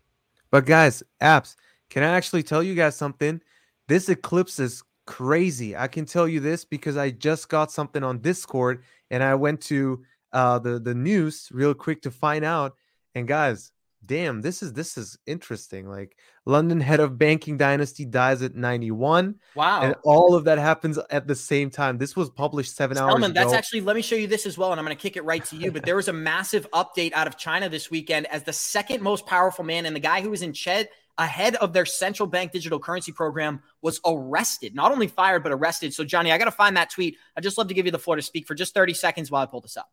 But 0.51 0.65
guys, 0.65 1.03
Abs, 1.21 1.55
can 1.89 2.03
I 2.03 2.07
actually 2.07 2.43
tell 2.43 2.63
you 2.63 2.75
guys 2.75 2.95
something? 2.95 3.41
This 3.87 4.09
eclipse 4.09 4.59
is 4.59 4.83
crazy. 5.05 5.75
I 5.75 5.87
can 5.87 6.05
tell 6.05 6.27
you 6.27 6.39
this 6.39 6.65
because 6.65 6.97
I 6.97 7.11
just 7.11 7.49
got 7.49 7.71
something 7.71 8.03
on 8.03 8.19
Discord 8.19 8.83
and 9.09 9.23
I 9.23 9.35
went 9.35 9.61
to 9.61 10.03
uh, 10.33 10.59
the 10.59 10.79
the 10.79 10.93
news 10.93 11.49
real 11.51 11.73
quick 11.73 12.01
to 12.03 12.11
find 12.11 12.45
out. 12.45 12.75
And 13.15 13.27
guys, 13.27 13.71
damn, 14.05 14.41
this 14.41 14.63
is 14.63 14.73
this 14.73 14.97
is 14.97 15.17
interesting. 15.25 15.87
Like 15.87 16.15
London 16.45 16.79
head 16.79 16.99
of 16.99 17.17
banking 17.17 17.57
dynasty 17.57 18.05
dies 18.05 18.41
at 18.41 18.55
91. 18.55 19.35
Wow. 19.55 19.81
And 19.81 19.95
all 20.03 20.35
of 20.35 20.45
that 20.45 20.57
happens 20.57 20.97
at 21.09 21.27
the 21.27 21.35
same 21.35 21.69
time. 21.69 21.97
This 21.97 22.15
was 22.15 22.29
published 22.29 22.75
seven 22.75 22.97
Spellman, 22.97 23.23
hours 23.23 23.31
ago. 23.31 23.39
That's 23.41 23.53
actually, 23.53 23.81
let 23.81 23.95
me 23.95 24.01
show 24.01 24.15
you 24.15 24.27
this 24.27 24.45
as 24.45 24.57
well. 24.57 24.71
And 24.71 24.79
I'm 24.79 24.85
going 24.85 24.95
to 24.95 25.01
kick 25.01 25.17
it 25.17 25.23
right 25.23 25.43
to 25.45 25.55
you. 25.55 25.71
But 25.71 25.85
there 25.85 25.95
was 25.95 26.07
a 26.07 26.13
massive 26.13 26.69
update 26.71 27.13
out 27.13 27.27
of 27.27 27.37
China 27.37 27.69
this 27.69 27.91
weekend 27.91 28.25
as 28.27 28.43
the 28.43 28.53
second 28.53 29.01
most 29.01 29.25
powerful 29.25 29.63
man 29.63 29.85
and 29.85 29.95
the 29.95 29.99
guy 29.99 30.21
who 30.21 30.29
was 30.29 30.41
in 30.41 30.53
Ched 30.53 30.87
ahead 31.17 31.55
of 31.55 31.73
their 31.73 31.85
central 31.85 32.27
bank 32.27 32.51
digital 32.51 32.79
currency 32.79 33.11
program 33.11 33.61
was 33.81 33.99
arrested, 34.05 34.73
not 34.73 34.91
only 34.91 35.07
fired, 35.07 35.43
but 35.43 35.51
arrested. 35.51 35.93
So, 35.93 36.03
Johnny, 36.05 36.31
I 36.31 36.37
got 36.37 36.45
to 36.45 36.51
find 36.51 36.77
that 36.77 36.89
tweet. 36.89 37.17
I'd 37.35 37.43
just 37.43 37.57
love 37.57 37.67
to 37.67 37.73
give 37.73 37.85
you 37.85 37.91
the 37.91 37.99
floor 37.99 38.15
to 38.15 38.21
speak 38.21 38.47
for 38.47 38.55
just 38.55 38.73
30 38.73 38.93
seconds 38.93 39.29
while 39.29 39.43
I 39.43 39.45
pull 39.45 39.61
this 39.61 39.77
up. 39.77 39.89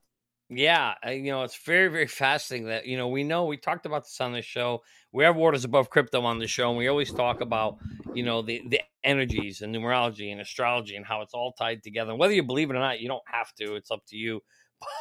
Yeah, 0.49 0.95
you 1.09 1.33
know, 1.33 1.43
it's 1.43 1.59
very, 1.65 1.89
very 1.89 2.07
fascinating 2.07 2.69
that, 2.69 2.87
you 2.87 2.97
know, 2.97 3.09
we 3.09 3.25
know 3.25 3.47
we 3.47 3.57
talked 3.57 3.85
about 3.85 4.05
this 4.05 4.21
on 4.21 4.33
the 4.33 4.43
show. 4.43 4.83
We 5.13 5.25
have 5.25 5.35
Waters 5.35 5.65
Above 5.65 5.91
Crypto 5.91 6.23
on 6.23 6.39
the 6.39 6.47
show, 6.47 6.69
and 6.69 6.79
we 6.79 6.87
always 6.87 7.13
talk 7.13 7.41
about, 7.41 7.79
you 8.15 8.23
know, 8.23 8.43
the, 8.43 8.63
the 8.69 8.81
energies 9.03 9.63
and 9.63 9.75
numerology 9.75 10.31
and 10.31 10.41
astrology 10.41 10.95
and 10.95 11.05
how 11.05 11.23
it's 11.23 11.35
all 11.35 11.53
tied 11.59 11.83
together. 11.83 12.13
And 12.13 12.21
whether 12.21 12.33
you 12.33 12.45
believe 12.45 12.71
it 12.71 12.77
or 12.77 12.81
not, 12.81 13.01
you 13.01 13.09
don't 13.09 13.25
have 13.27 13.53
to, 13.57 13.75
it's 13.75 13.91
up 13.91 14.05
to 14.09 14.17
you. 14.17 14.41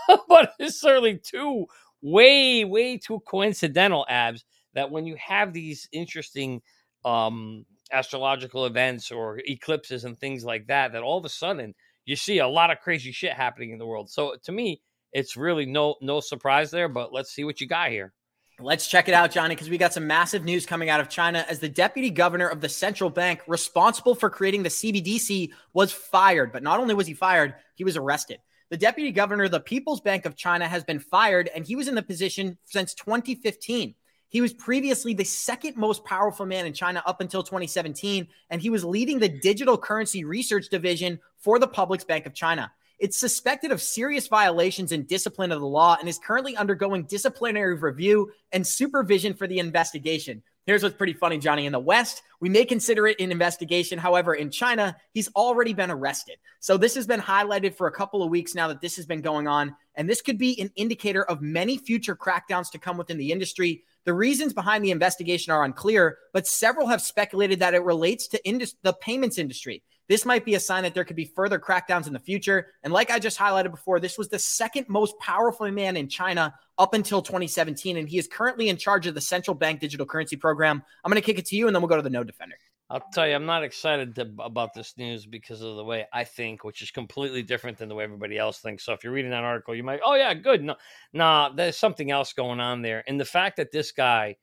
but 0.28 0.54
it's 0.58 0.82
certainly 0.82 1.20
too, 1.20 1.68
way, 2.02 2.66
way 2.66 2.98
too 2.98 3.20
coincidental, 3.28 4.04
abs, 4.10 4.46
that 4.74 4.90
when 4.90 5.06
you 5.06 5.16
have 5.24 5.54
these 5.54 5.88
interesting 5.92 6.64
um, 7.04 7.66
astrological 7.92 8.66
events 8.66 9.12
or 9.12 9.40
eclipses 9.46 10.06
and 10.06 10.20
things 10.20 10.44
like 10.44 10.66
that, 10.68 10.94
that 10.94 11.04
all 11.04 11.20
of 11.20 11.26
a 11.26 11.30
sudden 11.30 11.76
you 12.06 12.16
see 12.16 12.40
a 12.40 12.48
lot 12.48 12.72
of 12.72 12.80
crazy 12.80 13.12
shit 13.12 13.34
happening 13.34 13.70
in 13.70 13.78
the 13.78 13.86
world. 13.86 14.10
So 14.10 14.38
to 14.44 14.52
me, 14.52 14.82
it's 15.16 15.38
really 15.38 15.66
no 15.66 15.96
no 16.02 16.20
surprise 16.20 16.70
there. 16.70 16.90
But 16.90 17.14
let's 17.14 17.32
see 17.32 17.46
what 17.46 17.62
you 17.62 17.68
got 17.68 17.90
here. 17.90 18.14
Let's 18.60 18.88
check 18.88 19.08
it 19.08 19.14
out, 19.14 19.32
Johnny, 19.32 19.56
because 19.56 19.70
we 19.70 19.78
got 19.78 19.94
some 19.94 20.08
massive 20.08 20.44
news 20.44 20.66
coming 20.66 20.90
out 20.90 21.00
of 21.00 21.10
China 21.10 21.46
as 21.50 21.60
the 21.60 21.68
deputy 21.68 22.10
governor 22.10 22.48
of 22.48 22.62
the 22.62 22.70
central 22.70 23.10
bank 23.10 23.42
responsible 23.48 24.16
for 24.16 24.30
creating 24.30 24.64
the 24.64 24.70
CBDC 24.70 25.52
was 25.74 25.92
fired. 25.92 26.54
But 26.54 26.64
not 26.64 26.80
only 26.80 26.94
was 26.94 27.08
he 27.08 27.14
fired, 27.14 27.56
he 27.76 27.84
was 27.84 27.98
arrested. 27.98 28.40
The 28.70 28.78
deputy 28.78 29.12
governor 29.12 29.46
of 29.46 29.52
the 29.52 29.60
People's 29.60 30.02
Bank 30.02 30.26
of 30.26 30.38
China 30.38 30.68
has 30.68 30.84
been 30.84 31.00
fired, 31.00 31.50
and 31.54 31.66
he 31.66 31.76
was 31.76 31.88
in 31.88 31.96
the 31.96 32.02
position 32.02 32.58
since 32.66 32.94
2015. 32.94 33.96
He 34.30 34.42
was 34.42 34.54
previously 34.54 35.14
the 35.14 35.24
second 35.24 35.78
most 35.78 36.04
powerful 36.04 36.46
man 36.46 36.66
in 36.66 36.74
China 36.74 37.04
up 37.06 37.22
until 37.22 37.44
2017, 37.44 38.28
and 38.50 38.62
he 38.62 38.70
was 38.70 38.84
leading 38.84 39.20
the 39.20 39.30
digital 39.30 39.78
currency 39.78 40.24
research 40.24 40.70
division 40.70 41.20
for 41.38 41.60
the 41.60 41.68
Public 41.68 42.06
Bank 42.08 42.26
of 42.26 42.34
China. 42.34 42.72
It's 42.98 43.18
suspected 43.18 43.72
of 43.72 43.82
serious 43.82 44.28
violations 44.28 44.92
and 44.92 45.08
discipline 45.08 45.52
of 45.52 45.60
the 45.60 45.68
law 45.68 45.98
and 46.00 46.08
is 46.08 46.18
currently 46.18 46.56
undergoing 46.56 47.04
disciplinary 47.04 47.76
review 47.76 48.32
and 48.54 48.66
supervision 48.66 49.34
for 49.34 49.48
the 49.48 49.60
investigation. 49.60 50.42
Here's 50.66 50.82
what's 50.82 50.96
pretty 50.96 51.14
funny, 51.14 51.38
Johnny. 51.38 51.68
In 51.68 51.74
the 51.74 51.80
West, 51.80 52.24
we 52.40 52.50
may 52.50 52.66
consider 52.66 53.06
it 53.06 53.20
an 53.20 53.32
investigation. 53.32 54.00
However, 54.00 54.34
in 54.34 54.50
China, 54.50 54.96
he's 55.14 55.30
already 55.36 55.74
been 55.74 55.92
arrested. 55.92 56.38
So 56.60 56.76
this 56.76 56.96
has 56.96 57.06
been 57.06 57.20
highlighted 57.20 57.76
for 57.76 57.86
a 57.86 57.92
couple 57.92 58.24
of 58.24 58.32
weeks 58.32 58.56
now 58.56 58.68
that 58.70 58.82
this 58.82 58.96
has 58.96 59.06
been 59.06 59.22
going 59.22 59.48
on. 59.48 59.76
And 59.94 60.10
this 60.10 60.22
could 60.22 60.40
be 60.40 60.60
an 60.60 60.72
indicator 60.76 61.24
of 61.26 61.42
many 61.42 61.78
future 61.78 62.16
crackdowns 62.16 62.72
to 62.72 62.80
come 62.80 62.98
within 62.98 63.18
the 63.18 63.32
industry. 63.32 63.84
The 64.06 64.14
reasons 64.14 64.54
behind 64.54 64.84
the 64.84 64.92
investigation 64.92 65.54
are 65.54 65.66
unclear, 65.66 66.18
but 66.34 66.48
several 66.48 66.88
have 66.88 67.02
speculated 67.02 67.60
that 67.60 67.76
it 67.76 67.84
relates 67.84 68.28
to 68.30 68.44
indus- 68.44 68.76
the 68.82 68.94
payments 68.94 69.38
industry. 69.38 69.84
This 70.08 70.26
might 70.26 70.46
be 70.46 70.56
a 70.56 70.60
sign 70.60 70.84
that 70.84 70.94
there 70.94 71.04
could 71.04 71.16
be 71.16 71.26
further 71.26 71.60
crackdowns 71.60 72.08
in 72.08 72.14
the 72.14 72.20
future. 72.20 72.68
And 72.84 72.94
like 72.94 73.10
I 73.10 73.20
just 73.20 73.40
highlighted 73.40 73.72
before, 73.72 74.00
this 74.00 74.18
was 74.18 74.30
the 74.30 74.40
second 74.40 74.88
most 74.88 75.18
powerful 75.20 75.70
man 75.72 75.98
in 75.98 76.08
China 76.08 76.54
up 76.78 76.94
until 76.94 77.22
2017. 77.22 77.98
And 77.98 78.08
he 78.08 78.18
is 78.18 78.28
currently 78.28 78.70
in 78.70 78.78
charge 78.78 79.08
of 79.08 79.16
the 79.16 79.22
central 79.22 79.56
bank 79.56 79.80
digital 79.80 80.06
currency 80.06 80.36
program. 80.36 80.84
I'm 81.04 81.12
going 81.12 81.22
to 81.22 81.26
kick 81.26 81.40
it 81.40 81.46
to 81.48 81.56
you, 81.56 81.68
and 81.68 81.76
then 81.76 81.82
we'll 81.82 81.90
go 81.90 81.96
to 81.96 82.02
the 82.02 82.10
Node 82.10 82.28
Defender. 82.28 82.56
I'll 82.88 83.04
tell 83.12 83.28
you, 83.28 83.34
I'm 83.34 83.48
not 83.48 83.64
excited 83.64 84.14
to, 84.16 84.30
about 84.40 84.76
this 84.76 84.94
news 84.96 85.26
because 85.26 85.62
of 85.62 85.76
the 85.76 85.84
way 85.84 86.06
I 86.14 86.24
think, 86.24 86.64
which 86.64 86.84
is 86.84 86.92
completely 86.92 87.42
different 87.42 87.80
than 87.80 87.90
the 87.90 87.96
way 87.96 88.04
everybody 88.04 88.38
else 88.38 88.60
thinks. 88.60 88.86
So 88.86 88.94
if 88.94 89.04
you're 89.04 89.14
reading 89.14 89.32
that 89.32 89.44
article, 89.44 89.74
you 89.74 89.84
might, 89.84 90.02
oh 90.06 90.14
yeah, 90.14 90.36
good. 90.36 90.64
No, 90.64 90.76
nah, 91.12 91.50
there's 91.50 91.78
something 91.78 92.12
else 92.12 92.34
going 92.34 92.60
on 92.60 92.84
there. 92.84 93.04
And 93.08 93.20
the 93.20 93.26
fact 93.26 93.58
that 93.58 93.72
this 93.72 93.92
guy 93.92 94.36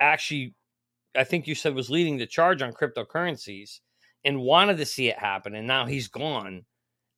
actually, 0.00 0.56
I 1.14 1.22
think 1.22 1.46
you 1.46 1.54
said 1.54 1.72
was 1.72 1.88
leading 1.88 2.16
the 2.16 2.26
charge 2.26 2.62
on 2.62 2.72
cryptocurrencies 2.72 3.78
and 4.24 4.40
wanted 4.40 4.78
to 4.78 4.86
see 4.86 5.08
it 5.08 5.18
happen, 5.18 5.54
and 5.54 5.66
now 5.66 5.86
he's 5.86 6.08
gone, 6.08 6.64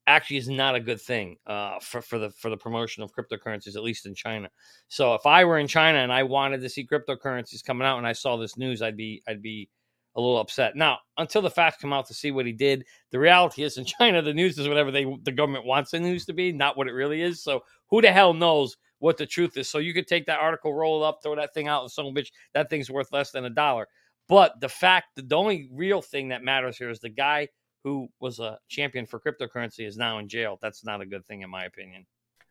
actually 0.06 0.36
is 0.36 0.48
not 0.48 0.74
a 0.74 0.80
good 0.80 1.00
thing 1.00 1.36
uh, 1.46 1.78
for 1.80 2.00
for 2.00 2.18
the 2.18 2.30
for 2.30 2.50
the 2.50 2.56
promotion 2.56 3.02
of 3.02 3.12
cryptocurrencies, 3.12 3.76
at 3.76 3.82
least 3.82 4.06
in 4.06 4.14
China. 4.14 4.48
So 4.88 5.14
if 5.14 5.26
I 5.26 5.44
were 5.44 5.58
in 5.58 5.66
China 5.66 5.98
and 5.98 6.12
I 6.12 6.22
wanted 6.22 6.60
to 6.60 6.68
see 6.68 6.86
cryptocurrencies 6.86 7.64
coming 7.64 7.86
out, 7.86 7.98
and 7.98 8.06
I 8.06 8.12
saw 8.12 8.36
this 8.36 8.56
news, 8.56 8.82
I'd 8.82 8.96
be 8.96 9.22
I'd 9.28 9.42
be 9.42 9.68
a 10.16 10.20
little 10.20 10.38
upset. 10.38 10.74
Now, 10.76 10.98
until 11.18 11.42
the 11.42 11.50
facts 11.50 11.76
come 11.80 11.92
out 11.92 12.06
to 12.06 12.14
see 12.14 12.30
what 12.30 12.46
he 12.46 12.52
did, 12.52 12.84
the 13.12 13.18
reality 13.18 13.62
is 13.62 13.76
in 13.76 13.84
China, 13.98 14.22
the 14.22 14.32
news 14.34 14.58
is 14.58 14.68
whatever 14.68 14.90
they 14.90 15.04
the 15.22 15.32
government 15.32 15.66
wants 15.66 15.90
the 15.90 16.00
news 16.00 16.24
to 16.26 16.32
be, 16.32 16.52
not 16.52 16.76
what 16.76 16.88
it 16.88 16.92
really 16.92 17.22
is. 17.22 17.42
So 17.42 17.60
who 17.90 18.00
the 18.00 18.12
hell 18.12 18.32
knows 18.32 18.76
what 18.98 19.18
the 19.18 19.26
truth 19.26 19.56
is? 19.56 19.68
So 19.68 19.78
you 19.78 19.92
could 19.92 20.06
take 20.06 20.26
that 20.26 20.40
article, 20.40 20.72
roll 20.72 21.02
it 21.02 21.06
up, 21.06 21.20
throw 21.22 21.36
that 21.36 21.52
thing 21.52 21.68
out, 21.68 21.82
and 21.82 21.90
some 21.90 22.06
bitch, 22.06 22.30
that 22.54 22.70
thing's 22.70 22.90
worth 22.90 23.12
less 23.12 23.30
than 23.30 23.44
a 23.44 23.50
dollar. 23.50 23.86
But 24.28 24.60
the 24.60 24.68
fact 24.68 25.16
that 25.16 25.28
the 25.28 25.36
only 25.36 25.68
real 25.72 26.02
thing 26.02 26.28
that 26.28 26.42
matters 26.42 26.76
here 26.76 26.90
is 26.90 27.00
the 27.00 27.08
guy 27.08 27.48
who 27.84 28.08
was 28.20 28.40
a 28.40 28.58
champion 28.68 29.06
for 29.06 29.20
cryptocurrency 29.20 29.86
is 29.86 29.96
now 29.96 30.18
in 30.18 30.28
jail. 30.28 30.58
That's 30.60 30.84
not 30.84 31.00
a 31.00 31.06
good 31.06 31.24
thing, 31.24 31.42
in 31.42 31.50
my 31.50 31.66
opinion. 31.66 32.04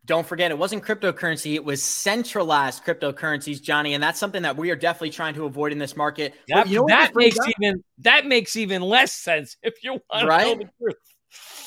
Don't 0.05 0.25
forget, 0.25 0.51
it 0.51 0.57
wasn't 0.57 0.83
cryptocurrency, 0.83 1.55
it 1.55 1.65
was 1.65 1.83
centralized 1.83 2.85
cryptocurrencies, 2.85 3.61
Johnny. 3.61 3.95
And 3.95 4.03
that's 4.03 4.19
something 4.19 4.43
that 4.43 4.55
we 4.55 4.69
are 4.69 4.75
definitely 4.75 5.09
trying 5.09 5.33
to 5.33 5.45
avoid 5.45 5.71
in 5.71 5.79
this 5.79 5.97
market. 5.97 6.35
That, 6.47 6.69
you 6.69 6.81
know 6.81 6.85
that 6.87 7.15
makes 7.15 7.37
even 7.59 7.83
that 7.99 8.25
makes 8.25 8.55
even 8.55 8.81
less 8.81 9.13
sense 9.13 9.57
if 9.63 9.83
you 9.83 9.99
want 10.13 10.27
right? 10.27 10.43
to 10.43 10.45
know 10.45 10.55
the 10.55 10.69
truth. 10.79 10.95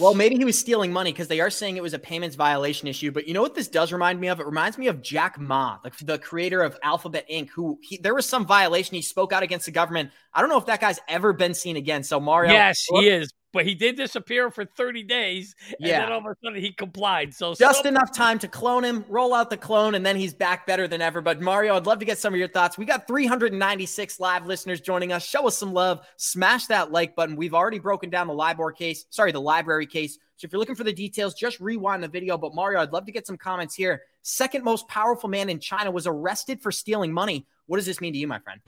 Well, 0.01 0.15
maybe 0.15 0.37
he 0.37 0.45
was 0.45 0.59
stealing 0.59 0.93
money 0.93 1.13
because 1.13 1.29
they 1.29 1.41
are 1.41 1.51
saying 1.51 1.77
it 1.77 1.83
was 1.83 1.93
a 1.93 1.99
payments 1.99 2.37
violation 2.37 2.87
issue. 2.87 3.11
But 3.11 3.27
you 3.27 3.35
know 3.35 3.43
what 3.43 3.55
this 3.55 3.69
does 3.69 3.93
remind 3.93 4.21
me 4.21 4.29
of? 4.29 4.39
It 4.39 4.47
reminds 4.47 4.79
me 4.79 4.87
of 4.87 5.03
Jack 5.03 5.41
Ma, 5.41 5.79
the, 5.83 6.05
the 6.05 6.19
creator 6.19 6.63
of 6.63 6.79
Alphabet 6.83 7.27
Inc., 7.31 7.51
who 7.51 7.79
he, 7.83 7.99
there 7.99 8.15
was 8.15 8.25
some 8.25 8.47
violation. 8.47 8.95
He 8.95 9.03
spoke 9.03 9.33
out 9.33 9.43
against 9.43 9.67
the 9.67 9.73
government. 9.73 10.11
I 10.33 10.41
don't 10.41 10.51
know 10.51 10.59
if 10.59 10.67
that 10.67 10.81
guy's 10.81 11.01
ever 11.09 11.33
been 11.33 11.55
seen 11.55 11.77
again. 11.77 12.05
So, 12.05 12.21
Mario. 12.21 12.53
Yes, 12.53 12.85
he 12.89 13.09
is 13.09 13.33
but 13.53 13.67
he 13.67 13.75
did 13.75 13.97
disappear 13.97 14.51
for 14.51 14.65
30 14.65 15.03
days. 15.05 15.55
And 15.81 15.89
yeah. 15.89 16.01
then 16.01 16.13
all 16.13 16.19
of 16.19 16.27
a 16.27 16.35
sudden 16.45 16.61
he 16.61 16.73
complied. 16.73 17.35
So 17.35 17.55
just 17.55 17.79
some- 17.79 17.87
enough 17.87 18.13
time 18.13 18.39
to 18.41 18.49
clone 18.49 18.85
him, 18.85 19.05
roll 19.09 19.35
out 19.35 19.51
the 19.51 19.57
clone, 19.57 19.95
and 19.95 20.05
then 20.05 20.17
he's 20.17 20.35
back 20.35 20.67
better 20.67 20.87
than 20.87 21.01
ever. 21.01 21.21
But 21.21 21.41
Mario, 21.41 21.77
I'd 21.77 21.87
love 21.87 21.99
to 22.01 22.05
get 22.05 22.19
some 22.19 22.35
of 22.35 22.39
your 22.39 22.49
thoughts. 22.49 22.77
We 22.77 22.85
got 22.85 23.07
396 23.07 24.21
live 24.21 24.47
listeners 24.47 24.81
joining 24.81 25.13
us. 25.13 25.25
Show 25.25 25.47
us 25.47 25.57
some 25.57 25.73
love. 25.73 26.07
Smash 26.17 26.67
that 26.67 26.93
like 26.93 27.17
button. 27.17 27.37
We've 27.37 27.55
already 27.55 27.79
broken 27.79 28.11
down 28.11 28.27
the 28.27 28.35
LIBOR 28.35 28.73
case. 28.73 29.07
Sorry, 29.11 29.33
the 29.33 29.41
LBRY 29.41 29.89
case. 29.91 30.19
So 30.37 30.45
if 30.45 30.53
you're 30.53 30.61
looking 30.61 30.77
for 30.77 30.85
the 30.85 30.93
details, 30.93 31.35
just 31.35 31.59
rewind 31.59 32.03
the 32.03 32.09
video. 32.09 32.39
But 32.39 32.55
Mario, 32.55 32.81
I'd 32.81 32.93
love 32.93 33.07
to 33.07 33.13
get 33.13 33.27
some 33.27 33.37
comments 33.37 33.75
here. 33.75 34.03
Second 34.23 34.63
most 34.63 34.87
powerful 34.87 35.29
man 35.29 35.49
in 35.49 35.59
China 35.59 35.91
was 35.91 36.07
arrested 36.07 36.61
for 36.61 36.71
stealing 36.71 37.13
money. 37.13 37.47
What 37.67 37.79
does 37.79 37.87
this 37.87 38.01
mean 38.01 38.13
to 38.13 38.19
you, 38.19 38.29
my 38.29 38.39
friend? 38.39 38.61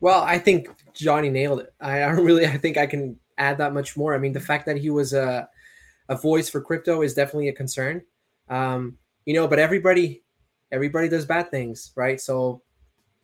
Well, 0.00 0.22
I 0.22 0.38
think 0.38 0.68
Johnny 0.94 1.30
nailed 1.30 1.60
it. 1.60 1.74
I 1.80 1.98
don't 2.00 2.24
really. 2.24 2.46
I 2.46 2.56
think 2.58 2.76
I 2.76 2.86
can 2.86 3.18
add 3.38 3.58
that 3.58 3.72
much 3.72 3.96
more. 3.96 4.14
I 4.14 4.18
mean, 4.18 4.32
the 4.32 4.40
fact 4.40 4.66
that 4.66 4.76
he 4.76 4.90
was 4.90 5.12
a 5.12 5.48
a 6.08 6.16
voice 6.16 6.48
for 6.48 6.60
crypto 6.60 7.02
is 7.02 7.14
definitely 7.14 7.48
a 7.48 7.52
concern. 7.52 8.02
Um, 8.48 8.98
you 9.26 9.34
know, 9.34 9.46
but 9.46 9.58
everybody 9.58 10.22
everybody 10.72 11.08
does 11.08 11.26
bad 11.26 11.50
things, 11.50 11.92
right? 11.96 12.20
So 12.20 12.62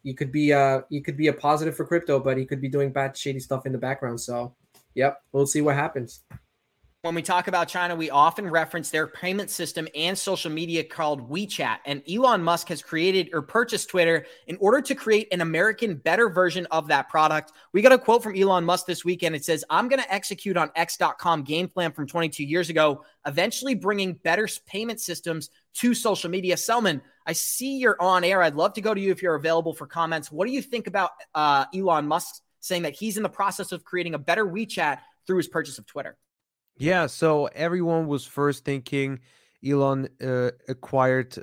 you 0.03 0.14
could 0.14 0.31
be 0.31 0.53
uh 0.53 0.83
you 0.90 1.03
could 1.03 1.16
be 1.16 1.29
a 1.29 1.33
positive 1.33 1.77
for 1.77 1.85
crypto, 1.85 2.20
but 2.20 2.37
he 2.37 2.44
could 2.44 2.61
be 2.61 2.68
doing 2.68 2.92
bad 2.92 3.16
shady 3.16 3.40
stuff 3.40 3.66
in 3.66 3.72
the 3.72 3.79
background. 3.79 4.20
So 4.20 4.55
yep, 4.94 5.22
we'll 5.33 5.46
see 5.46 5.62
what 5.62 5.74
happens. 5.74 6.20
When 7.04 7.14
we 7.14 7.20
talk 7.20 7.48
about 7.48 7.68
China, 7.68 7.94
we 7.94 8.08
often 8.08 8.48
reference 8.48 8.88
their 8.88 9.06
payment 9.06 9.50
system 9.50 9.86
and 9.94 10.16
social 10.16 10.50
media 10.50 10.82
called 10.82 11.28
WeChat. 11.28 11.80
And 11.84 12.02
Elon 12.08 12.42
Musk 12.42 12.68
has 12.68 12.80
created 12.80 13.28
or 13.34 13.42
purchased 13.42 13.90
Twitter 13.90 14.24
in 14.46 14.56
order 14.58 14.80
to 14.80 14.94
create 14.94 15.28
an 15.30 15.42
American 15.42 15.96
better 15.96 16.30
version 16.30 16.66
of 16.70 16.88
that 16.88 17.10
product. 17.10 17.52
We 17.74 17.82
got 17.82 17.92
a 17.92 17.98
quote 17.98 18.22
from 18.22 18.34
Elon 18.34 18.64
Musk 18.64 18.86
this 18.86 19.04
weekend. 19.04 19.36
It 19.36 19.44
says, 19.44 19.66
I'm 19.68 19.88
going 19.88 20.00
to 20.00 20.10
execute 20.10 20.56
on 20.56 20.70
X.com 20.76 21.42
game 21.42 21.68
plan 21.68 21.92
from 21.92 22.06
22 22.06 22.42
years 22.42 22.70
ago, 22.70 23.04
eventually 23.26 23.74
bringing 23.74 24.14
better 24.14 24.48
payment 24.64 24.98
systems 24.98 25.50
to 25.74 25.92
social 25.92 26.30
media. 26.30 26.56
Selman, 26.56 27.02
I 27.26 27.34
see 27.34 27.76
you're 27.76 28.00
on 28.00 28.24
air. 28.24 28.40
I'd 28.40 28.54
love 28.54 28.72
to 28.72 28.80
go 28.80 28.94
to 28.94 29.00
you 29.00 29.10
if 29.10 29.20
you're 29.20 29.34
available 29.34 29.74
for 29.74 29.86
comments. 29.86 30.32
What 30.32 30.46
do 30.46 30.54
you 30.54 30.62
think 30.62 30.86
about 30.86 31.10
uh, 31.34 31.66
Elon 31.74 32.06
Musk 32.06 32.36
saying 32.60 32.84
that 32.84 32.94
he's 32.94 33.18
in 33.18 33.22
the 33.22 33.28
process 33.28 33.72
of 33.72 33.84
creating 33.84 34.14
a 34.14 34.18
better 34.18 34.46
WeChat 34.46 35.00
through 35.26 35.36
his 35.36 35.48
purchase 35.48 35.76
of 35.76 35.84
Twitter? 35.84 36.16
Yeah, 36.76 37.06
so 37.06 37.46
everyone 37.46 38.06
was 38.08 38.24
first 38.26 38.64
thinking 38.64 39.20
Elon 39.64 40.08
uh, 40.22 40.50
acquired 40.68 41.37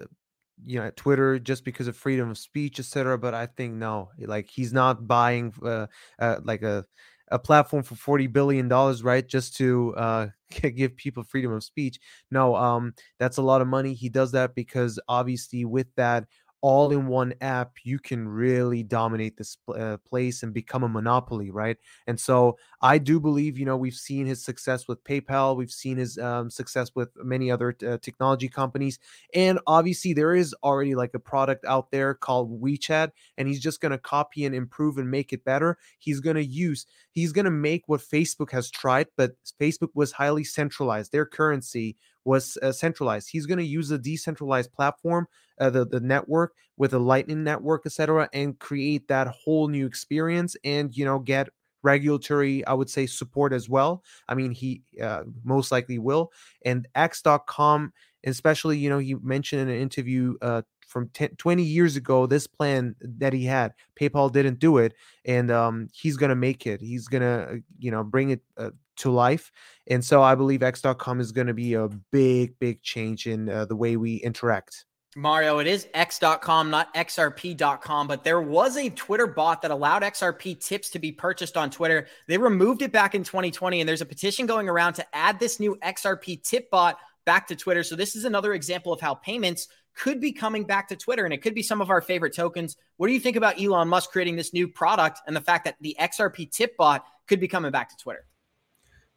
you 0.64 0.80
know 0.80 0.92
Twitter 0.96 1.40
just 1.40 1.64
because 1.66 1.88
of 1.88 1.96
freedom 1.96 2.30
of 2.30 2.38
speech, 2.38 2.80
etc. 2.80 3.18
But 3.18 3.34
I 3.34 3.46
think 3.48 3.76
no, 3.76 4.10
like 4.20 4.50
he's 4.50 4.74
not 4.74 5.08
buying 5.08 5.54
uh, 5.64 5.88
uh, 6.20 6.38
like 6.44 6.62
a 6.64 6.86
a 7.30 7.40
platform 7.40 7.82
for 7.84 7.96
40 7.96 8.28
billion 8.28 8.68
dollars 8.68 9.04
right 9.04 9.26
just 9.26 9.56
to 9.58 9.96
uh, 9.96 10.28
give 10.76 10.98
people 10.98 11.24
freedom 11.24 11.54
of 11.54 11.64
speech 11.64 11.98
no 12.30 12.56
um 12.58 12.94
that's 13.20 13.38
a 13.38 13.42
lot 13.42 13.62
of 13.62 13.68
money 13.70 13.94
he 13.94 14.10
does 14.10 14.34
that 14.34 14.54
because 14.54 15.00
obviously 15.08 15.64
with 15.64 15.88
that 15.96 16.26
all 16.62 16.92
in 16.92 17.08
one 17.08 17.34
app, 17.42 17.74
you 17.84 18.00
can 18.00 18.28
really 18.28 18.84
dominate 18.84 19.36
this 19.36 19.58
uh, 19.76 19.98
place 20.08 20.44
and 20.44 20.54
become 20.54 20.84
a 20.84 20.90
monopoly, 20.90 21.50
right? 21.50 21.78
And 22.08 22.20
so 22.20 22.58
I 22.82 23.00
do 23.00 23.20
believe, 23.20 23.58
you 23.58 23.66
know, 23.66 23.78
we've 23.78 23.94
seen 23.96 24.26
his 24.28 24.44
success 24.44 24.88
with 24.88 25.04
PayPal, 25.04 25.58
we've 25.58 25.72
seen 25.72 25.98
his 25.98 26.18
um, 26.20 26.50
success 26.50 26.92
with 26.96 27.10
many 27.16 27.50
other 27.50 27.76
uh, 27.86 27.98
technology 28.02 28.48
companies, 28.48 29.00
and 29.34 29.60
obviously 29.66 30.14
there 30.14 30.36
is 30.36 30.54
already 30.64 30.96
like 30.96 31.14
a 31.14 31.20
product 31.20 31.66
out 31.66 31.92
there 31.92 32.14
called 32.14 32.62
WeChat, 32.62 33.12
and 33.38 33.48
he's 33.48 33.62
just 33.62 33.82
going 33.82 33.92
to 33.92 33.98
copy 33.98 34.46
and 34.46 34.54
improve 34.54 34.98
and 34.98 35.10
make 35.10 35.34
it 35.34 35.44
better. 35.44 35.78
He's 36.00 36.20
going 36.20 36.36
to 36.36 36.46
use, 36.46 36.86
he's 37.12 37.32
going 37.32 37.46
to 37.46 37.52
make 37.52 37.84
what 37.88 38.02
Facebook 38.02 38.52
has 38.52 38.70
tried, 38.70 39.08
but 39.18 39.32
Facebook 39.60 39.90
was 39.96 40.12
highly 40.12 40.44
centralized. 40.44 41.12
Their 41.12 41.26
currency 41.26 41.98
was 42.24 42.58
uh, 42.62 42.72
centralized. 42.72 43.30
He's 43.32 43.46
going 43.46 43.58
to 43.58 43.66
use 43.66 43.92
a 43.92 43.98
decentralized 43.98 44.72
platform, 44.72 45.28
uh, 45.62 45.70
the 45.70 45.86
the 45.86 46.02
network 46.02 46.54
with 46.78 46.94
a 46.94 47.00
Lightning 47.00 47.44
network, 47.44 47.86
etc., 47.86 48.30
and 48.34 48.60
create 48.60 49.08
that 49.08 49.28
whole 49.28 49.70
new 49.70 49.86
experience, 49.86 50.58
and 50.66 50.96
you 50.96 51.06
know 51.06 51.20
get 51.20 51.50
regulatory, 51.84 52.66
I 52.66 52.74
would 52.74 52.90
say, 52.90 53.06
support 53.08 53.54
as 53.54 53.70
well. 53.70 54.04
I 54.28 54.36
mean, 54.36 54.52
he 54.52 54.84
uh, 55.02 55.24
most 55.44 55.72
likely 55.72 55.98
will. 56.00 56.32
And 56.66 56.88
X.com, 56.96 57.94
especially, 58.26 58.78
you 58.78 58.90
know, 58.90 59.00
he 59.00 59.16
mentioned 59.16 59.64
in 59.64 59.70
an 59.70 59.82
interview 59.82 60.36
uh, 60.42 60.62
from 60.88 61.08
10, 61.10 61.36
20 61.38 61.64
years 61.64 61.96
ago 61.96 62.26
this 62.28 62.48
plan 62.48 62.96
that 63.00 63.32
he 63.32 63.46
had 63.46 63.74
paypal 64.00 64.30
didn't 64.32 64.60
do 64.60 64.78
it 64.78 64.94
and 65.24 65.50
um, 65.50 65.88
he's 65.94 66.18
gonna 66.18 66.36
make 66.36 66.68
it 66.68 66.82
he's 66.82 67.08
gonna 67.08 67.48
uh, 67.50 67.56
you 67.80 67.90
know 67.90 68.04
bring 68.04 68.32
it 68.32 68.42
uh, 68.58 68.72
to 68.98 69.10
life 69.10 69.52
and 69.88 70.04
so 70.04 70.22
i 70.22 70.36
believe 70.36 70.62
x.com 70.62 71.22
is 71.22 71.32
gonna 71.32 71.54
be 71.54 71.76
a 71.76 71.88
big 72.12 72.60
big 72.60 72.82
change 72.82 73.26
in 73.26 73.48
uh, 73.48 73.64
the 73.64 73.76
way 73.76 73.96
we 73.96 74.18
interact 74.18 74.84
Mario, 75.16 75.60
it 75.60 75.68
is 75.68 75.88
x.com, 75.94 76.70
not 76.70 76.94
xrp.com, 76.94 78.08
but 78.08 78.24
there 78.24 78.42
was 78.42 78.78
a 78.78 78.90
Twitter 78.90 79.28
bot 79.28 79.62
that 79.62 79.72
allowed 79.72 80.04
XRP 80.04 80.58
tips 80.64 80.90
to 80.92 81.00
be 81.00 81.12
purchased 81.12 81.58
on 81.58 81.70
Twitter. 81.70 82.08
They 82.28 82.38
removed 82.38 82.82
it 82.82 82.94
back 82.94 83.14
in 83.14 83.24
2020, 83.24 83.82
and 83.82 83.90
there's 83.90 84.02
a 84.02 84.06
petition 84.06 84.46
going 84.46 84.70
around 84.70 84.94
to 84.94 85.16
add 85.16 85.38
this 85.38 85.60
new 85.60 85.78
XRP 85.84 86.42
tip 86.42 86.70
bot 86.70 86.98
back 87.26 87.48
to 87.48 87.58
Twitter. 87.58 87.84
So, 87.84 87.98
this 87.98 88.16
is 88.16 88.24
another 88.24 88.54
example 88.54 88.94
of 88.94 89.02
how 89.02 89.16
payments 89.16 89.68
could 89.96 90.22
be 90.22 90.32
coming 90.32 90.64
back 90.64 90.88
to 90.88 90.96
Twitter 90.96 91.26
and 91.26 91.34
it 91.34 91.42
could 91.42 91.54
be 91.54 91.62
some 91.62 91.82
of 91.82 91.90
our 91.90 92.02
favorite 92.02 92.34
tokens. 92.34 92.78
What 92.96 93.08
do 93.08 93.14
you 93.14 93.20
think 93.20 93.36
about 93.36 93.62
Elon 93.62 93.90
Musk 93.90 94.12
creating 94.12 94.38
this 94.38 94.54
new 94.54 94.68
product 94.68 95.20
and 95.28 95.36
the 95.36 95.42
fact 95.42 95.66
that 95.66 95.76
the 95.82 95.96
XRP 96.00 96.50
tip 96.50 96.78
bot 96.78 97.06
could 97.28 97.40
be 97.42 97.48
coming 97.50 97.72
back 97.72 97.90
to 97.90 97.98
Twitter? 97.98 98.26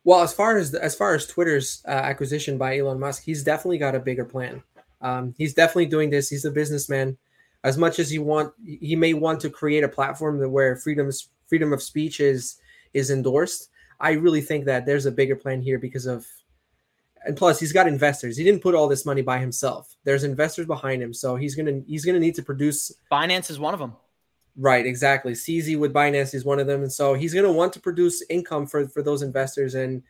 Well, 0.03 0.21
as 0.21 0.35
far 0.35 0.59
as 0.59 0.75
as 0.75 0.95
far 0.95 1.15
as 1.15 1.27
Twitter's 1.27 1.83
uh, 1.87 1.91
acquisition 1.91 2.59
by 2.59 2.79
Elon 2.79 2.99
Musk, 2.99 3.23
he's 3.23 3.43
definitely 3.43 3.79
got 3.79 3.95
a 3.95 4.01
bigger 4.01 4.25
plan. 4.25 4.63
Um, 5.05 5.35
he's 5.37 5.55
definitely 5.55 5.87
doing 5.87 6.11
this. 6.11 6.31
He's 6.31 6.47
a 6.47 6.51
businessman. 6.51 7.17
As 7.63 7.79
much 7.79 7.99
as 7.99 8.11
he 8.11 8.19
want, 8.19 8.53
he 8.65 8.97
may 8.97 9.15
want 9.15 9.41
to 9.41 9.51
create 9.51 9.85
a 9.85 9.89
platform 9.89 10.41
where 10.51 10.77
freedom 10.77 11.11
freedom 11.47 11.73
of 11.73 11.83
speech 11.83 12.21
is 12.21 12.57
is 12.95 13.11
endorsed. 13.11 13.69
I 14.01 14.13
really 14.13 14.41
think 14.41 14.65
that 14.65 14.87
there's 14.87 15.07
a 15.07 15.13
bigger 15.13 15.37
plan 15.37 15.63
here 15.63 15.79
because 15.79 16.07
of, 16.07 16.27
and 17.25 17.37
plus 17.37 17.61
he's 17.61 17.73
got 17.73 17.87
investors. 17.87 18.37
He 18.37 18.45
didn't 18.45 18.63
put 18.63 18.75
all 18.75 18.89
this 18.89 19.07
money 19.07 19.23
by 19.23 19.39
himself. 19.39 19.95
There's 20.05 20.25
investors 20.25 20.67
behind 20.67 21.03
him, 21.03 21.13
so 21.13 21.37
he's 21.37 21.55
gonna 21.55 21.83
he's 21.87 22.05
gonna 22.05 22.19
need 22.19 22.35
to 22.37 22.43
produce. 22.43 22.91
Binance 23.13 23.51
is 23.51 23.59
one 23.59 23.75
of 23.75 23.81
them. 23.81 23.95
Right, 24.57 24.87
exactly. 24.87 25.33
CZ 25.33 25.79
with 25.79 25.93
Binance 25.93 26.33
is 26.33 26.45
one 26.45 26.61
of 26.61 26.67
them, 26.67 26.83
and 26.83 26.93
so 26.93 27.15
he's 27.15 27.35
going 27.35 27.45
to 27.45 27.53
want 27.53 27.73
to 27.73 27.81
produce 27.81 28.23
income 28.31 28.67
for 28.67 28.87
for 28.89 29.03
those 29.03 29.23
investors. 29.23 29.75
And 29.75 30.03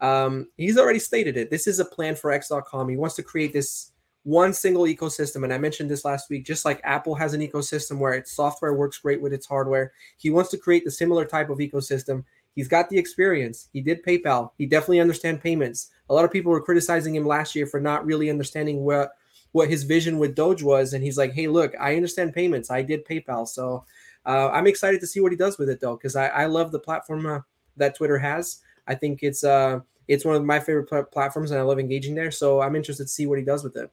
um, 0.00 0.48
he's 0.56 0.78
already 0.78 0.98
stated 0.98 1.36
it. 1.36 1.50
This 1.50 1.66
is 1.66 1.80
a 1.80 1.84
plan 1.84 2.14
for 2.14 2.30
X.com. 2.30 2.88
He 2.88 2.96
wants 2.96 3.16
to 3.16 3.22
create 3.22 3.52
this 3.52 3.92
one 4.24 4.52
single 4.52 4.84
ecosystem, 4.84 5.44
and 5.44 5.52
I 5.52 5.58
mentioned 5.58 5.90
this 5.90 6.04
last 6.04 6.28
week. 6.28 6.44
Just 6.44 6.64
like 6.64 6.80
Apple 6.84 7.14
has 7.14 7.34
an 7.34 7.40
ecosystem 7.40 7.98
where 7.98 8.14
its 8.14 8.32
software 8.32 8.74
works 8.74 8.98
great 8.98 9.22
with 9.22 9.32
its 9.32 9.46
hardware, 9.46 9.92
he 10.18 10.30
wants 10.30 10.50
to 10.50 10.58
create 10.58 10.84
the 10.84 10.90
similar 10.90 11.24
type 11.24 11.50
of 11.50 11.58
ecosystem. 11.58 12.24
He's 12.54 12.68
got 12.68 12.88
the 12.88 12.98
experience. 12.98 13.68
He 13.72 13.80
did 13.80 14.04
PayPal. 14.04 14.50
He 14.58 14.66
definitely 14.66 15.00
understands 15.00 15.40
payments. 15.42 15.90
A 16.10 16.14
lot 16.14 16.24
of 16.24 16.32
people 16.32 16.50
were 16.50 16.60
criticizing 16.60 17.14
him 17.14 17.26
last 17.26 17.54
year 17.54 17.66
for 17.66 17.80
not 17.80 18.04
really 18.04 18.30
understanding 18.30 18.80
what 18.84 19.12
what 19.52 19.70
his 19.70 19.84
vision 19.84 20.18
with 20.18 20.34
Doge 20.34 20.62
was, 20.62 20.92
and 20.92 21.02
he's 21.02 21.16
like, 21.16 21.32
"Hey, 21.32 21.46
look, 21.46 21.72
I 21.80 21.96
understand 21.96 22.34
payments. 22.34 22.70
I 22.70 22.82
did 22.82 23.06
PayPal, 23.06 23.48
so 23.48 23.84
uh, 24.26 24.50
I'm 24.50 24.66
excited 24.66 25.00
to 25.00 25.06
see 25.06 25.20
what 25.20 25.32
he 25.32 25.38
does 25.38 25.58
with 25.58 25.70
it, 25.70 25.80
though, 25.80 25.96
because 25.96 26.16
I, 26.16 26.26
I 26.28 26.46
love 26.46 26.70
the 26.70 26.78
platform 26.78 27.24
uh, 27.24 27.40
that 27.76 27.96
Twitter 27.96 28.18
has. 28.18 28.58
I 28.86 28.94
think 28.94 29.20
it's 29.22 29.44
uh, 29.44 29.80
it's 30.06 30.24
one 30.24 30.36
of 30.36 30.44
my 30.44 30.60
favorite 30.60 30.88
pl- 30.88 31.04
platforms, 31.04 31.50
and 31.50 31.58
I 31.58 31.62
love 31.62 31.78
engaging 31.78 32.14
there. 32.14 32.30
So 32.30 32.60
I'm 32.60 32.76
interested 32.76 33.04
to 33.04 33.08
see 33.08 33.26
what 33.26 33.38
he 33.38 33.44
does 33.44 33.64
with 33.64 33.76
it." 33.76 33.90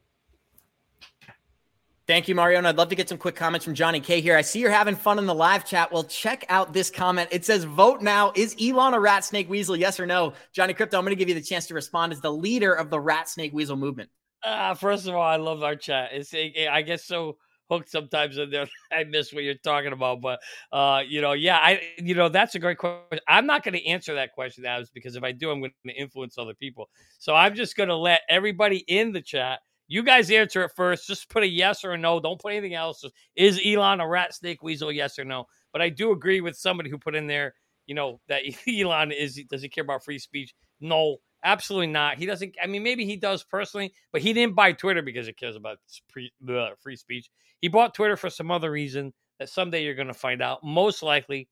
Thank 2.07 2.27
you, 2.27 2.35
Mario. 2.35 2.59
And 2.59 2.67
I'd 2.67 2.77
love 2.77 2.89
to 2.89 2.95
get 2.95 3.09
some 3.09 3.17
quick 3.17 3.35
comments 3.35 3.65
from 3.65 3.73
Johnny 3.73 3.99
K 3.99 4.21
here. 4.21 4.37
I 4.37 4.41
see 4.41 4.59
you're 4.59 4.69
having 4.69 4.95
fun 4.95 5.17
in 5.17 5.25
the 5.25 5.33
live 5.33 5.65
chat. 5.65 5.91
Well, 5.91 6.03
check 6.03 6.45
out 6.49 6.71
this 6.71 6.91
comment. 6.91 7.29
It 7.31 7.43
says, 7.45 7.63
Vote 7.63 8.03
now. 8.03 8.31
Is 8.35 8.55
Elon 8.61 8.93
a 8.93 8.99
rat 8.99 9.25
snake 9.25 9.49
weasel? 9.49 9.75
Yes 9.75 9.99
or 9.99 10.05
no? 10.05 10.33
Johnny 10.53 10.75
Krypto, 10.75 10.99
I'm 10.99 11.03
going 11.03 11.09
to 11.09 11.15
give 11.15 11.29
you 11.29 11.35
the 11.35 11.41
chance 11.41 11.65
to 11.67 11.73
respond 11.73 12.13
as 12.13 12.21
the 12.21 12.31
leader 12.31 12.73
of 12.73 12.91
the 12.91 12.99
rat 12.99 13.27
snake 13.27 13.53
weasel 13.53 13.75
movement. 13.75 14.11
Uh, 14.43 14.75
first 14.75 15.07
of 15.07 15.15
all, 15.15 15.23
I 15.23 15.37
love 15.37 15.63
our 15.63 15.75
chat. 15.75 16.09
It's 16.13 16.31
I 16.33 16.83
get 16.83 17.01
so 17.01 17.37
hooked 17.71 17.89
sometimes 17.89 18.37
in 18.37 18.51
there. 18.51 18.67
I 18.91 19.05
miss 19.05 19.33
what 19.33 19.43
you're 19.43 19.55
talking 19.55 19.91
about, 19.91 20.21
but 20.21 20.39
uh, 20.71 21.01
you 21.07 21.21
know, 21.21 21.33
yeah, 21.33 21.57
I 21.57 21.81
you 21.97 22.13
know 22.13 22.29
that's 22.29 22.53
a 22.53 22.59
great 22.59 22.77
question. 22.77 23.19
I'm 23.27 23.47
not 23.47 23.63
going 23.63 23.73
to 23.73 23.85
answer 23.87 24.13
that 24.13 24.33
question, 24.33 24.63
Adams, 24.63 24.91
because 24.93 25.15
if 25.15 25.23
I 25.23 25.31
do, 25.31 25.49
I'm 25.49 25.59
going 25.59 25.73
to 25.87 25.93
influence 25.93 26.37
other 26.37 26.53
people. 26.53 26.87
So 27.17 27.33
I'm 27.33 27.55
just 27.55 27.75
going 27.75 27.89
to 27.89 27.95
let 27.95 28.21
everybody 28.29 28.77
in 28.87 29.11
the 29.11 29.21
chat. 29.21 29.59
You 29.87 30.03
guys 30.03 30.31
answer 30.31 30.63
it 30.63 30.71
first. 30.75 31.07
Just 31.07 31.29
put 31.29 31.43
a 31.43 31.47
yes 31.47 31.83
or 31.83 31.91
a 31.91 31.97
no. 31.97 32.19
Don't 32.19 32.41
put 32.41 32.53
anything 32.53 32.73
else. 32.73 33.03
Is 33.35 33.61
Elon 33.63 34.01
a 34.01 34.07
rat, 34.07 34.33
snake, 34.33 34.63
weasel? 34.63 34.91
Yes 34.91 35.19
or 35.19 35.25
no. 35.25 35.45
But 35.71 35.81
I 35.81 35.89
do 35.89 36.11
agree 36.11 36.41
with 36.41 36.57
somebody 36.57 36.89
who 36.89 36.97
put 36.97 37.15
in 37.15 37.27
there, 37.27 37.53
you 37.85 37.95
know, 37.95 38.19
that 38.27 38.43
Elon 38.67 39.11
is. 39.11 39.39
Does 39.49 39.61
he 39.61 39.69
care 39.69 39.83
about 39.83 40.03
free 40.03 40.19
speech? 40.19 40.53
No. 40.79 41.17
Absolutely 41.43 41.87
not. 41.87 42.17
He 42.17 42.25
doesn't. 42.25 42.55
I 42.61 42.65
mean, 42.65 42.81
maybe 42.81 43.05
he 43.05 43.17
does 43.17 43.43
personally, 43.43 43.93
but 44.11 44.21
he 44.21 44.33
didn't 44.33 44.55
buy 44.55 44.71
Twitter 44.71 45.03
because 45.03 45.27
it 45.27 45.37
cares 45.37 45.55
about 45.55 45.77
free, 46.09 46.95
speech. 46.95 47.29
He 47.61 47.67
bought 47.67 47.93
Twitter 47.93 48.17
for 48.17 48.31
some 48.31 48.49
other 48.49 48.71
reason 48.71 49.13
that 49.37 49.49
someday 49.49 49.83
you're 49.83 49.93
going 49.93 50.07
to 50.07 50.13
find 50.15 50.41
out. 50.41 50.63
Most 50.63 51.03
likely, 51.03 51.47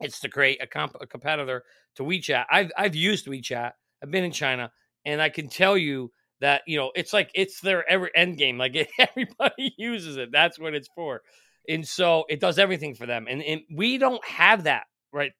it's 0.00 0.20
to 0.20 0.30
create 0.30 0.62
a, 0.62 0.66
comp, 0.66 0.96
a 1.02 1.06
competitor 1.06 1.64
to 1.96 2.02
WeChat. 2.02 2.46
I've 2.50 2.72
I've 2.78 2.94
used 2.94 3.26
WeChat. 3.26 3.72
I've 4.02 4.10
been 4.10 4.24
in 4.24 4.32
China, 4.32 4.72
and 5.04 5.20
I 5.20 5.28
can 5.28 5.50
tell 5.50 5.76
you 5.76 6.10
that 6.40 6.62
you 6.66 6.78
know 6.78 6.90
it's 6.94 7.12
like 7.12 7.30
it's 7.34 7.60
their 7.60 7.88
every 7.88 8.10
end 8.14 8.38
game. 8.38 8.58
Like 8.58 8.74
it, 8.74 8.88
everybody 8.98 9.74
uses 9.76 10.16
it. 10.16 10.30
That's 10.32 10.58
what 10.58 10.74
it's 10.74 10.88
for, 10.94 11.22
and 11.68 11.86
so 11.86 12.24
it 12.28 12.40
does 12.40 12.58
everything 12.58 12.94
for 12.94 13.06
them. 13.06 13.26
And, 13.28 13.42
and 13.42 13.62
we 13.74 13.98
don't 13.98 14.24
have 14.24 14.64
that 14.64 14.84
right 15.12 15.32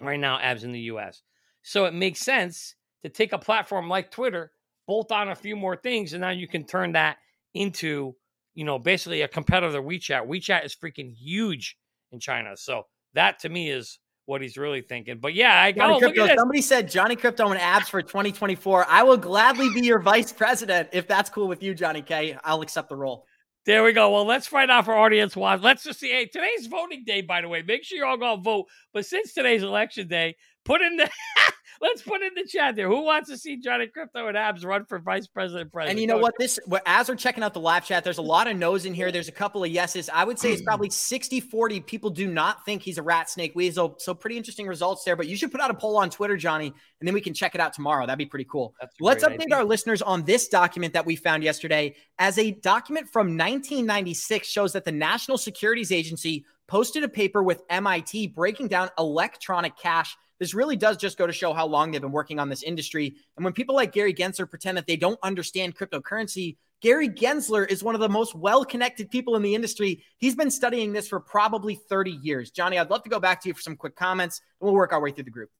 right 0.00 0.20
now, 0.20 0.38
abs 0.38 0.64
in 0.64 0.72
the 0.72 0.80
U.S. 0.80 1.22
So 1.62 1.84
it 1.86 1.94
makes 1.94 2.20
sense 2.20 2.74
to 3.02 3.08
take 3.08 3.32
a 3.32 3.38
platform 3.38 3.88
like 3.88 4.10
Twitter, 4.10 4.52
bolt 4.86 5.12
on 5.12 5.30
a 5.30 5.34
few 5.34 5.56
more 5.56 5.76
things, 5.76 6.12
and 6.12 6.20
now 6.20 6.30
you 6.30 6.48
can 6.48 6.64
turn 6.64 6.92
that 6.92 7.18
into, 7.54 8.14
you 8.54 8.64
know, 8.64 8.78
basically 8.78 9.22
a 9.22 9.28
competitor 9.28 9.82
WeChat. 9.82 10.28
WeChat 10.28 10.64
is 10.64 10.76
freaking 10.76 11.12
huge 11.14 11.76
in 12.12 12.20
China. 12.20 12.56
So 12.56 12.84
that 13.14 13.40
to 13.40 13.48
me 13.48 13.70
is 13.70 13.98
what 14.26 14.42
he's 14.42 14.56
really 14.56 14.82
thinking. 14.82 15.18
But 15.18 15.34
yeah, 15.34 15.60
I 15.60 15.72
got 15.72 16.00
Crypto, 16.00 16.26
somebody 16.36 16.60
said 16.60 16.90
Johnny 16.90 17.16
Krypto 17.16 17.50
and 17.50 17.60
abs 17.60 17.88
for 17.88 18.02
2024. 18.02 18.86
I 18.88 19.02
will 19.02 19.16
gladly 19.16 19.70
be 19.72 19.86
your 19.86 20.00
vice 20.00 20.32
president 20.32 20.90
if 20.92 21.08
that's 21.08 21.30
cool 21.30 21.48
with 21.48 21.62
you, 21.62 21.74
Johnny 21.74 22.02
K. 22.02 22.36
I'll 22.44 22.60
accept 22.60 22.88
the 22.88 22.96
role. 22.96 23.24
There 23.64 23.82
we 23.82 23.92
go. 23.92 24.12
Well, 24.12 24.24
let's 24.24 24.46
find 24.46 24.70
out 24.70 24.84
for 24.84 24.94
audience 24.94 25.34
watch. 25.34 25.60
Let's 25.60 25.82
just 25.82 25.98
see. 25.98 26.10
Hey, 26.10 26.26
today's 26.26 26.68
voting 26.68 27.02
day, 27.04 27.20
by 27.20 27.40
the 27.40 27.48
way. 27.48 27.62
Make 27.62 27.82
sure 27.82 27.98
you 27.98 28.04
all 28.04 28.16
go 28.16 28.36
vote. 28.36 28.66
But 28.92 29.06
since 29.06 29.32
today's 29.32 29.64
election 29.64 30.06
day, 30.06 30.36
put 30.64 30.82
in 30.82 30.96
the 30.96 31.10
let's 31.80 32.02
put 32.02 32.22
in 32.22 32.34
the 32.34 32.44
chat 32.44 32.76
there. 32.76 32.88
Who 32.88 33.02
wants 33.02 33.28
to 33.30 33.36
see 33.36 33.56
Johnny 33.56 33.86
Krypto 33.86 34.28
and 34.28 34.36
Abs 34.36 34.64
run 34.64 34.84
for 34.84 34.98
vice 34.98 35.26
president? 35.26 35.72
President. 35.72 35.92
And 35.92 36.00
you 36.00 36.06
know 36.06 36.18
oh, 36.18 36.22
what? 36.22 36.34
This 36.38 36.58
as 36.86 37.08
we're 37.08 37.16
checking 37.16 37.42
out 37.42 37.54
the 37.54 37.60
live 37.60 37.84
chat, 37.84 38.04
there's 38.04 38.18
a 38.18 38.22
lot 38.22 38.46
of 38.46 38.56
no's 38.56 38.84
in 38.84 38.94
here. 38.94 39.12
There's 39.12 39.28
a 39.28 39.32
couple 39.32 39.62
of 39.64 39.70
yeses. 39.70 40.08
I 40.12 40.24
would 40.24 40.38
say 40.38 40.52
it's 40.52 40.62
probably 40.62 40.88
60-40. 40.88 41.84
People 41.86 42.10
do 42.10 42.26
not 42.26 42.64
think 42.64 42.82
he's 42.82 42.98
a 42.98 43.02
rat 43.02 43.30
snake 43.30 43.54
weasel. 43.54 43.96
So 43.98 44.14
pretty 44.14 44.36
interesting 44.36 44.66
results 44.66 45.04
there. 45.04 45.16
But 45.16 45.28
you 45.28 45.36
should 45.36 45.52
put 45.52 45.60
out 45.60 45.70
a 45.70 45.74
poll 45.74 45.96
on 45.96 46.10
Twitter, 46.10 46.36
Johnny, 46.36 46.66
and 46.66 47.06
then 47.06 47.14
we 47.14 47.20
can 47.20 47.34
check 47.34 47.54
it 47.54 47.60
out 47.60 47.72
tomorrow. 47.72 48.06
That'd 48.06 48.18
be 48.18 48.26
pretty 48.26 48.46
cool. 48.50 48.74
Let's 49.00 49.24
update 49.24 49.42
idea. 49.42 49.56
our 49.56 49.64
listeners 49.64 50.02
on 50.02 50.24
this 50.24 50.48
document 50.48 50.92
that 50.94 51.04
we 51.04 51.16
found 51.16 51.42
yesterday. 51.42 51.94
As 52.18 52.38
a 52.38 52.52
document 52.52 53.08
from 53.08 53.28
1996 53.28 54.48
shows 54.48 54.72
that 54.72 54.84
the 54.84 54.92
National 54.92 55.38
Securities 55.38 55.92
Agency 55.92 56.44
posted 56.66 57.04
a 57.04 57.08
paper 57.08 57.42
with 57.42 57.62
MIT 57.70 58.28
breaking 58.28 58.68
down 58.68 58.90
electronic 58.98 59.76
cash 59.78 60.16
this 60.38 60.54
really 60.54 60.76
does 60.76 60.96
just 60.96 61.18
go 61.18 61.26
to 61.26 61.32
show 61.32 61.52
how 61.52 61.66
long 61.66 61.90
they've 61.90 62.00
been 62.00 62.12
working 62.12 62.38
on 62.38 62.48
this 62.48 62.62
industry. 62.62 63.14
And 63.36 63.44
when 63.44 63.52
people 63.52 63.74
like 63.74 63.92
Gary 63.92 64.14
Gensler 64.14 64.48
pretend 64.48 64.76
that 64.76 64.86
they 64.86 64.96
don't 64.96 65.18
understand 65.22 65.76
cryptocurrency, 65.76 66.56
Gary 66.82 67.08
Gensler 67.08 67.68
is 67.70 67.82
one 67.82 67.94
of 67.94 68.00
the 68.00 68.08
most 68.08 68.34
well 68.34 68.64
connected 68.64 69.10
people 69.10 69.36
in 69.36 69.42
the 69.42 69.54
industry. 69.54 70.04
He's 70.18 70.36
been 70.36 70.50
studying 70.50 70.92
this 70.92 71.08
for 71.08 71.20
probably 71.20 71.74
30 71.74 72.12
years. 72.22 72.50
Johnny, 72.50 72.78
I'd 72.78 72.90
love 72.90 73.02
to 73.04 73.10
go 73.10 73.18
back 73.18 73.40
to 73.42 73.48
you 73.48 73.54
for 73.54 73.62
some 73.62 73.76
quick 73.76 73.96
comments, 73.96 74.40
and 74.60 74.66
we'll 74.66 74.74
work 74.74 74.92
our 74.92 75.00
way 75.00 75.10
through 75.10 75.24
the 75.24 75.30
group. 75.30 75.50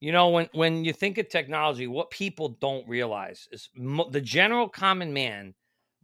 You 0.00 0.12
know, 0.12 0.28
when 0.30 0.48
when 0.52 0.84
you 0.84 0.92
think 0.92 1.18
of 1.18 1.28
technology, 1.28 1.86
what 1.86 2.10
people 2.10 2.50
don't 2.60 2.86
realize 2.88 3.48
is 3.52 3.70
mo- 3.76 4.10
the 4.10 4.20
general 4.20 4.68
common 4.68 5.12
man 5.12 5.54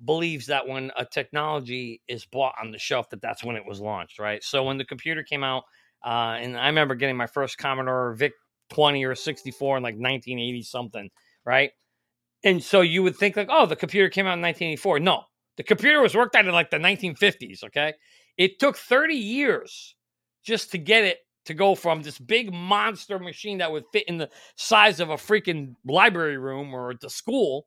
believes 0.04 0.46
that 0.46 0.66
when 0.66 0.90
a 0.96 1.04
technology 1.04 2.00
is 2.08 2.24
bought 2.24 2.54
on 2.60 2.70
the 2.70 2.78
shelf, 2.78 3.10
that 3.10 3.20
that's 3.20 3.44
when 3.44 3.56
it 3.56 3.66
was 3.66 3.80
launched, 3.80 4.18
right? 4.18 4.42
So 4.42 4.64
when 4.64 4.78
the 4.78 4.84
computer 4.84 5.22
came 5.22 5.44
out 5.44 5.64
uh, 6.04 6.36
and 6.40 6.56
I 6.56 6.66
remember 6.66 6.94
getting 6.94 7.16
my 7.16 7.26
first 7.26 7.58
Commodore 7.58 8.14
VIC 8.14 8.32
20 8.70 9.04
or 9.04 9.14
64 9.14 9.78
in 9.78 9.82
like 9.82 9.94
1980 9.94 10.62
something, 10.62 11.10
right? 11.44 11.70
And 12.44 12.62
so 12.62 12.80
you 12.80 13.02
would 13.02 13.16
think 13.16 13.36
like, 13.36 13.48
oh, 13.50 13.66
the 13.66 13.76
computer 13.76 14.08
came 14.08 14.26
out 14.26 14.34
in 14.34 14.42
1984. 14.42 15.00
No, 15.00 15.24
the 15.56 15.62
computer 15.62 16.00
was 16.00 16.14
worked 16.14 16.36
out 16.36 16.46
in 16.46 16.52
like 16.52 16.70
the 16.70 16.78
1950s. 16.78 17.64
Okay, 17.64 17.92
it 18.38 18.58
took 18.58 18.76
30 18.76 19.14
years 19.14 19.94
just 20.42 20.70
to 20.72 20.78
get 20.78 21.04
it 21.04 21.18
to 21.46 21.54
go 21.54 21.74
from 21.74 22.02
this 22.02 22.18
big 22.18 22.52
monster 22.52 23.18
machine 23.18 23.58
that 23.58 23.72
would 23.72 23.84
fit 23.92 24.08
in 24.08 24.18
the 24.18 24.30
size 24.56 25.00
of 25.00 25.10
a 25.10 25.16
freaking 25.16 25.74
library 25.86 26.38
room 26.38 26.74
or 26.74 26.94
the 27.00 27.10
school 27.10 27.66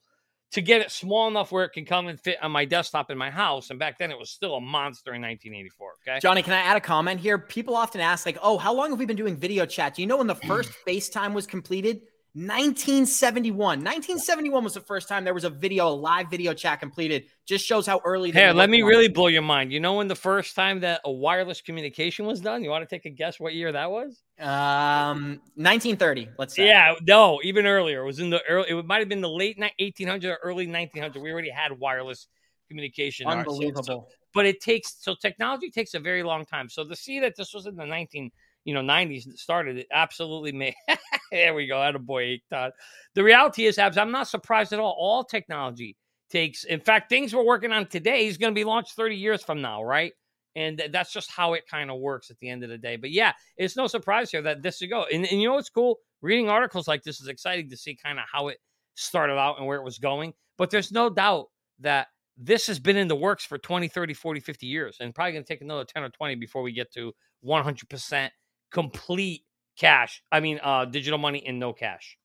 to 0.53 0.61
get 0.61 0.81
it 0.81 0.91
small 0.91 1.27
enough 1.27 1.51
where 1.51 1.63
it 1.63 1.73
can 1.73 1.85
come 1.85 2.07
and 2.07 2.19
fit 2.19 2.37
on 2.41 2.51
my 2.51 2.65
desktop 2.65 3.09
in 3.09 3.17
my 3.17 3.29
house. 3.29 3.69
And 3.69 3.79
back 3.79 3.97
then 3.97 4.11
it 4.11 4.17
was 4.17 4.29
still 4.29 4.55
a 4.55 4.61
monster 4.61 5.13
in 5.13 5.21
1984. 5.21 5.93
Okay. 6.07 6.19
Johnny, 6.19 6.43
can 6.43 6.53
I 6.53 6.59
add 6.59 6.77
a 6.77 6.81
comment 6.81 7.19
here? 7.19 7.37
People 7.37 7.75
often 7.75 8.01
ask, 8.01 8.25
like, 8.25 8.37
oh, 8.41 8.57
how 8.57 8.73
long 8.73 8.91
have 8.91 8.99
we 8.99 9.05
been 9.05 9.17
doing 9.17 9.35
video 9.35 9.65
chat? 9.65 9.95
Do 9.95 10.01
you 10.01 10.07
know 10.07 10.17
when 10.17 10.27
the 10.27 10.35
first 10.35 10.71
FaceTime 10.87 11.33
was 11.33 11.47
completed? 11.47 12.01
1971. 12.35 13.57
1971 13.57 14.63
was 14.63 14.73
the 14.73 14.79
first 14.79 15.07
time 15.07 15.23
there 15.23 15.35
was 15.35 15.43
a 15.43 15.51
video, 15.51 15.87
a 15.87 15.89
live 15.89 16.31
video 16.31 16.51
chat 16.51 16.79
completed. 16.79 17.25
Just 17.45 17.63
shows 17.63 17.85
how 17.85 18.01
early. 18.03 18.31
Hey, 18.31 18.51
let 18.51 18.71
me 18.71 18.81
really 18.81 19.07
blow 19.07 19.27
your 19.27 19.43
mind. 19.43 19.71
You 19.71 19.79
know 19.79 19.95
when 19.95 20.07
the 20.07 20.15
first 20.15 20.55
time 20.55 20.79
that 20.79 21.01
a 21.05 21.11
wireless 21.11 21.61
communication 21.61 22.25
was 22.25 22.41
done? 22.41 22.63
You 22.63 22.71
want 22.71 22.87
to 22.87 22.95
take 22.95 23.05
a 23.05 23.11
guess 23.11 23.39
what 23.39 23.53
year 23.53 23.71
that 23.71 23.91
was? 23.91 24.23
Um, 24.39 25.39
1930. 25.55 26.29
Let's 26.37 26.55
say. 26.55 26.67
Yeah, 26.67 26.95
no, 27.05 27.39
even 27.43 27.65
earlier. 27.65 28.01
It 28.01 28.05
was 28.05 28.19
in 28.19 28.29
the 28.29 28.41
early. 28.49 28.69
It 28.69 28.85
might 28.85 28.99
have 28.99 29.09
been 29.09 29.21
the 29.21 29.29
late 29.29 29.59
1800s 29.79 30.25
or 30.25 30.39
early 30.43 30.67
1900s. 30.67 31.21
We 31.21 31.31
already 31.31 31.49
had 31.49 31.71
wireless 31.71 32.27
communication. 32.67 33.27
Unbelievable. 33.27 33.83
So, 33.83 34.07
but 34.33 34.45
it 34.45 34.61
takes 34.61 34.95
so 34.99 35.15
technology 35.21 35.69
takes 35.69 35.93
a 35.93 35.99
very 35.99 36.23
long 36.23 36.45
time. 36.45 36.69
So 36.69 36.83
to 36.83 36.95
see 36.95 37.19
that 37.19 37.35
this 37.35 37.53
was 37.53 37.67
in 37.67 37.75
the 37.75 37.85
19 37.85 38.31
you 38.65 38.73
know 38.73 38.81
90s 38.81 39.37
started 39.37 39.77
it 39.77 39.87
absolutely 39.91 40.51
made 40.51 40.73
there 41.31 41.53
we 41.53 41.67
go 41.67 41.81
out 41.81 41.95
of 41.95 42.05
boy 42.05 42.39
Todd. 42.49 42.71
the 43.13 43.23
reality 43.23 43.65
is 43.65 43.77
abs 43.77 43.97
i'm 43.97 44.11
not 44.11 44.27
surprised 44.27 44.73
at 44.73 44.79
all 44.79 44.95
all 44.97 45.23
technology 45.23 45.95
takes 46.29 46.63
in 46.63 46.79
fact 46.79 47.09
things 47.09 47.35
we're 47.35 47.43
working 47.43 47.71
on 47.71 47.85
today 47.85 48.27
is 48.27 48.37
going 48.37 48.53
to 48.53 48.55
be 48.55 48.63
launched 48.63 48.93
30 48.93 49.15
years 49.15 49.43
from 49.43 49.61
now 49.61 49.83
right 49.83 50.13
And 50.55 50.81
that's 50.91 51.11
just 51.11 51.31
how 51.31 51.53
it 51.53 51.67
kind 51.67 51.89
of 51.89 51.99
works 51.99 52.29
at 52.29 52.37
the 52.39 52.49
end 52.49 52.63
of 52.63 52.69
the 52.69 52.77
day. 52.77 52.95
But 52.95 53.11
yeah, 53.11 53.33
it's 53.57 53.75
no 53.75 53.87
surprise 53.87 54.31
here 54.31 54.41
that 54.43 54.61
this 54.61 54.77
should 54.77 54.89
go. 54.89 55.05
And, 55.11 55.25
and 55.25 55.41
you 55.41 55.47
know 55.47 55.55
what's 55.55 55.69
cool? 55.69 55.97
Reading 56.21 56.49
articles 56.49 56.87
like 56.87 57.03
this 57.03 57.19
is 57.19 57.27
exciting 57.27 57.69
to 57.69 57.77
see 57.77 57.95
kind 57.95 58.19
of 58.19 58.25
how 58.31 58.49
it 58.49 58.57
started 58.95 59.37
out 59.37 59.57
and 59.57 59.65
where 59.65 59.77
it 59.77 59.83
was 59.83 59.97
going. 59.97 60.33
But 60.57 60.69
there's 60.69 60.91
no 60.91 61.09
doubt 61.09 61.47
that 61.79 62.07
this 62.37 62.67
has 62.67 62.79
been 62.79 62.97
in 62.97 63.07
the 63.07 63.15
works 63.15 63.45
for 63.45 63.57
20, 63.57 63.87
30, 63.87 64.13
40, 64.13 64.39
50 64.39 64.65
years 64.65 64.97
and 64.99 65.13
probably 65.13 65.33
going 65.33 65.43
to 65.43 65.47
take 65.47 65.61
another 65.61 65.85
10 65.85 66.03
or 66.03 66.09
20 66.09 66.35
before 66.35 66.61
we 66.61 66.71
get 66.71 66.91
to 66.93 67.13
100% 67.45 68.29
complete 68.71 69.43
cash. 69.77 70.23
I 70.31 70.39
mean, 70.39 70.59
uh, 70.63 70.85
digital 70.85 71.19
money 71.19 71.43
and 71.45 71.59
no 71.59 71.73
cash. 71.73 72.17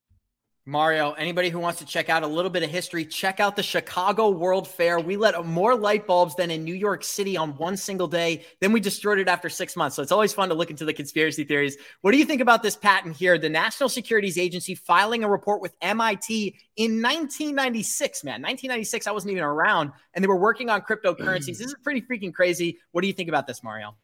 Mario, 0.69 1.12
anybody 1.12 1.49
who 1.49 1.59
wants 1.59 1.79
to 1.79 1.87
check 1.87 2.11
out 2.11 2.23
a 2.23 2.27
little 2.27 2.51
bit 2.51 2.62
of 2.62 2.69
history, 2.69 3.03
check 3.03 3.41
out 3.41 3.57
the 3.57 3.62
Chicago 3.62 4.29
World 4.29 4.69
Fair. 4.69 5.01
We 5.01 5.16
lit 5.16 5.43
more 5.47 5.75
light 5.75 6.07
bulbs 6.07 6.35
than 6.35 6.51
in 6.51 6.62
New 6.62 6.75
York 6.75 7.03
City 7.03 7.39
on 7.39 7.57
one 7.57 7.75
single 7.75 8.07
day. 8.07 8.45
Then 8.61 8.73
we 8.73 8.79
destroyed 8.79 9.19
it 9.19 9.29
after 9.29 9.49
six 9.49 9.77
months. 9.77 9.97
So 9.97 10.03
it's 10.03 10.12
always 10.12 10.35
fun 10.35 10.51
to 10.51 10.55
look 10.55 10.69
into 10.69 10.85
the 10.85 10.93
conspiracy 10.93 11.45
theories. 11.45 11.79
What 12.03 12.12
do 12.12 12.19
you 12.19 12.27
think 12.27 12.43
about 12.43 12.62
this 12.62 12.77
patent 12.77 13.16
here? 13.16 13.39
The 13.39 13.49
National 13.49 13.89
Securities 13.89 14.37
Agency 14.37 14.75
filing 14.75 15.25
a 15.25 15.31
report 15.31 15.62
with 15.62 15.75
MIT 15.81 16.55
in 16.77 17.01
1996, 17.01 18.23
man. 18.25 18.43
1996, 18.43 19.07
I 19.07 19.11
wasn't 19.11 19.33
even 19.33 19.45
around. 19.45 19.93
And 20.12 20.23
they 20.23 20.29
were 20.29 20.37
working 20.37 20.69
on 20.69 20.83
cryptocurrencies. 20.83 21.57
this 21.57 21.61
is 21.61 21.77
pretty 21.83 22.03
freaking 22.03 22.35
crazy. 22.35 22.77
What 22.93 23.01
do 23.01 23.07
you 23.07 23.14
think 23.14 23.31
about 23.31 23.47
this, 23.47 23.64
Mario? 23.64 23.97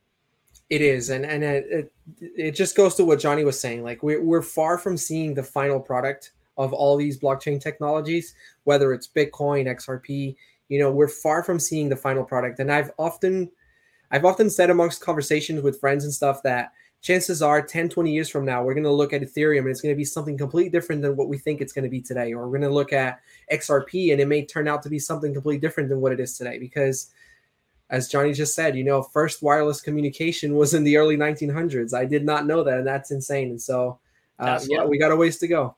It 0.71 0.81
is, 0.81 1.11
and 1.11 1.27
and 1.27 1.45
it, 1.45 1.67
it, 1.71 1.93
it 2.19 2.51
just 2.53 2.75
goes 2.75 2.95
to 2.95 3.05
what 3.05 3.21
Johnny 3.21 3.45
was 3.45 3.61
saying. 3.61 3.83
Like 3.83 4.03
we're 4.03 4.23
we're 4.23 4.41
far 4.41 4.79
from 4.79 4.97
seeing 4.97 5.35
the 5.35 5.43
final 5.43 5.79
product 5.79 6.33
of 6.57 6.73
all 6.73 6.97
these 6.97 7.19
blockchain 7.19 7.61
technologies, 7.61 8.35
whether 8.65 8.93
it's 8.93 9.09
Bitcoin, 9.09 9.67
XRP, 9.67 10.37
you 10.69 10.79
know, 10.79 10.91
we're 10.91 11.09
far 11.09 11.43
from 11.43 11.59
seeing 11.59 11.89
the 11.89 11.97
final 11.97 12.25
product. 12.25 12.59
And 12.59 12.73
I've 12.73 12.91
often 12.99 13.51
I've 14.11 14.25
often 14.25 14.51
said 14.51 14.71
amongst 14.71 15.01
conversations 15.01 15.63
with 15.63 15.81
friends 15.81 16.05
and 16.05 16.13
stuff 16.13 16.43
that 16.45 16.73
chances 17.05 17.43
are 17.43 17.61
10, 17.61 17.91
20 17.91 18.13
years 18.13 18.31
from 18.31 18.47
now, 18.47 18.63
we're 18.65 18.75
going 18.75 18.85
to 18.85 18.91
look 18.91 19.13
at 19.13 19.21
Ethereum 19.21 19.61
and 19.61 19.69
it's 19.69 19.83
going 19.83 19.95
to 19.95 19.97
be 19.97 20.07
something 20.07 20.39
completely 20.39 20.71
different 20.71 21.03
than 21.03 21.17
what 21.17 21.29
we 21.29 21.37
think 21.37 21.61
it's 21.61 21.73
going 21.73 21.85
to 21.85 21.91
be 21.91 22.01
today. 22.01 22.33
Or 22.33 22.49
we're 22.49 22.59
going 22.59 22.71
to 22.71 22.75
look 22.75 22.95
at 22.95 23.21
XRP 23.53 24.13
and 24.13 24.21
it 24.21 24.27
may 24.27 24.45
turn 24.45 24.69
out 24.69 24.83
to 24.85 24.89
be 24.89 24.99
something 24.99 25.35
completely 25.35 25.61
different 25.61 25.91
than 25.91 26.01
what 26.01 26.13
it 26.13 26.21
is 26.21 26.39
today. 26.39 26.59
Because 26.59 27.11
as 27.91 28.09
Johnny 28.09 28.33
just 28.33 28.55
said, 28.55 28.75
you 28.75 28.85
know, 28.85 29.03
first 29.03 29.43
wireless 29.43 29.83
communication 29.83 30.55
was 30.55 30.73
in 30.73 30.83
the 30.83 30.97
early 30.97 31.17
1900s. 31.17 31.93
I 31.93 32.07
did 32.07 32.25
not 32.25 32.47
know 32.47 32.65
that. 32.65 32.79
And 32.79 32.87
that's 32.87 33.11
insane. 33.11 33.51
And 33.51 33.61
so, 33.61 33.99
uh, 34.39 34.61
yeah, 34.67 34.85
we 34.85 34.97
got 34.97 35.13
a 35.13 35.17
ways 35.17 35.37
to 35.39 35.47
go. 35.47 35.77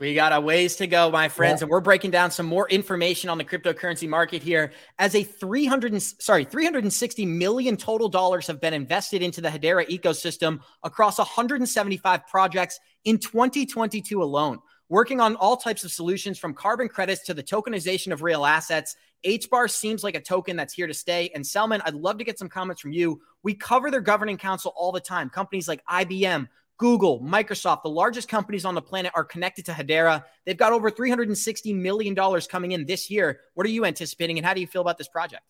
We 0.00 0.14
got 0.14 0.32
a 0.32 0.40
ways 0.40 0.76
to 0.76 0.86
go, 0.86 1.10
my 1.10 1.28
friends, 1.28 1.60
yeah. 1.60 1.64
and 1.64 1.70
we're 1.72 1.80
breaking 1.80 2.12
down 2.12 2.30
some 2.30 2.46
more 2.46 2.68
information 2.68 3.30
on 3.30 3.38
the 3.38 3.44
cryptocurrency 3.44 4.08
market 4.08 4.44
here. 4.44 4.70
As 5.00 5.16
a 5.16 5.24
300 5.24 6.00
sorry, 6.00 6.44
360 6.44 7.26
million 7.26 7.76
total 7.76 8.08
dollars 8.08 8.46
have 8.46 8.60
been 8.60 8.74
invested 8.74 9.22
into 9.22 9.40
the 9.40 9.48
Hedera 9.48 9.88
ecosystem 9.88 10.60
across 10.84 11.18
175 11.18 12.26
projects 12.28 12.78
in 13.04 13.18
2022 13.18 14.22
alone. 14.22 14.60
Working 14.88 15.20
on 15.20 15.34
all 15.34 15.56
types 15.56 15.82
of 15.82 15.90
solutions 15.90 16.38
from 16.38 16.54
carbon 16.54 16.88
credits 16.88 17.24
to 17.24 17.34
the 17.34 17.42
tokenization 17.42 18.12
of 18.12 18.22
real 18.22 18.46
assets, 18.46 18.94
HBAR 19.26 19.68
seems 19.68 20.04
like 20.04 20.14
a 20.14 20.20
token 20.20 20.56
that's 20.56 20.74
here 20.74 20.86
to 20.86 20.94
stay. 20.94 21.28
And 21.34 21.44
Selman, 21.44 21.82
I'd 21.84 21.94
love 21.94 22.18
to 22.18 22.24
get 22.24 22.38
some 22.38 22.48
comments 22.48 22.80
from 22.80 22.92
you. 22.92 23.20
We 23.42 23.54
cover 23.54 23.90
their 23.90 24.00
governing 24.00 24.38
council 24.38 24.72
all 24.76 24.92
the 24.92 25.00
time. 25.00 25.28
Companies 25.28 25.66
like 25.66 25.84
IBM, 25.86 26.48
Google, 26.78 27.20
Microsoft, 27.20 27.82
the 27.82 27.90
largest 27.90 28.28
companies 28.28 28.64
on 28.64 28.74
the 28.74 28.80
planet 28.80 29.12
are 29.14 29.24
connected 29.24 29.64
to 29.66 29.72
Hedera. 29.72 30.24
They've 30.46 30.56
got 30.56 30.72
over 30.72 30.90
$360 30.90 31.74
million 31.74 32.14
coming 32.48 32.72
in 32.72 32.86
this 32.86 33.10
year. 33.10 33.40
What 33.54 33.66
are 33.66 33.70
you 33.70 33.84
anticipating 33.84 34.38
and 34.38 34.46
how 34.46 34.54
do 34.54 34.60
you 34.60 34.66
feel 34.66 34.82
about 34.82 34.96
this 34.96 35.08
project? 35.08 35.42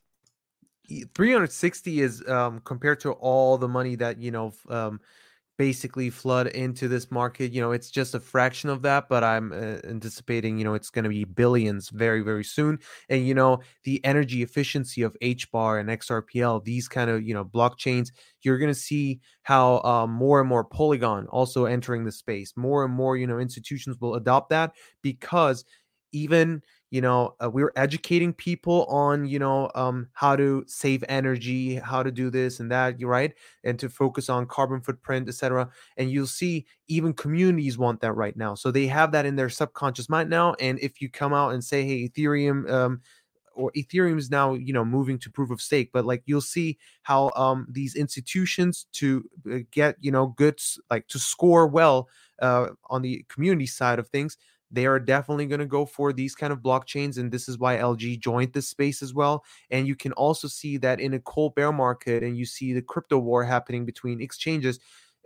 360 1.14 2.00
is 2.00 2.26
um, 2.28 2.60
compared 2.60 3.00
to 3.00 3.12
all 3.12 3.58
the 3.58 3.68
money 3.68 3.94
that, 3.96 4.18
you 4.18 4.30
know, 4.30 4.54
um, 4.70 5.00
basically 5.58 6.08
flood 6.08 6.46
into 6.48 6.88
this 6.88 7.10
market. 7.10 7.52
You 7.52 7.60
know, 7.60 7.72
it's 7.72 7.90
just 7.90 8.14
a 8.14 8.20
fraction 8.20 8.70
of 8.70 8.82
that, 8.82 9.08
but 9.08 9.24
I'm 9.24 9.52
uh, 9.52 9.78
anticipating, 9.84 10.56
you 10.56 10.64
know, 10.64 10.74
it's 10.74 10.90
going 10.90 11.02
to 11.02 11.10
be 11.10 11.24
billions 11.24 11.90
very, 11.90 12.20
very 12.22 12.44
soon. 12.44 12.78
And, 13.08 13.26
you 13.26 13.34
know, 13.34 13.60
the 13.84 14.02
energy 14.04 14.42
efficiency 14.42 15.02
of 15.02 15.16
HBAR 15.20 15.78
and 15.80 15.90
XRPL, 15.90 16.60
these 16.60 16.88
kind 16.88 17.10
of, 17.10 17.22
you 17.22 17.34
know, 17.34 17.44
blockchains, 17.44 18.10
you're 18.42 18.58
going 18.58 18.72
to 18.72 18.74
see 18.78 19.20
how 19.42 19.80
um, 19.82 20.10
more 20.10 20.40
and 20.40 20.48
more 20.48 20.64
Polygon 20.64 21.26
also 21.28 21.64
entering 21.64 22.04
the 22.04 22.12
space. 22.12 22.52
More 22.56 22.84
and 22.84 22.94
more, 22.94 23.16
you 23.16 23.26
know, 23.26 23.38
institutions 23.38 23.96
will 24.00 24.14
adopt 24.14 24.50
that 24.50 24.72
because 25.02 25.64
even 26.12 26.62
you 26.90 27.00
know 27.00 27.34
uh, 27.42 27.50
we 27.50 27.62
are 27.62 27.72
educating 27.76 28.32
people 28.32 28.84
on 28.86 29.26
you 29.26 29.38
know 29.38 29.70
um, 29.74 30.08
how 30.14 30.34
to 30.36 30.64
save 30.66 31.04
energy 31.08 31.76
how 31.76 32.02
to 32.02 32.10
do 32.10 32.30
this 32.30 32.60
and 32.60 32.70
that 32.70 32.98
you're 32.98 33.10
right 33.10 33.34
and 33.64 33.78
to 33.78 33.88
focus 33.88 34.28
on 34.28 34.46
carbon 34.46 34.80
footprint 34.80 35.28
etc 35.28 35.68
and 35.96 36.10
you'll 36.10 36.26
see 36.26 36.66
even 36.88 37.12
communities 37.12 37.76
want 37.76 38.00
that 38.00 38.12
right 38.12 38.36
now 38.36 38.54
so 38.54 38.70
they 38.70 38.86
have 38.86 39.12
that 39.12 39.26
in 39.26 39.36
their 39.36 39.50
subconscious 39.50 40.08
mind 40.08 40.30
now 40.30 40.54
and 40.60 40.78
if 40.80 41.00
you 41.02 41.10
come 41.10 41.34
out 41.34 41.52
and 41.52 41.62
say 41.62 41.84
hey 41.84 42.08
ethereum 42.08 42.70
um, 42.70 43.00
or 43.54 43.72
ethereum 43.72 44.18
is 44.18 44.30
now 44.30 44.54
you 44.54 44.72
know 44.72 44.84
moving 44.84 45.18
to 45.18 45.30
proof 45.30 45.50
of 45.50 45.60
stake 45.60 45.90
but 45.92 46.04
like 46.04 46.22
you'll 46.26 46.40
see 46.40 46.78
how 47.02 47.30
um 47.34 47.66
these 47.70 47.94
institutions 47.96 48.86
to 48.92 49.24
uh, 49.52 49.58
get 49.70 49.96
you 50.00 50.10
know 50.12 50.28
goods 50.28 50.78
like 50.90 51.06
to 51.08 51.18
score 51.18 51.66
well 51.66 52.08
uh, 52.40 52.68
on 52.88 53.02
the 53.02 53.24
community 53.28 53.66
side 53.66 53.98
of 53.98 54.08
things 54.08 54.36
they 54.70 54.86
are 54.86 54.98
definitely 54.98 55.46
going 55.46 55.60
to 55.60 55.66
go 55.66 55.86
for 55.86 56.12
these 56.12 56.34
kind 56.34 56.52
of 56.52 56.60
blockchains 56.60 57.18
and 57.18 57.30
this 57.32 57.48
is 57.48 57.58
why 57.58 57.76
lg 57.76 58.18
joined 58.20 58.52
this 58.52 58.68
space 58.68 59.02
as 59.02 59.14
well 59.14 59.44
and 59.70 59.86
you 59.86 59.96
can 59.96 60.12
also 60.12 60.48
see 60.48 60.76
that 60.76 61.00
in 61.00 61.14
a 61.14 61.20
cold 61.20 61.54
bear 61.54 61.72
market 61.72 62.22
and 62.22 62.36
you 62.36 62.44
see 62.44 62.72
the 62.72 62.82
crypto 62.82 63.18
war 63.18 63.44
happening 63.44 63.84
between 63.84 64.20
exchanges 64.20 64.78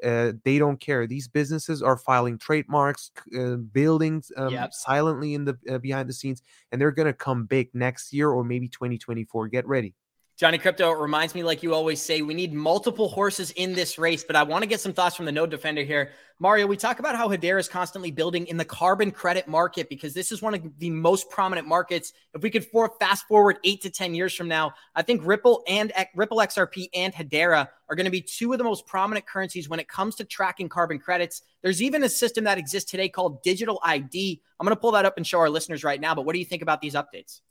uh, 0.03 0.33
they 0.45 0.59
don't 0.59 0.81
care. 0.81 1.07
These 1.07 1.29
businesses 1.29 1.83
are 1.83 1.97
filing 1.97 2.39
trademarks 2.39 3.11
uh, 3.39 3.57
building 3.57 4.23
um, 4.37 4.53
yep. 4.53 4.75
silently 4.75 5.35
in 5.35 5.45
the 5.45 5.57
uh, 5.71 5.79
behind 5.79 6.09
the 6.09 6.13
scenes 6.13 6.43
and 6.71 6.81
they're 6.81 6.91
going 6.91 7.07
to 7.07 7.13
come 7.13 7.47
big 7.47 7.69
next 7.73 8.13
year 8.13 8.31
or 8.31 8.43
maybe 8.43 8.69
2024 8.69 9.49
get 9.49 9.67
ready 9.67 9.95
Johnny 10.39 10.59
Krypto, 10.59 10.93
it 10.93 10.99
reminds 10.99 11.35
me, 11.35 11.43
like 11.43 11.63
you 11.63 11.75
always 11.75 12.01
say, 12.01 12.23
we 12.23 12.35
need 12.35 12.53
multiple 12.53 13.09
horses 13.09 13.51
in 13.53 13.75
this 13.75 13.99
race. 13.99 14.25
But 14.25 14.35
I 14.35 14.43
want 14.43 14.63
to 14.63 14.69
get 14.69 14.81
some 14.81 14.93
thoughts 14.93 15.15
from 15.15 15.27
the 15.27 15.33
node 15.33 15.51
defender 15.51 15.83
here. 15.83 16.13
Mario, 16.39 16.67
we 16.67 16.77
talk 16.77 16.99
about 16.99 17.15
how 17.15 17.29
Hedera 17.29 17.61
is 17.61 17.69
constantly 17.69 18.11
building 18.11 18.47
in 18.49 18.57
the 18.57 18.65
carbon 18.65 19.13
credit 19.13 19.47
market 19.47 19.89
because 19.89 20.15
this 20.15 20.33
is 20.33 20.43
one 20.43 20.55
of 20.55 20.79
the 20.79 20.91
most 20.91 21.31
prominent 21.31 21.69
markets. 21.69 22.15
If 22.35 22.43
we 22.43 22.51
could 22.51 22.67
for 22.67 22.93
fast 22.99 23.29
forward 23.29 23.59
eight 23.63 23.83
to 23.83 23.91
10 23.91 24.15
years 24.15 24.35
from 24.35 24.49
now, 24.49 24.73
I 24.97 25.03
think 25.03 25.25
Ripple 25.25 25.63
and 25.69 25.93
Ripple 26.17 26.39
XRP 26.39 26.89
and 26.95 27.15
Hedera 27.15 27.69
are 27.89 27.95
going 27.95 28.07
to 28.07 28.11
be 28.11 28.23
two 28.23 28.53
of 28.53 28.59
the 28.59 28.65
most 28.65 28.87
prominent 28.87 29.27
currencies 29.27 29.69
when 29.69 29.79
it 29.79 29.87
comes 29.87 30.17
to 30.17 30.25
tracking 30.25 30.69
carbon 30.69 30.99
credits. 30.99 31.43
There's 31.61 31.83
even 31.83 32.03
a 32.03 32.09
system 32.09 32.43
that 32.45 32.59
exists 32.59 32.91
today 32.91 33.09
called 33.09 33.43
Digital 33.43 33.79
ID. 33.85 34.41
I'm 34.59 34.67
going 34.67 34.75
to 34.75 34.81
pull 34.81 34.93
that 34.93 35.05
up 35.05 35.19
and 35.19 35.27
show 35.27 35.39
our 35.39 35.51
listeners 35.51 35.85
right 35.85 36.01
now. 36.01 36.15
But 36.15 36.25
what 36.25 36.33
do 36.33 36.41
you 36.41 36.47
think 36.47 36.63
about 36.63 36.81
these 36.81 36.95
updates? 36.95 37.43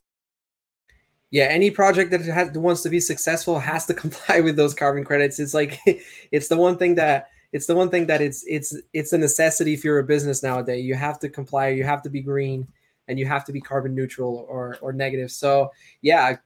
Yeah, 1.32 1.44
any 1.44 1.70
project 1.70 2.10
that 2.10 2.20
has, 2.20 2.50
wants 2.52 2.82
to 2.82 2.90
be 2.90 3.00
successful 3.00 3.58
has 3.58 3.86
to 3.86 3.94
comply 4.04 4.40
with 4.40 4.54
those 4.54 4.74
carbon 4.74 5.02
credits. 5.02 5.40
It's 5.40 5.54
like 5.54 5.80
it's 6.30 6.46
the 6.46 6.56
one 6.56 6.76
thing 6.76 6.94
that 6.96 7.28
it's 7.52 7.66
the 7.66 7.74
one 7.74 7.90
thing 7.90 8.06
that 8.06 8.20
it's 8.20 8.44
it's 8.46 8.76
it's 8.92 9.12
a 9.12 9.18
necessity 9.18 9.72
if 9.72 9.82
you're 9.82 9.98
a 9.98 10.04
business 10.04 10.42
nowadays. 10.42 10.84
You 10.84 10.94
have 10.94 11.18
to 11.20 11.28
comply. 11.28 11.68
You 11.68 11.84
have 11.84 12.02
to 12.02 12.10
be 12.10 12.20
green, 12.20 12.68
and 13.08 13.18
you 13.18 13.26
have 13.26 13.44
to 13.46 13.52
be 13.52 13.60
carbon 13.60 13.94
neutral 13.94 14.46
or 14.48 14.76
or 14.82 14.92
negative. 14.92 15.30
So 15.30 15.70
yeah, 16.02 16.36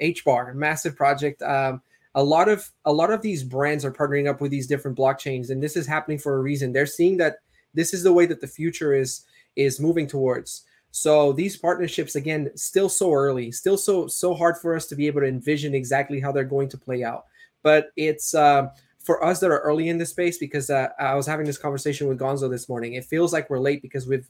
HBAR, 0.00 0.52
a 0.52 0.54
massive 0.54 0.96
project. 0.96 1.42
Um, 1.42 1.82
a 2.14 2.22
lot 2.22 2.48
of 2.48 2.70
a 2.84 2.92
lot 2.92 3.12
of 3.12 3.20
these 3.20 3.42
brands 3.42 3.84
are 3.84 3.92
partnering 3.92 4.28
up 4.28 4.40
with 4.40 4.52
these 4.52 4.68
different 4.68 4.96
blockchains, 4.96 5.50
and 5.50 5.60
this 5.60 5.76
is 5.76 5.88
happening 5.88 6.18
for 6.18 6.36
a 6.36 6.40
reason. 6.40 6.72
They're 6.72 6.86
seeing 6.86 7.16
that 7.16 7.38
this 7.74 7.92
is 7.92 8.04
the 8.04 8.12
way 8.12 8.26
that 8.26 8.40
the 8.40 8.46
future 8.46 8.94
is 8.94 9.24
is 9.56 9.80
moving 9.80 10.06
towards. 10.06 10.64
So 10.90 11.32
these 11.32 11.56
partnerships, 11.56 12.16
again, 12.16 12.50
still 12.56 12.88
so 12.88 13.12
early, 13.12 13.52
still 13.52 13.76
so 13.76 14.06
so 14.06 14.34
hard 14.34 14.56
for 14.56 14.74
us 14.74 14.86
to 14.86 14.96
be 14.96 15.06
able 15.06 15.20
to 15.20 15.26
envision 15.26 15.74
exactly 15.74 16.20
how 16.20 16.32
they're 16.32 16.44
going 16.44 16.68
to 16.70 16.78
play 16.78 17.04
out. 17.04 17.26
But 17.62 17.90
it's 17.96 18.34
uh, 18.34 18.68
for 18.98 19.22
us 19.24 19.40
that 19.40 19.50
are 19.50 19.60
early 19.60 19.88
in 19.88 19.98
this 19.98 20.10
space 20.10 20.38
because 20.38 20.70
uh, 20.70 20.88
I 20.98 21.14
was 21.14 21.26
having 21.26 21.46
this 21.46 21.58
conversation 21.58 22.08
with 22.08 22.18
Gonzo 22.18 22.50
this 22.50 22.68
morning. 22.68 22.94
It 22.94 23.04
feels 23.04 23.32
like 23.32 23.50
we're 23.50 23.58
late 23.58 23.82
because 23.82 24.06
we've 24.06 24.28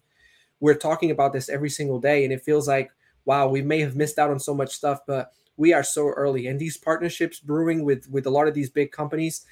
we're 0.61 0.75
talking 0.75 1.13
about 1.13 1.33
this 1.33 1.49
every 1.49 1.71
single 1.71 2.01
day, 2.01 2.25
and 2.25 2.33
it 2.33 2.43
feels 2.43 2.67
like 2.67 2.91
wow, 3.29 3.47
we 3.47 3.61
may 3.61 3.81
have 3.81 3.95
missed 3.95 4.19
out 4.19 4.31
on 4.31 4.41
so 4.41 4.55
much 4.55 4.71
stuff, 4.71 5.01
but 5.07 5.33
we 5.59 5.75
are 5.75 5.83
so 5.83 6.09
early. 6.09 6.47
And 6.47 6.59
these 6.59 6.79
partnerships 6.79 7.39
brewing 7.39 7.85
with 7.85 8.09
with 8.09 8.27
a 8.27 8.31
lot 8.31 8.49
of 8.49 8.55
these 8.55 8.71
big 8.71 8.91
companies, 8.91 9.45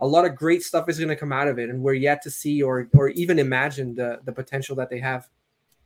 a 0.00 0.06
lot 0.06 0.26
of 0.26 0.36
great 0.36 0.62
stuff 0.62 0.88
is 0.88 0.98
going 0.98 1.08
to 1.08 1.16
come 1.16 1.32
out 1.32 1.48
of 1.48 1.58
it, 1.58 1.70
and 1.70 1.82
we're 1.82 1.94
yet 1.94 2.22
to 2.22 2.30
see 2.30 2.62
or 2.62 2.88
or 2.94 3.08
even 3.08 3.38
imagine 3.38 3.94
the 3.94 4.20
the 4.24 4.32
potential 4.32 4.76
that 4.76 4.90
they 4.90 5.00
have. 5.00 5.28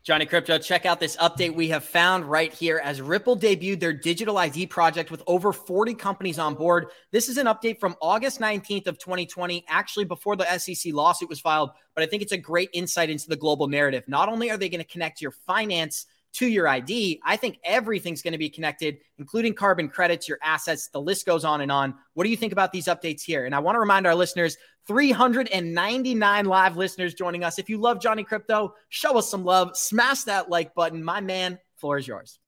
Johnny 0.07 0.25
Krypto, 0.25 0.65
check 0.65 0.87
out 0.87 1.01
this 1.01 1.17
update 1.17 1.53
we 1.53 1.67
have 1.71 1.83
found 1.83 2.27
right 2.27 2.53
here 2.53 2.81
as 2.85 3.03
Ripple 3.03 3.37
debuted 3.37 3.81
their 3.81 3.93
digital 3.93 4.39
ID 4.39 4.69
project 4.69 5.11
with 5.11 5.21
over 5.27 5.53
40 5.53 5.95
companies 5.95 6.39
on 6.39 6.55
board. 6.55 6.91
This 7.11 7.29
is 7.29 7.39
an 7.39 7.47
update 7.47 7.81
from 7.81 7.97
August 8.01 8.39
19th 8.39 8.87
of 8.87 9.01
2020, 9.01 9.65
actually 9.67 10.05
before 10.05 10.37
the 10.37 10.47
SEC 10.59 10.93
lawsuit 10.93 11.29
was 11.29 11.41
filed, 11.41 11.71
but 11.97 12.05
I 12.05 12.07
think 12.07 12.23
it's 12.23 12.31
a 12.31 12.39
great 12.39 12.71
insight 12.73 13.11
into 13.11 13.29
the 13.29 13.35
global 13.35 13.67
narrative. 13.67 14.05
Not 14.07 14.29
only 14.29 14.49
are 14.49 14.57
they 14.57 14.69
going 14.69 14.81
to 14.81 14.89
connect 14.89 15.21
your 15.21 15.33
finance 15.33 16.07
to 16.37 16.47
your 16.47 16.68
ID. 16.68 17.20
I 17.24 17.37
think 17.37 17.59
everything's 17.64 18.20
going 18.20 18.32
to 18.32 18.39
be 18.39 18.51
connected, 18.51 18.99
including 19.18 19.55
carbon 19.55 19.89
credits, 19.89 20.28
your 20.28 20.39
assets. 20.43 20.89
The 20.89 21.01
list 21.01 21.24
goes 21.24 21.47
on 21.47 21.62
and 21.62 21.72
on. 21.72 21.95
What 22.12 22.24
do 22.24 22.30
you 22.30 22.37
think 22.37 22.53
about 22.53 22.72
these 22.72 22.87
updates 22.87 23.22
here? 23.22 23.47
And 23.47 23.55
I 23.55 23.59
want 23.59 23.76
to 23.76 23.80
remind 23.80 24.07
our 24.07 24.14
listeners 24.14 24.59
399 24.87 26.45
live 26.45 26.76
listeners 26.76 27.14
joining 27.14 27.43
us. 27.43 27.59
If 27.59 27.70
you 27.70 27.78
love 27.78 28.03
Johnny 28.03 28.22
Krypto, 28.22 28.72
show 28.91 29.16
us 29.16 29.30
some 29.30 29.45
love. 29.45 29.76
Smash 29.76 30.24
that 30.24 30.51
like 30.51 30.74
button. 30.74 31.03
My 31.03 31.22
man, 31.22 31.59
floor 31.78 31.97
is 31.97 32.07
yours. 32.07 32.39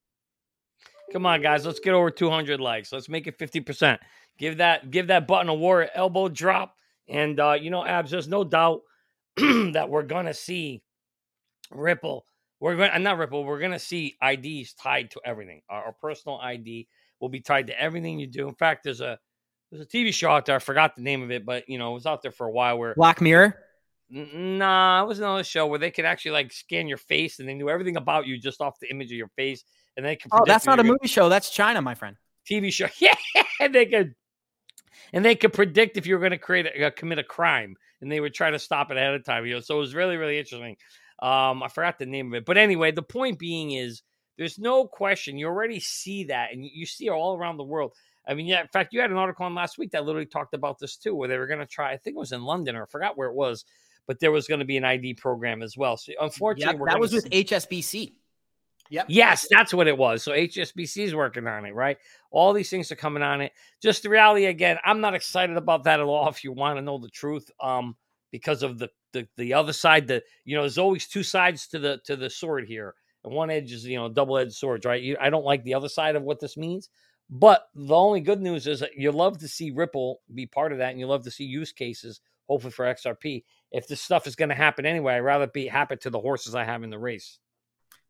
Come 1.11 1.25
on, 1.25 1.41
guys. 1.41 1.65
Let's 1.65 1.81
get 1.81 1.95
over 1.95 2.11
200 2.11 2.61
likes. 2.61 2.93
Let's 2.93 3.09
make 3.09 3.27
it 3.27 3.39
50%. 3.39 3.99
Give 4.39 4.59
that 4.59 4.91
give 4.91 5.07
that 5.07 5.27
button 5.27 5.49
a 5.49 5.55
war 5.55 5.89
elbow 5.95 6.29
drop. 6.29 6.77
And 7.09 7.41
uh, 7.41 7.57
you 7.59 7.71
know, 7.71 7.85
abs, 7.85 8.11
there's 8.11 8.29
no 8.29 8.45
doubt 8.45 8.83
that 9.37 9.89
we're 9.89 10.03
gonna 10.03 10.35
see 10.35 10.83
Ripple 11.71 12.27
we're 12.61 12.77
going 12.77 12.91
to 12.91 12.99
not 12.99 13.19
Ripple. 13.19 13.45
We're 13.45 13.61
going 13.61 13.73
to 13.73 13.79
see 13.79 14.17
IDs 14.23 14.75
tied 14.75 15.11
to 15.13 15.21
everything. 15.25 15.63
Our, 15.69 15.87
our, 15.87 15.93
personal 15.93 16.39
ID 16.39 16.89
will 17.21 17.29
be 17.29 17.41
tied 17.41 17.69
to 17.69 17.81
everything 17.81 18.19
you 18.19 18.27
do. 18.27 18.49
In 18.49 18.55
fact, 18.55 18.85
there's 18.85 19.01
a 19.01 19.19
there's 19.71 19.83
a 19.83 19.87
TV 19.87 20.13
show 20.13 20.31
out 20.31 20.47
there. 20.47 20.57
I 20.57 20.61
forgot 20.61 20.97
the 20.97 21.03
name 21.03 21.23
of 21.23 21.31
it, 21.31 21.45
but 21.45 21.69
you 21.69 21.79
know, 21.79 21.91
it 21.93 21.95
was 21.95 22.07
out 22.07 22.23
there 22.23 22.33
for 22.33 22.47
a 22.47 22.51
while. 22.51 22.79
Where 22.79 22.95
Black 22.95 23.21
Mirror. 23.21 23.57
Nah, 24.11 25.03
it 25.03 25.07
was 25.07 25.19
another 25.19 25.45
show 25.45 25.67
where 25.67 25.79
they 25.79 25.91
could 25.91 26.07
actually 26.07 26.31
like 26.31 26.51
scan 26.51 26.89
your 26.89 26.97
face 26.97 27.41
and 27.41 27.49
they 27.49 27.53
knew 27.53 27.69
everything 27.69 27.97
about 27.97 28.27
you 28.27 28.39
just 28.39 28.61
off 28.61 28.81
the 28.81 28.91
image 28.91 29.09
of 29.09 29.19
your 29.19 29.29
face, 29.37 29.65
and 29.97 30.05
they 30.05 30.17
could. 30.17 30.31
Oh, 30.33 30.45
that's 30.47 30.67
not 30.67 30.81
a 30.81 30.85
movie 30.85 31.09
show. 31.09 31.29
That's 31.29 31.51
China, 31.51 31.83
my 31.83 31.95
friend. 31.95 32.17
TV 32.49 32.73
show. 32.73 32.89
Yeah, 32.99 33.15
and 33.61 33.75
they 33.75 33.87
could, 33.87 34.15
and 35.13 35.25
they 35.25 35.35
could 35.35 35.53
predict 35.53 35.97
if 35.97 36.07
you 36.07 36.15
were 36.15 36.21
going 36.21 36.33
to 36.33 36.39
create 36.39 36.67
a, 36.67 36.87
uh, 36.87 36.91
commit 36.91 37.19
a 37.19 37.25
crime, 37.25 37.77
and 38.01 38.11
they 38.11 38.21
would 38.21 38.33
try 38.33 38.51
to 38.51 38.59
stop 38.59 38.91
it 38.91 38.97
ahead 38.97 39.15
of 39.15 39.25
time. 39.25 39.45
You 39.45 39.55
know, 39.55 39.61
so 39.61 39.77
it 39.77 39.81
was 39.81 39.95
really 39.95 40.17
really 40.17 40.39
interesting. 40.39 40.77
Um, 41.21 41.63
I 41.63 41.69
forgot 41.69 41.99
the 41.99 42.07
name 42.07 42.29
of 42.29 42.35
it, 42.35 42.45
but 42.45 42.57
anyway, 42.57 42.93
the 42.93 43.03
point 43.03 43.39
being 43.39 43.73
is 43.73 44.03
there's 44.37 44.59
no 44.59 44.87
question. 44.87 45.37
You 45.37 45.47
already 45.47 45.81
see 45.81 46.25
that, 46.25 46.53
and 46.53 46.65
you 46.65 46.87
see 46.87 47.07
it 47.07 47.11
all 47.11 47.37
around 47.37 47.57
the 47.57 47.65
world. 47.65 47.93
I 48.27 48.35
mean, 48.35 48.47
yeah. 48.47 48.61
In 48.61 48.69
fact, 48.69 48.93
you 48.93 49.01
had 49.01 49.11
an 49.11 49.17
article 49.17 49.47
on 49.47 49.55
last 49.55 49.79
week 49.79 49.91
that 49.93 50.05
literally 50.05 50.27
talked 50.27 50.55
about 50.55 50.79
this 50.79 50.97
too, 50.97 51.15
where 51.15 51.29
they 51.29 51.39
were 51.39 51.47
going 51.47 51.61
to 51.61 51.67
try. 51.67 51.93
I 51.93 51.97
think 51.97 52.15
it 52.15 52.21
was 52.21 52.33
in 52.33 52.45
London, 52.45 52.77
or 52.77 52.85
I 52.85 52.87
forgot 52.87 53.17
where 53.17 53.29
it 53.29 53.35
was, 53.35 53.65
but 54.07 54.21
there 54.21 54.31
was 54.31 54.47
going 54.47 54.61
to 54.61 54.65
be 54.65 54.77
an 54.77 54.85
ID 54.85 55.15
program 55.15 55.63
as 55.63 55.77
well. 55.77 55.97
So 55.97 56.13
unfortunately, 56.21 56.79
yep, 56.79 56.89
that 56.89 57.01
was 57.01 57.13
with 57.13 57.25
see- 57.33 57.45
HSBC. 57.45 58.13
Yep. 58.91 59.07
Yes, 59.09 59.47
that's 59.51 59.75
what 59.75 59.87
it 59.87 59.99
was. 59.99 60.23
So 60.23 60.33
HSBC 60.33 61.05
is 61.05 61.15
working 61.15 61.47
on 61.47 61.67
it, 61.67 61.75
right? 61.75 61.99
All 62.31 62.53
these 62.53 62.71
things 62.71 62.91
are 62.91 62.97
coming 62.97 63.23
on 63.23 63.41
it. 63.41 63.53
Just 63.83 64.03
the 64.03 64.09
reality 64.09 64.47
again, 64.47 64.79
I'm 64.85 65.01
not 65.01 65.15
excited 65.15 65.57
about 65.57 65.85
that 65.85 66.01
at 66.01 66.07
all. 66.07 66.29
If 66.29 66.43
you 66.43 66.53
want 66.53 66.79
to 66.79 66.83
know 66.83 66.99
the 66.99 67.11
truth, 67.11 67.51
um, 67.61 67.97
because 68.31 68.63
of 68.63 68.79
the 68.79 68.89
the 69.13 69.27
the 69.37 69.55
other 69.55 69.73
side 69.73 70.07
that 70.09 70.25
you 70.45 70.55
know 70.55 70.63
there's 70.63 70.79
always 70.79 71.07
two 71.07 71.23
sides 71.23 71.67
to 71.69 71.79
the 71.79 72.01
to 72.05 72.17
the 72.17 72.29
sword 72.31 72.67
here 72.67 72.95
and 73.25 73.33
one 73.33 73.51
edge 73.51 73.73
is 73.73 73.85
you 73.85 73.97
know 73.97 74.09
double 74.09 74.39
edged 74.39 74.55
swords 74.55 74.85
right? 74.85 75.03
You, 75.03 75.17
i 75.21 75.31
don't 75.31 75.45
like 75.45 75.63
the 75.65 75.75
other 75.75 75.89
side 75.89 76.17
of 76.17 76.23
what 76.23 76.41
this 76.41 76.57
means 76.57 76.89
but 77.31 77.69
the 77.75 77.95
only 77.95 78.21
good 78.21 78.41
news 78.41 78.67
is 78.67 78.81
that 78.81 78.97
you 78.97 79.13
love 79.13 79.39
to 79.39 79.49
see 79.49 79.71
ripple 79.71 80.21
be 80.35 80.47
part 80.47 80.73
of 80.73 80.79
that 80.79 80.91
and 80.91 81.01
you 81.01 81.07
love 81.07 81.25
to 81.25 81.31
see 81.31 81.45
use 81.45 81.73
cases 81.73 82.21
hopefully 82.49 82.73
for 82.73 82.87
xrp 82.87 83.45
if 83.73 83.87
this 83.87 84.01
stuff 84.01 84.27
is 84.27 84.37
going 84.37 84.49
to 84.49 84.55
happen 84.55 84.87
anyway 84.87 85.15
i'd 85.15 85.21
rather 85.21 85.47
be 85.47 85.67
happen 85.67 85.99
to 85.99 86.11
the 86.11 86.21
horses 86.21 86.55
i 86.55 86.65
have 86.65 86.83
in 86.83 86.91
the 86.91 86.99
race 86.99 87.39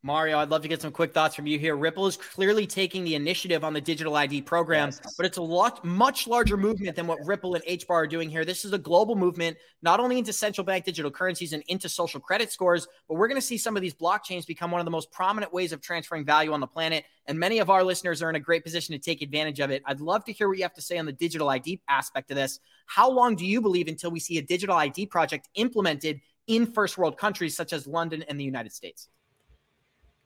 Mario, 0.05 0.39
I'd 0.39 0.49
love 0.49 0.63
to 0.63 0.69
get 0.69 0.81
some 0.81 0.93
quick 0.93 1.13
thoughts 1.13 1.35
from 1.35 1.49
you 1.49 1.59
here. 1.59 1.75
Ripple 1.75 2.07
is 2.07 2.17
clearly 2.17 2.69
taking 2.69 3.03
the 3.03 3.17
initiative 3.17 3.65
on 3.65 3.73
the 3.73 3.81
digital 3.81 4.15
ID 4.15 4.43
program, 4.43 4.89
yes. 4.89 5.15
but 5.17 5.27
it's 5.27 5.39
a 5.39 5.43
lot 5.43 5.85
much 5.85 6.29
larger 6.29 6.57
movement 6.57 6.95
than 6.95 7.09
what 7.09 7.19
Ripple 7.25 7.57
and 7.57 7.65
HBAR 7.65 7.91
are 7.91 8.07
doing 8.07 8.31
here. 8.31 8.45
This 8.45 8.65
is 8.65 8.73
a 8.73 8.79
global 8.79 9.17
movement, 9.17 9.57
not 9.83 9.99
only 9.99 10.17
into 10.17 10.33
central 10.33 10.65
bank 10.65 10.85
digital 10.85 11.11
currencies 11.11 11.53
and 11.53 11.65
into 11.67 11.89
social 11.89 12.21
credit 12.21 12.53
scores, 12.53 12.87
but 13.09 13.15
we're 13.17 13.27
going 13.27 13.41
to 13.41 13.47
see 13.47 13.59
some 13.59 13.75
of 13.75 13.83
these 13.83 13.93
blockchains 13.93 14.47
become 14.47 14.71
one 14.71 14.81
of 14.81 14.85
the 14.85 14.91
most 14.93 15.11
prominent 15.11 15.53
ways 15.53 15.73
of 15.73 15.81
transferring 15.81 16.25
value 16.25 16.53
on 16.53 16.61
the 16.61 16.67
planet. 16.69 17.05
And 17.27 17.37
many 17.37 17.59
of 17.59 17.69
our 17.69 17.83
listeners 17.83 18.23
are 18.23 18.31
in 18.31 18.37
a 18.37 18.41
great 18.41 18.63
position 18.63 18.93
to 18.93 19.01
take 19.01 19.21
advantage 19.21 19.59
of 19.59 19.73
it. 19.73 19.83
I'd 19.85 20.01
love 20.01 20.25
to 20.27 20.33
hear 20.33 20.47
what 20.47 20.59
you 20.59 20.63
have 20.63 20.75
to 20.75 20.83
say 20.83 20.99
on 20.99 21.07
the 21.07 21.13
digital 21.13 21.49
ID 21.49 21.83
aspect 21.89 22.31
of 22.31 22.37
this. 22.37 22.61
How 22.87 23.11
long 23.11 23.35
do 23.35 23.45
you 23.45 23.61
believe 23.61 23.89
until 23.89 24.13
we 24.13 24.21
see 24.21 24.39
a 24.39 24.43
digital 24.43 24.77
ID 24.77 25.07
project 25.07 25.49
implemented 25.57 26.21
in 26.47 26.67
first 26.67 26.97
world 26.97 27.19
countries 27.19 27.57
such 27.57 27.73
as 27.73 27.89
London 27.89 28.23
and 28.29 28.39
the 28.39 28.45
United 28.45 28.73
States? 28.73 29.09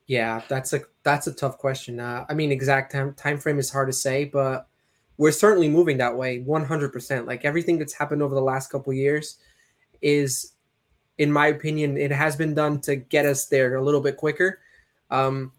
Yeah, 0.07 0.41
that's 0.49 0.73
a 0.73 0.81
that's 1.03 1.27
a 1.27 1.33
tough 1.33 1.57
question. 1.57 1.99
Uh, 1.99 2.25
I 2.27 2.33
mean, 2.33 2.51
exact 2.51 2.91
time 2.91 3.13
time 3.13 3.37
frame 3.37 3.59
is 3.59 3.69
hard 3.69 3.87
to 3.87 3.93
say, 3.93 4.25
but 4.25 4.67
we're 5.17 5.31
certainly 5.31 5.69
moving 5.69 5.97
that 5.97 6.17
way, 6.17 6.39
one 6.39 6.65
hundred 6.65 6.91
percent. 6.91 7.25
Like 7.25 7.45
everything 7.45 7.79
that's 7.79 7.93
happened 7.93 8.21
over 8.21 8.35
the 8.35 8.41
last 8.41 8.69
couple 8.69 8.91
years 8.93 9.37
is, 10.01 10.53
in 11.17 11.31
my 11.31 11.47
opinion, 11.47 11.97
it 11.97 12.11
has 12.11 12.35
been 12.35 12.53
done 12.53 12.81
to 12.81 12.97
get 12.97 13.25
us 13.25 13.45
there 13.45 13.75
a 13.75 13.83
little 13.83 14.01
bit 14.01 14.17
quicker. 14.17 14.59
Um, 15.09 15.53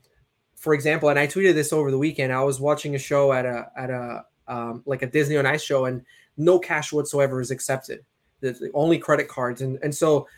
for 0.57 0.75
example, 0.75 1.09
and 1.09 1.19
I 1.19 1.27
tweeted 1.27 1.55
this 1.55 1.73
over 1.73 1.91
the 1.91 1.99
weekend. 1.99 2.33
I 2.33 2.43
was 2.43 2.61
watching 2.61 2.95
a 2.95 2.99
show 2.99 3.33
at 3.33 3.47
a 3.47 3.71
at 3.77 3.91
a 3.91 4.25
um, 4.47 4.83
like 4.85 5.03
a 5.03 5.07
Disney 5.07 5.37
on 5.37 5.47
Ice 5.47 5.63
show, 5.63 5.87
and 5.87 6.03
no 6.37 6.59
cash 6.59 6.93
whatsoever 6.93 7.41
is 7.41 7.51
accepted. 7.51 8.05
The, 8.41 8.71
only 8.75 8.99
credit 8.99 9.29
cards, 9.29 9.63
and 9.63 9.79
and 9.83 9.95
so 9.95 10.29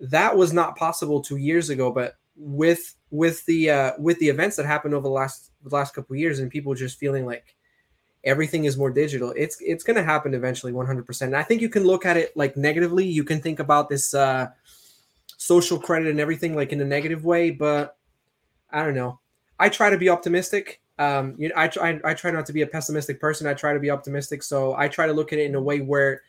that 0.00 0.36
was 0.36 0.52
not 0.52 0.76
possible 0.76 1.22
two 1.22 1.36
years 1.36 1.70
ago. 1.70 1.90
But 1.90 2.16
with 2.36 2.94
with 3.12 3.44
the 3.44 3.70
uh, 3.70 3.92
with 3.98 4.18
the 4.18 4.28
events 4.28 4.56
that 4.56 4.66
happened 4.66 4.94
over 4.94 5.04
the 5.04 5.12
last 5.12 5.52
the 5.62 5.74
last 5.74 5.94
couple 5.94 6.16
years 6.16 6.40
and 6.40 6.50
people 6.50 6.74
just 6.74 6.98
feeling 6.98 7.26
like 7.26 7.54
everything 8.24 8.64
is 8.64 8.78
more 8.78 8.90
digital 8.90 9.32
it's 9.36 9.58
it's 9.60 9.84
going 9.84 9.96
to 9.96 10.02
happen 10.02 10.32
eventually 10.32 10.72
100% 10.72 11.22
and 11.22 11.36
i 11.36 11.42
think 11.42 11.60
you 11.60 11.68
can 11.68 11.84
look 11.84 12.06
at 12.06 12.16
it 12.16 12.34
like 12.36 12.56
negatively 12.56 13.04
you 13.04 13.22
can 13.22 13.40
think 13.40 13.58
about 13.58 13.88
this 13.88 14.14
uh, 14.14 14.46
social 15.36 15.78
credit 15.78 16.08
and 16.08 16.20
everything 16.20 16.56
like 16.56 16.72
in 16.72 16.80
a 16.80 16.84
negative 16.84 17.24
way 17.24 17.50
but 17.50 17.96
i 18.70 18.82
don't 18.82 18.94
know 18.94 19.20
i 19.58 19.68
try 19.68 19.90
to 19.90 19.98
be 19.98 20.08
optimistic 20.08 20.80
um, 20.98 21.34
you 21.38 21.48
know, 21.48 21.54
I 21.56 21.68
try 21.68 21.98
I 22.04 22.14
try 22.14 22.30
not 22.30 22.46
to 22.46 22.52
be 22.52 22.62
a 22.62 22.66
pessimistic 22.66 23.18
person. 23.18 23.46
I 23.46 23.54
try 23.54 23.72
to 23.72 23.80
be 23.80 23.90
optimistic. 23.90 24.42
So 24.42 24.76
I 24.76 24.88
try 24.88 25.06
to 25.06 25.12
look 25.12 25.32
at 25.32 25.38
it 25.38 25.46
in 25.46 25.54
a 25.54 25.60
way 25.60 25.80
where 25.80 26.20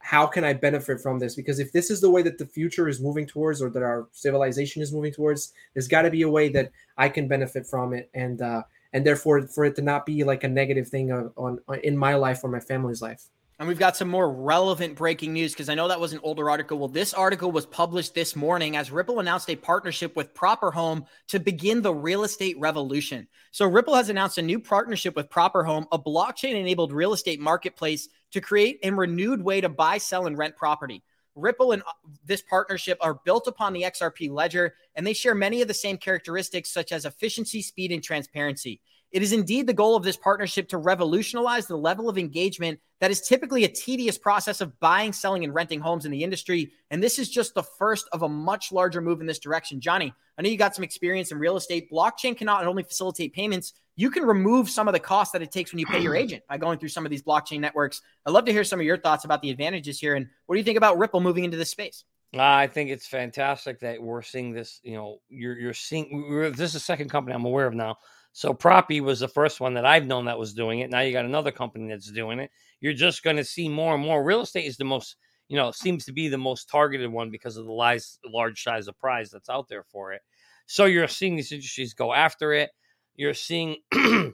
how 0.00 0.26
can 0.26 0.44
I 0.44 0.52
benefit 0.52 1.00
from 1.00 1.18
this? 1.18 1.34
Because 1.34 1.58
if 1.58 1.72
this 1.72 1.90
is 1.90 2.00
the 2.00 2.10
way 2.10 2.22
that 2.22 2.38
the 2.38 2.46
future 2.46 2.88
is 2.88 3.00
moving 3.00 3.26
towards, 3.26 3.60
or 3.60 3.70
that 3.70 3.82
our 3.82 4.08
civilization 4.12 4.82
is 4.82 4.92
moving 4.92 5.12
towards, 5.12 5.52
there's 5.74 5.88
got 5.88 6.02
to 6.02 6.10
be 6.10 6.22
a 6.22 6.28
way 6.28 6.48
that 6.50 6.70
I 6.96 7.08
can 7.08 7.28
benefit 7.28 7.66
from 7.66 7.92
it, 7.92 8.10
and 8.14 8.40
uh, 8.40 8.62
and 8.92 9.04
therefore 9.04 9.46
for 9.48 9.64
it 9.64 9.76
to 9.76 9.82
not 9.82 10.06
be 10.06 10.24
like 10.24 10.44
a 10.44 10.48
negative 10.48 10.88
thing 10.88 11.12
on, 11.12 11.30
on, 11.36 11.60
in 11.82 11.96
my 11.96 12.14
life 12.14 12.42
or 12.42 12.48
my 12.48 12.60
family's 12.60 13.02
life. 13.02 13.28
And 13.58 13.66
we've 13.66 13.78
got 13.78 13.96
some 13.96 14.08
more 14.08 14.30
relevant 14.30 14.94
breaking 14.94 15.32
news 15.32 15.52
because 15.52 15.68
I 15.68 15.74
know 15.74 15.88
that 15.88 15.98
was 15.98 16.12
an 16.12 16.20
older 16.22 16.48
article. 16.48 16.78
Well, 16.78 16.86
this 16.86 17.12
article 17.12 17.50
was 17.50 17.66
published 17.66 18.14
this 18.14 18.36
morning 18.36 18.76
as 18.76 18.92
Ripple 18.92 19.18
announced 19.18 19.50
a 19.50 19.56
partnership 19.56 20.14
with 20.14 20.32
Proper 20.32 20.70
Home 20.70 21.06
to 21.26 21.40
begin 21.40 21.82
the 21.82 21.92
real 21.92 22.22
estate 22.22 22.56
revolution. 22.60 23.26
So, 23.50 23.66
Ripple 23.66 23.96
has 23.96 24.10
announced 24.10 24.38
a 24.38 24.42
new 24.42 24.60
partnership 24.60 25.16
with 25.16 25.28
Proper 25.28 25.64
Home, 25.64 25.86
a 25.90 25.98
blockchain 25.98 26.54
enabled 26.54 26.92
real 26.92 27.12
estate 27.12 27.40
marketplace 27.40 28.08
to 28.30 28.40
create 28.40 28.78
a 28.84 28.92
renewed 28.92 29.42
way 29.42 29.60
to 29.60 29.68
buy, 29.68 29.98
sell, 29.98 30.28
and 30.28 30.38
rent 30.38 30.56
property. 30.56 31.02
Ripple 31.34 31.72
and 31.72 31.82
uh, 31.82 31.92
this 32.24 32.42
partnership 32.42 32.98
are 33.00 33.20
built 33.24 33.48
upon 33.48 33.72
the 33.72 33.82
XRP 33.82 34.30
ledger, 34.30 34.74
and 34.94 35.04
they 35.04 35.12
share 35.12 35.34
many 35.34 35.62
of 35.62 35.68
the 35.68 35.74
same 35.74 35.96
characteristics, 35.96 36.70
such 36.70 36.92
as 36.92 37.04
efficiency, 37.04 37.62
speed, 37.62 37.90
and 37.90 38.04
transparency. 38.04 38.80
It 39.10 39.22
is 39.22 39.32
indeed 39.32 39.66
the 39.66 39.72
goal 39.72 39.96
of 39.96 40.02
this 40.02 40.16
partnership 40.16 40.68
to 40.68 40.78
revolutionize 40.78 41.66
the 41.66 41.76
level 41.76 42.08
of 42.08 42.18
engagement 42.18 42.78
that 43.00 43.10
is 43.10 43.20
typically 43.20 43.64
a 43.64 43.68
tedious 43.68 44.18
process 44.18 44.60
of 44.60 44.78
buying, 44.80 45.12
selling, 45.12 45.44
and 45.44 45.54
renting 45.54 45.80
homes 45.80 46.04
in 46.04 46.10
the 46.10 46.22
industry. 46.22 46.72
And 46.90 47.02
this 47.02 47.18
is 47.18 47.30
just 47.30 47.54
the 47.54 47.62
first 47.62 48.08
of 48.12 48.22
a 48.22 48.28
much 48.28 48.72
larger 48.72 49.00
move 49.00 49.20
in 49.20 49.26
this 49.26 49.38
direction. 49.38 49.80
Johnny, 49.80 50.12
I 50.36 50.42
know 50.42 50.48
you 50.50 50.58
got 50.58 50.74
some 50.74 50.84
experience 50.84 51.32
in 51.32 51.38
real 51.38 51.56
estate. 51.56 51.90
Blockchain 51.90 52.36
cannot 52.36 52.66
only 52.66 52.82
facilitate 52.82 53.32
payments, 53.32 53.72
you 53.98 54.12
can 54.12 54.22
remove 54.22 54.70
some 54.70 54.86
of 54.86 54.94
the 54.94 55.00
costs 55.00 55.32
that 55.32 55.42
it 55.42 55.50
takes 55.50 55.72
when 55.72 55.80
you 55.80 55.86
pay 55.86 56.00
your 56.00 56.14
agent 56.24 56.44
by 56.48 56.56
going 56.56 56.78
through 56.78 56.90
some 56.90 57.04
of 57.04 57.10
these 57.10 57.22
blockchain 57.22 57.58
networks. 57.58 58.00
I'd 58.24 58.30
love 58.30 58.44
to 58.44 58.52
hear 58.52 58.62
some 58.62 58.78
of 58.78 58.86
your 58.86 58.96
thoughts 58.96 59.24
about 59.24 59.42
the 59.42 59.50
advantages 59.50 59.98
here. 59.98 60.14
And 60.14 60.28
what 60.46 60.54
do 60.54 60.60
you 60.60 60.64
think 60.64 60.78
about 60.78 60.98
Ripple 60.98 61.20
moving 61.20 61.42
into 61.42 61.56
this 61.56 61.70
space? 61.70 62.04
Uh, 62.32 62.42
I 62.42 62.68
think 62.68 62.90
it's 62.90 63.08
fantastic 63.08 63.80
that 63.80 64.00
we're 64.00 64.22
seeing 64.22 64.52
this. 64.52 64.80
You 64.84 64.94
know, 64.94 65.18
you're 65.28 65.58
you're 65.58 65.74
seeing. 65.74 66.52
this 66.52 66.60
is 66.60 66.72
the 66.74 66.78
second 66.78 67.10
company 67.10 67.34
I'm 67.34 67.44
aware 67.44 67.66
of 67.66 67.74
now 67.74 67.96
so 68.38 68.54
Propy 68.54 69.00
was 69.00 69.18
the 69.18 69.26
first 69.26 69.58
one 69.58 69.74
that 69.74 69.84
I've 69.84 70.06
known 70.06 70.26
that 70.26 70.38
was 70.38 70.54
doing 70.54 70.78
it. 70.78 70.90
Now 70.90 71.00
you 71.00 71.12
got 71.12 71.24
another 71.24 71.50
company 71.50 71.88
that's 71.88 72.12
doing 72.12 72.38
it. 72.38 72.52
You're 72.80 72.92
just 72.92 73.24
going 73.24 73.34
to 73.34 73.42
see 73.42 73.68
more 73.68 73.94
and 73.96 74.04
more. 74.04 74.22
Real 74.22 74.42
estate 74.42 74.64
is 74.64 74.76
the 74.76 74.84
most, 74.84 75.16
you 75.48 75.56
know, 75.56 75.72
seems 75.72 76.04
to 76.04 76.12
be 76.12 76.28
the 76.28 76.38
most 76.38 76.68
targeted 76.70 77.10
one 77.10 77.32
because 77.32 77.56
of 77.56 77.64
the 77.66 77.72
lies, 77.72 78.20
large 78.24 78.62
size 78.62 78.86
of 78.86 78.96
prize 78.96 79.32
that's 79.32 79.48
out 79.48 79.66
there 79.68 79.82
for 79.82 80.12
it. 80.12 80.22
So 80.66 80.84
you're 80.84 81.08
seeing 81.08 81.34
these 81.34 81.50
industries 81.50 81.94
go 81.94 82.14
after 82.14 82.52
it. 82.52 82.70
You're 83.16 83.34
seeing, 83.34 83.78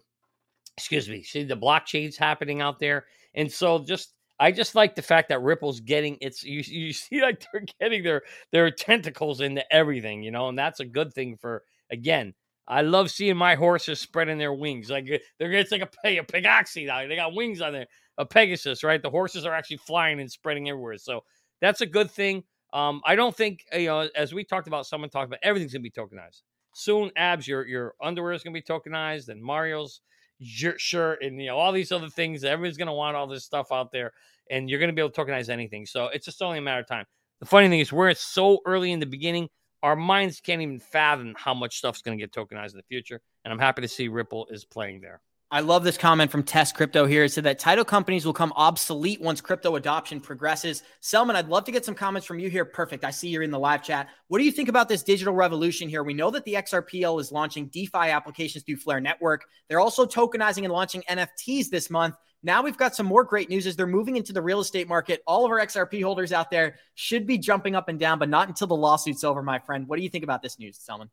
excuse 0.77 1.09
me, 1.09 1.23
see 1.23 1.45
the 1.45 1.57
blockchains 1.57 2.15
happening 2.15 2.61
out 2.61 2.79
there, 2.79 3.07
and 3.33 3.51
so 3.51 3.79
just 3.79 4.13
I 4.39 4.53
just 4.53 4.75
like 4.75 4.97
the 4.97 5.01
fact 5.01 5.31
that 5.31 5.41
Ripple's 5.41 5.81
getting 5.81 6.19
its 6.21 6.45
you 6.45 6.63
you 6.67 6.93
see 6.93 7.23
like 7.23 7.43
they're 7.51 7.65
getting 7.81 8.03
their 8.03 8.21
their 8.53 8.71
tentacles 8.71 9.41
into 9.41 9.65
everything, 9.73 10.23
you 10.23 10.31
know, 10.31 10.51
and 10.51 10.59
that's 10.59 10.81
a 10.81 10.85
good 10.85 11.15
thing 11.15 11.39
for 11.39 11.63
again 11.91 12.35
I 12.67 12.83
love 12.83 13.11
seeing 13.11 13.37
my 13.37 13.55
horses 13.55 14.01
spreading 14.01 14.39
their 14.39 14.53
wings. 14.53 14.91
Like 14.91 15.11
uh, 15.13 15.19
they're 15.39 15.53
it's 15.53 15.71
like 15.73 15.83
a, 15.83 16.09
a 16.19 16.25
Pegaxi 16.25 16.87
now. 16.87 17.07
They 17.07 17.17
got 17.17 17.35
wings 17.35 17.61
on 17.61 17.73
there. 17.73 17.87
A 18.17 18.25
Pegasus, 18.25 18.85
right? 18.85 19.03
The 19.03 19.11
horses 19.11 19.45
are 19.45 19.53
actually 19.53 19.79
flying 19.79 20.21
and 20.21 20.31
spreading 20.31 20.69
everywhere. 20.69 20.97
So 20.99 21.25
that's 21.61 21.81
a 21.81 21.87
good 21.87 22.11
thing. 22.11 22.45
Um, 22.73 23.03
I 23.05 23.17
don't 23.17 23.37
think 23.37 23.65
uh, 23.75 23.79
you 23.79 23.89
know, 23.89 24.09
as 24.17 24.33
we 24.33 24.45
talked 24.45 24.67
about, 24.67 24.87
someone 24.87 25.11
talked 25.11 25.27
about 25.27 25.41
everything's 25.43 25.73
gonna 25.73 25.83
be 25.83 25.91
tokenized. 25.91 26.43
soon, 26.75 27.11
abs, 27.17 27.47
your 27.47 27.67
your 27.67 27.95
underwear 28.03 28.33
is 28.33 28.43
gonna 28.43 28.55
be 28.55 28.63
tokenized, 28.63 29.29
and 29.29 29.43
Mario's 29.43 30.01
shirt, 30.41 31.23
and 31.23 31.41
you 31.41 31.49
know 31.49 31.57
all 31.57 31.73
these 31.73 31.93
other 31.93 32.09
things. 32.09 32.45
Everyone's 32.45 32.77
gonna 32.77 32.95
want 32.95 33.17
all 33.17 33.27
this 33.27 33.45
stuff 33.45 33.73
out 33.73 33.93
there, 33.93 34.13
and 34.51 34.69
you're 34.71 34.81
gonna 34.81 34.93
be 34.93 35.03
able 35.03 35.11
to 35.11 35.21
tokenize 35.21 35.49
anything. 35.49 35.87
So 35.87 36.07
it's 36.07 36.25
just 36.25 36.43
only 36.43 36.59
a 36.59 36.63
matter 36.63 36.81
of 36.81 36.89
time. 36.89 37.07
The 37.41 37.47
funny 37.47 37.69
thing 37.69 37.81
is, 37.81 37.93
we're 37.93 38.15
so 38.15 38.61
early 38.65 38.93
in 38.93 39.01
the 39.01 39.07
beginning, 39.07 39.49
our 39.85 39.97
minds 39.97 40.41
can't 40.41 40.63
even 40.63 40.81
fathom 40.81 41.35
how 41.39 41.55
much 41.55 41.79
stuff's 41.79 42.03
gonna 42.03 42.17
get 42.17 42.33
tokenized 42.33 42.73
in 42.73 42.79
the 42.79 42.85
future. 42.89 43.21
And 43.45 43.53
I'm 43.53 43.61
happy 43.61 43.83
to 43.83 43.89
see 43.89 44.09
Ripple 44.09 44.49
is 44.51 44.65
playing 44.65 45.03
there. 45.03 45.21
I 45.55 45.61
love 45.61 45.85
this 45.85 45.97
comment 45.97 46.33
from 46.33 46.43
Test 46.43 46.75
Crypto 46.75 47.07
here. 47.07 47.23
It 47.23 47.29
said 47.31 47.45
that 47.45 47.61
title 47.61 47.85
companies 47.85 48.27
will 48.27 48.33
come 48.33 48.53
obsolete 48.57 49.21
once 49.21 49.41
crypto 49.41 49.77
adoption 49.77 50.21
progresses. 50.21 50.83
Selman, 50.99 51.37
I'd 51.37 51.47
love 51.47 51.63
to 51.67 51.71
get 51.71 51.85
some 51.85 51.95
comments 51.95 52.27
from 52.27 52.41
you 52.41 52.51
here. 52.51 52.65
Perfect. 52.65 53.05
I 53.05 53.13
see 53.13 53.29
you're 53.29 53.45
in 53.45 53.53
the 53.53 53.59
live 53.61 53.81
chat. 53.81 54.09
What 54.27 54.39
do 54.41 54.45
you 54.45 54.51
think 54.51 54.69
about 54.69 54.89
this 54.89 55.05
digital 55.05 55.33
revolution 55.33 55.89
here? 55.89 56.03
We 56.03 56.13
know 56.13 56.33
that 56.33 56.45
the 56.45 56.55
XRPL 56.55 57.21
is 57.21 57.31
launching 57.31 57.67
DeFi 57.69 58.11
applications 58.11 58.65
through 58.65 58.79
Flare 58.79 59.01
Network. 59.01 59.45
They're 59.69 59.79
also 59.79 60.05
tokenizing 60.05 60.65
and 60.65 60.73
launching 60.73 61.05
NFTs 61.09 61.71
this 61.71 61.89
month. 61.89 62.17
Now 62.43 62.61
we've 62.61 62.77
got 62.77 62.97
some 62.97 63.07
more 63.07 63.23
great 63.23 63.49
news 63.49 63.69
as 63.69 63.77
they're 63.77 63.87
moving 63.87 64.17
into 64.17 64.33
the 64.33 64.43
real 64.43 64.59
estate 64.59 64.89
market. 64.89 65.23
All 65.25 65.45
of 65.45 65.53
our 65.53 65.61
XRP 65.61 66.03
holders 66.03 66.33
out 66.33 66.51
there 66.51 66.79
should 66.97 67.29
be 67.29 67.39
jumping 67.39 67.77
up 67.77 67.89
and 67.89 68.01
down, 68.01 68.19
but 68.19 68.29
not 68.29 68.49
until 68.49 68.67
the 68.67 68.75
lawsuit's 68.75 69.23
over, 69.23 69.41
my 69.41 69.61
friend. 69.61 69.87
What 69.87 69.99
do 69.99 70.03
you 70.03 70.11
think 70.11 70.25
about 70.25 70.43
this 70.43 70.59
news, 70.59 70.79
Selman? 70.79 71.11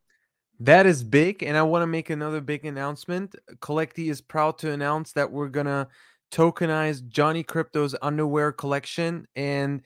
That 0.62 0.86
is 0.86 1.03
big, 1.03 1.41
and 1.41 1.57
I 1.57 1.64
want 1.64 1.82
to 1.82 1.88
make 1.88 2.12
another 2.12 2.39
big 2.39 2.66
announcement. 2.66 3.34
Collecti 3.62 4.12
is 4.12 4.22
proud 4.22 4.59
to 4.59 4.72
announce 4.72 5.12
that 5.14 5.32
we're 5.32 5.47
gonna 5.47 5.88
tokenize 6.32 7.07
Johnny 7.07 7.43
Krypto's 7.43 7.95
underwear 8.03 8.51
collection 8.51 9.28
and 9.36 9.82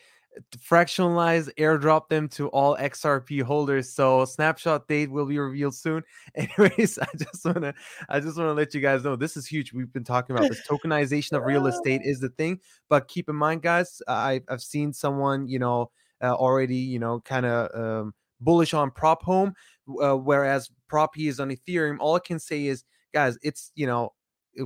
fractionalize 0.57 1.49
airdrop 1.57 2.09
them 2.09 2.27
to 2.27 2.49
all 2.49 2.75
XRP 2.75 3.41
holders. 3.41 3.93
So 3.93 4.25
snapshot 4.25 4.89
date 4.89 5.09
will 5.09 5.25
be 5.25 5.39
revealed 5.39 5.75
soon. 5.75 6.03
Anyways, 6.35 6.99
I 6.99 7.07
just 7.17 7.45
wanna 7.45 7.73
I 8.09 8.19
just 8.19 8.37
wanna 8.37 8.51
let 8.51 8.73
you 8.73 8.81
guys 8.81 9.05
know 9.05 9.15
this 9.15 9.37
is 9.37 9.47
huge. 9.47 9.71
We've 9.71 9.93
been 9.93 10.03
talking 10.03 10.35
about 10.35 10.49
this 10.49 10.67
tokenization 10.67 11.37
of 11.37 11.45
real 11.45 11.67
estate 11.67 12.01
is 12.03 12.19
the 12.19 12.29
thing, 12.31 12.59
but 12.89 13.07
keep 13.07 13.29
in 13.29 13.37
mind, 13.37 13.61
guys, 13.61 14.01
I, 14.09 14.41
I've 14.49 14.61
seen 14.61 14.91
someone 14.91 15.47
you 15.47 15.57
know 15.57 15.91
uh, 16.21 16.33
already 16.33 16.75
you 16.75 16.99
know 16.99 17.21
kind 17.21 17.45
of 17.45 17.79
um, 17.79 18.13
bullish 18.41 18.73
on 18.73 18.91
prop 18.91 19.23
home 19.23 19.53
uh, 20.01 20.15
whereas 20.15 20.69
prop 20.87 21.17
is 21.17 21.39
on 21.39 21.49
Ethereum. 21.49 21.97
All 21.99 22.15
I 22.15 22.19
can 22.19 22.39
say 22.39 22.65
is, 22.65 22.83
guys, 23.13 23.37
it's 23.41 23.71
you 23.75 23.87
know, 23.87 24.13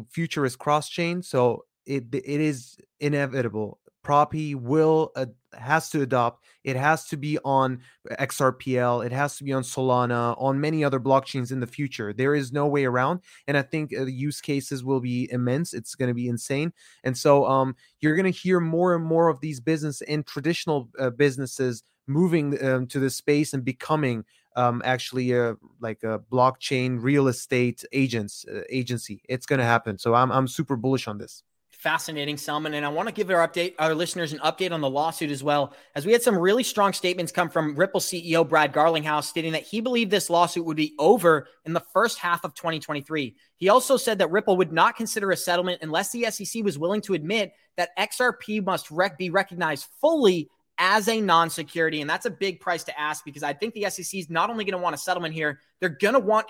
future 0.10 0.46
is 0.46 0.56
cross 0.56 0.90
chain, 0.90 1.22
so 1.22 1.64
it 1.86 2.06
it 2.14 2.42
is 2.42 2.78
inevitable. 3.00 3.80
Prop 4.02 4.34
will 4.34 5.12
uh, 5.16 5.26
has 5.54 5.90
to 5.90 6.02
adopt. 6.02 6.44
It 6.64 6.76
has 6.78 7.06
to 7.08 7.18
be 7.18 7.38
on 7.40 7.82
XRPL. 8.12 9.06
It 9.06 9.12
has 9.12 9.38
to 9.38 9.44
be 9.44 9.52
on 9.52 9.64
Solana, 9.64 10.36
on 10.42 10.62
many 10.62 10.84
other 10.84 11.00
blockchains 11.00 11.52
in 11.52 11.60
the 11.60 11.68
future. 11.68 12.14
There 12.14 12.34
is 12.34 12.52
no 12.52 12.66
way 12.66 12.86
around, 12.86 13.20
and 13.46 13.58
I 13.58 13.62
think 13.62 13.96
uh, 13.96 14.06
the 14.06 14.14
use 14.14 14.40
cases 14.40 14.84
will 14.84 15.02
be 15.02 15.30
immense. 15.32 15.74
It's 15.74 15.96
going 15.96 16.08
to 16.08 16.14
be 16.14 16.28
insane, 16.28 16.72
and 17.04 17.18
so 17.18 17.46
um, 17.46 17.76
you're 18.00 18.16
going 18.16 18.32
to 18.32 18.40
hear 18.40 18.60
more 18.60 18.96
and 18.96 19.04
more 19.04 19.28
of 19.28 19.42
these 19.42 19.60
business 19.60 20.02
and 20.02 20.26
traditional 20.26 20.90
uh, 20.98 21.10
businesses 21.10 21.84
moving 22.08 22.64
um, 22.66 22.88
to 22.88 23.00
this 23.00 23.16
space 23.16 23.54
and 23.54 23.64
becoming 23.64 24.26
um, 24.60 24.82
actually 24.84 25.32
a 25.32 25.56
like 25.80 26.04
a 26.04 26.20
blockchain 26.32 27.02
real 27.02 27.30
estate 27.30 27.86
agents 27.94 28.46
uh, 28.54 28.62
agency. 28.70 29.22
It's 29.30 29.46
going 29.46 29.60
to 29.60 29.66
happen. 29.66 29.98
So 29.98 30.14
I'm 30.14 30.32
I'm 30.32 30.48
super 30.48 30.76
bullish 30.76 31.08
on 31.08 31.18
this. 31.18 31.44
Fascinating, 31.70 32.36
Selman. 32.36 32.74
And 32.74 32.86
I 32.86 32.90
want 32.90 33.08
to 33.08 33.14
give 33.14 33.30
our 33.30 33.48
update, 33.48 33.76
our 33.80 33.96
listeners 33.96 34.34
an 34.34 34.40
update 34.40 34.74
on 34.74 34.82
the 34.82 34.90
lawsuit 34.90 35.32
as 35.32 35.46
well, 35.46 35.74
as 35.96 36.06
we 36.06 36.12
had 36.12 36.22
some 36.22 36.38
really 36.38 36.62
strong 36.62 36.92
statements 36.92 37.32
come 37.32 37.50
from 37.50 37.74
Ripple 37.74 38.02
CEO 38.02 38.46
Brad 38.46 38.74
Garlinghouse 38.74 39.24
stating 39.24 39.54
that 39.54 39.64
he 39.64 39.80
believed 39.80 40.12
this 40.12 40.30
lawsuit 40.30 40.66
would 40.66 40.76
be 40.76 40.94
over 41.00 41.48
in 41.64 41.72
the 41.72 41.80
first 41.80 42.20
half 42.20 42.44
of 42.44 42.54
2023. 42.54 43.34
He 43.56 43.70
also 43.70 43.96
said 43.96 44.18
that 44.18 44.30
Ripple 44.30 44.58
would 44.58 44.74
not 44.74 44.98
consider 44.98 45.32
a 45.32 45.38
settlement 45.38 45.80
unless 45.82 46.12
the 46.12 46.30
SEC 46.30 46.66
was 46.66 46.78
willing 46.78 47.00
to 47.00 47.14
admit 47.14 47.54
that 47.78 47.98
XRP 47.98 48.62
must 48.62 48.92
rec- 48.92 49.18
be 49.18 49.30
recognized 49.30 49.88
fully 50.02 50.50
as 50.80 51.08
a 51.10 51.22
non 51.22 51.50
security. 51.50 52.02
And 52.02 52.10
that's 52.10 52.26
a 52.26 52.32
big 52.32 52.60
price 52.60 52.84
to 52.86 53.00
ask 53.00 53.24
because 53.24 53.44
I 53.44 53.54
think 53.54 53.74
the 53.74 53.90
SEC 53.90 54.20
is 54.20 54.30
not 54.30 54.50
only 54.50 54.64
going 54.64 54.74
to 54.74 54.82
want 54.82 54.96
a 54.96 54.98
settlement 54.98 55.34
here, 55.34 55.60
they're 55.80 55.90
going 55.90 56.14
to 56.14 56.20
want 56.20 56.48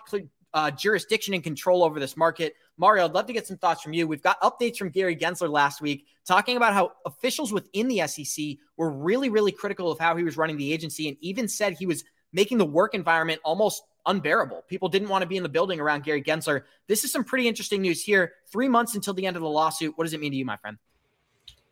uh, 0.54 0.72
jurisdiction 0.72 1.34
and 1.34 1.44
control 1.44 1.84
over 1.84 2.00
this 2.00 2.16
market. 2.16 2.56
Mario, 2.78 3.06
I'd 3.06 3.12
love 3.12 3.26
to 3.26 3.34
get 3.34 3.46
some 3.46 3.58
thoughts 3.58 3.82
from 3.82 3.94
you. 3.94 4.08
We've 4.08 4.22
got 4.22 4.40
updates 4.42 4.78
from 4.78 4.90
Gary 4.90 5.16
Gensler 5.16 5.50
last 5.50 5.82
week 5.82 6.06
talking 6.26 6.58
about 6.58 6.74
how 6.74 6.94
officials 7.06 7.52
within 7.52 7.88
the 7.88 8.08
SEC 8.08 8.58
were 8.78 8.92
really, 8.92 9.30
really 9.30 9.52
critical 9.52 9.92
of 9.92 10.00
how 10.00 10.16
he 10.16 10.24
was 10.24 10.38
running 10.38 10.58
the 10.58 10.72
agency 10.72 11.08
and 11.10 11.18
even 11.22 11.48
said 11.48 11.74
he 11.74 11.86
was 11.86 12.04
making 12.32 12.58
the 12.58 12.66
work 12.66 12.94
environment 12.94 13.42
almost 13.44 13.84
unbearable. 14.06 14.64
People 14.68 14.90
didn't 14.90 15.10
want 15.10 15.24
to 15.24 15.28
be 15.28 15.38
in 15.38 15.44
the 15.44 15.50
building 15.50 15.80
around 15.80 16.04
Gary 16.04 16.22
Gensler. 16.22 16.64
This 16.88 17.04
is 17.04 17.12
some 17.12 17.24
pretty 17.24 17.48
interesting 17.48 17.82
news 17.82 18.02
here. 18.02 18.34
Three 18.52 18.68
months 18.68 18.96
until 18.96 19.14
the 19.14 19.26
end 19.26 19.36
of 19.36 19.42
the 19.42 19.50
lawsuit. 19.50 19.98
What 19.98 20.06
does 20.06 20.14
it 20.14 20.20
mean 20.20 20.32
to 20.32 20.38
you, 20.38 20.46
my 20.46 20.58
friend? 20.58 20.78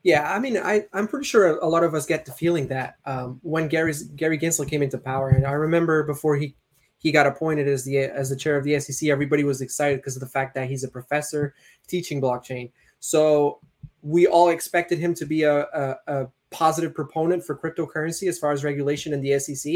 Yeah, 0.08 0.34
I 0.34 0.40
mean, 0.40 0.56
I, 0.56 0.86
I'm 0.94 1.06
pretty 1.06 1.26
sure 1.26 1.58
a 1.58 1.68
lot 1.68 1.84
of 1.84 1.94
us 1.94 2.06
get 2.06 2.26
the 2.26 2.32
feeling 2.32 2.70
that 2.70 2.96
um, 3.06 3.42
when 3.44 3.68
Gary's 3.68 4.04
Gary 4.04 4.40
Gensler 4.40 4.66
came 4.66 4.82
into 4.82 4.98
power, 4.98 5.28
and 5.28 5.46
I 5.46 5.52
remember 5.52 6.04
before 6.04 6.38
he 6.38 6.56
he 6.98 7.12
got 7.12 7.28
appointed 7.28 7.68
as 7.68 7.84
the 7.84 7.98
as 7.98 8.30
the 8.30 8.38
chair 8.38 8.56
of 8.56 8.64
the 8.64 8.80
SEC, 8.80 9.10
everybody 9.10 9.44
was 9.44 9.60
excited 9.60 9.98
because 9.98 10.16
of 10.16 10.22
the 10.22 10.30
fact 10.30 10.56
that 10.56 10.70
he's 10.70 10.86
a 10.86 10.88
professor 10.88 11.56
teaching 11.90 12.22
blockchain. 12.22 12.72
So 13.02 13.60
we 14.02 14.28
all 14.28 14.48
expected 14.48 14.98
him 14.98 15.14
to 15.14 15.26
be 15.26 15.44
a, 15.44 15.64
a, 15.64 15.98
a 16.08 16.28
positive 16.52 16.94
proponent 16.96 17.44
for 17.44 17.58
cryptocurrency 17.58 18.30
as 18.30 18.40
far 18.40 18.54
as 18.54 18.64
regulation 18.64 19.12
in 19.12 19.20
the 19.20 19.38
SEC, 19.38 19.74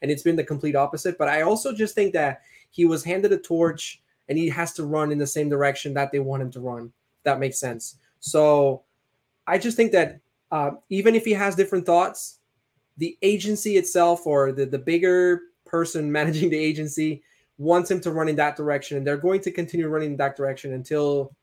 and 0.00 0.10
it's 0.10 0.22
been 0.22 0.36
the 0.36 0.44
complete 0.44 0.76
opposite. 0.76 1.18
But 1.18 1.28
I 1.28 1.42
also 1.42 1.74
just 1.74 1.94
think 1.94 2.14
that 2.14 2.40
he 2.70 2.86
was 2.86 3.04
handed 3.04 3.32
a 3.32 3.38
torch, 3.38 4.00
and 4.30 4.38
he 4.38 4.48
has 4.48 4.72
to 4.76 4.86
run 4.86 5.12
in 5.12 5.18
the 5.18 5.26
same 5.26 5.50
direction 5.50 5.92
that 5.92 6.10
they 6.10 6.20
want 6.20 6.40
him 6.40 6.50
to 6.52 6.60
run. 6.60 6.90
that 7.24 7.38
makes 7.38 7.60
sense. 7.60 7.98
So 8.20 8.84
I 9.46 9.58
just 9.58 9.76
think 9.76 9.92
that 9.92 10.20
uh, 10.50 10.72
even 10.88 11.14
if 11.14 11.24
he 11.24 11.32
has 11.32 11.54
different 11.54 11.86
thoughts, 11.86 12.38
the 12.96 13.18
agency 13.22 13.76
itself 13.76 14.26
or 14.26 14.52
the, 14.52 14.66
the 14.66 14.78
bigger 14.78 15.40
person 15.66 16.10
managing 16.18 16.50
the 16.50 16.58
agency 16.58 17.22
wants 17.58 17.90
him 17.90 18.00
to 18.00 18.10
run 18.10 18.28
in 18.28 18.36
that 18.36 18.56
direction. 18.56 18.96
And 18.96 19.06
they're 19.06 19.16
going 19.16 19.40
to 19.42 19.50
continue 19.50 19.88
running 19.88 20.12
in 20.12 20.16
that 20.18 20.36
direction 20.36 20.72
until 20.72 21.34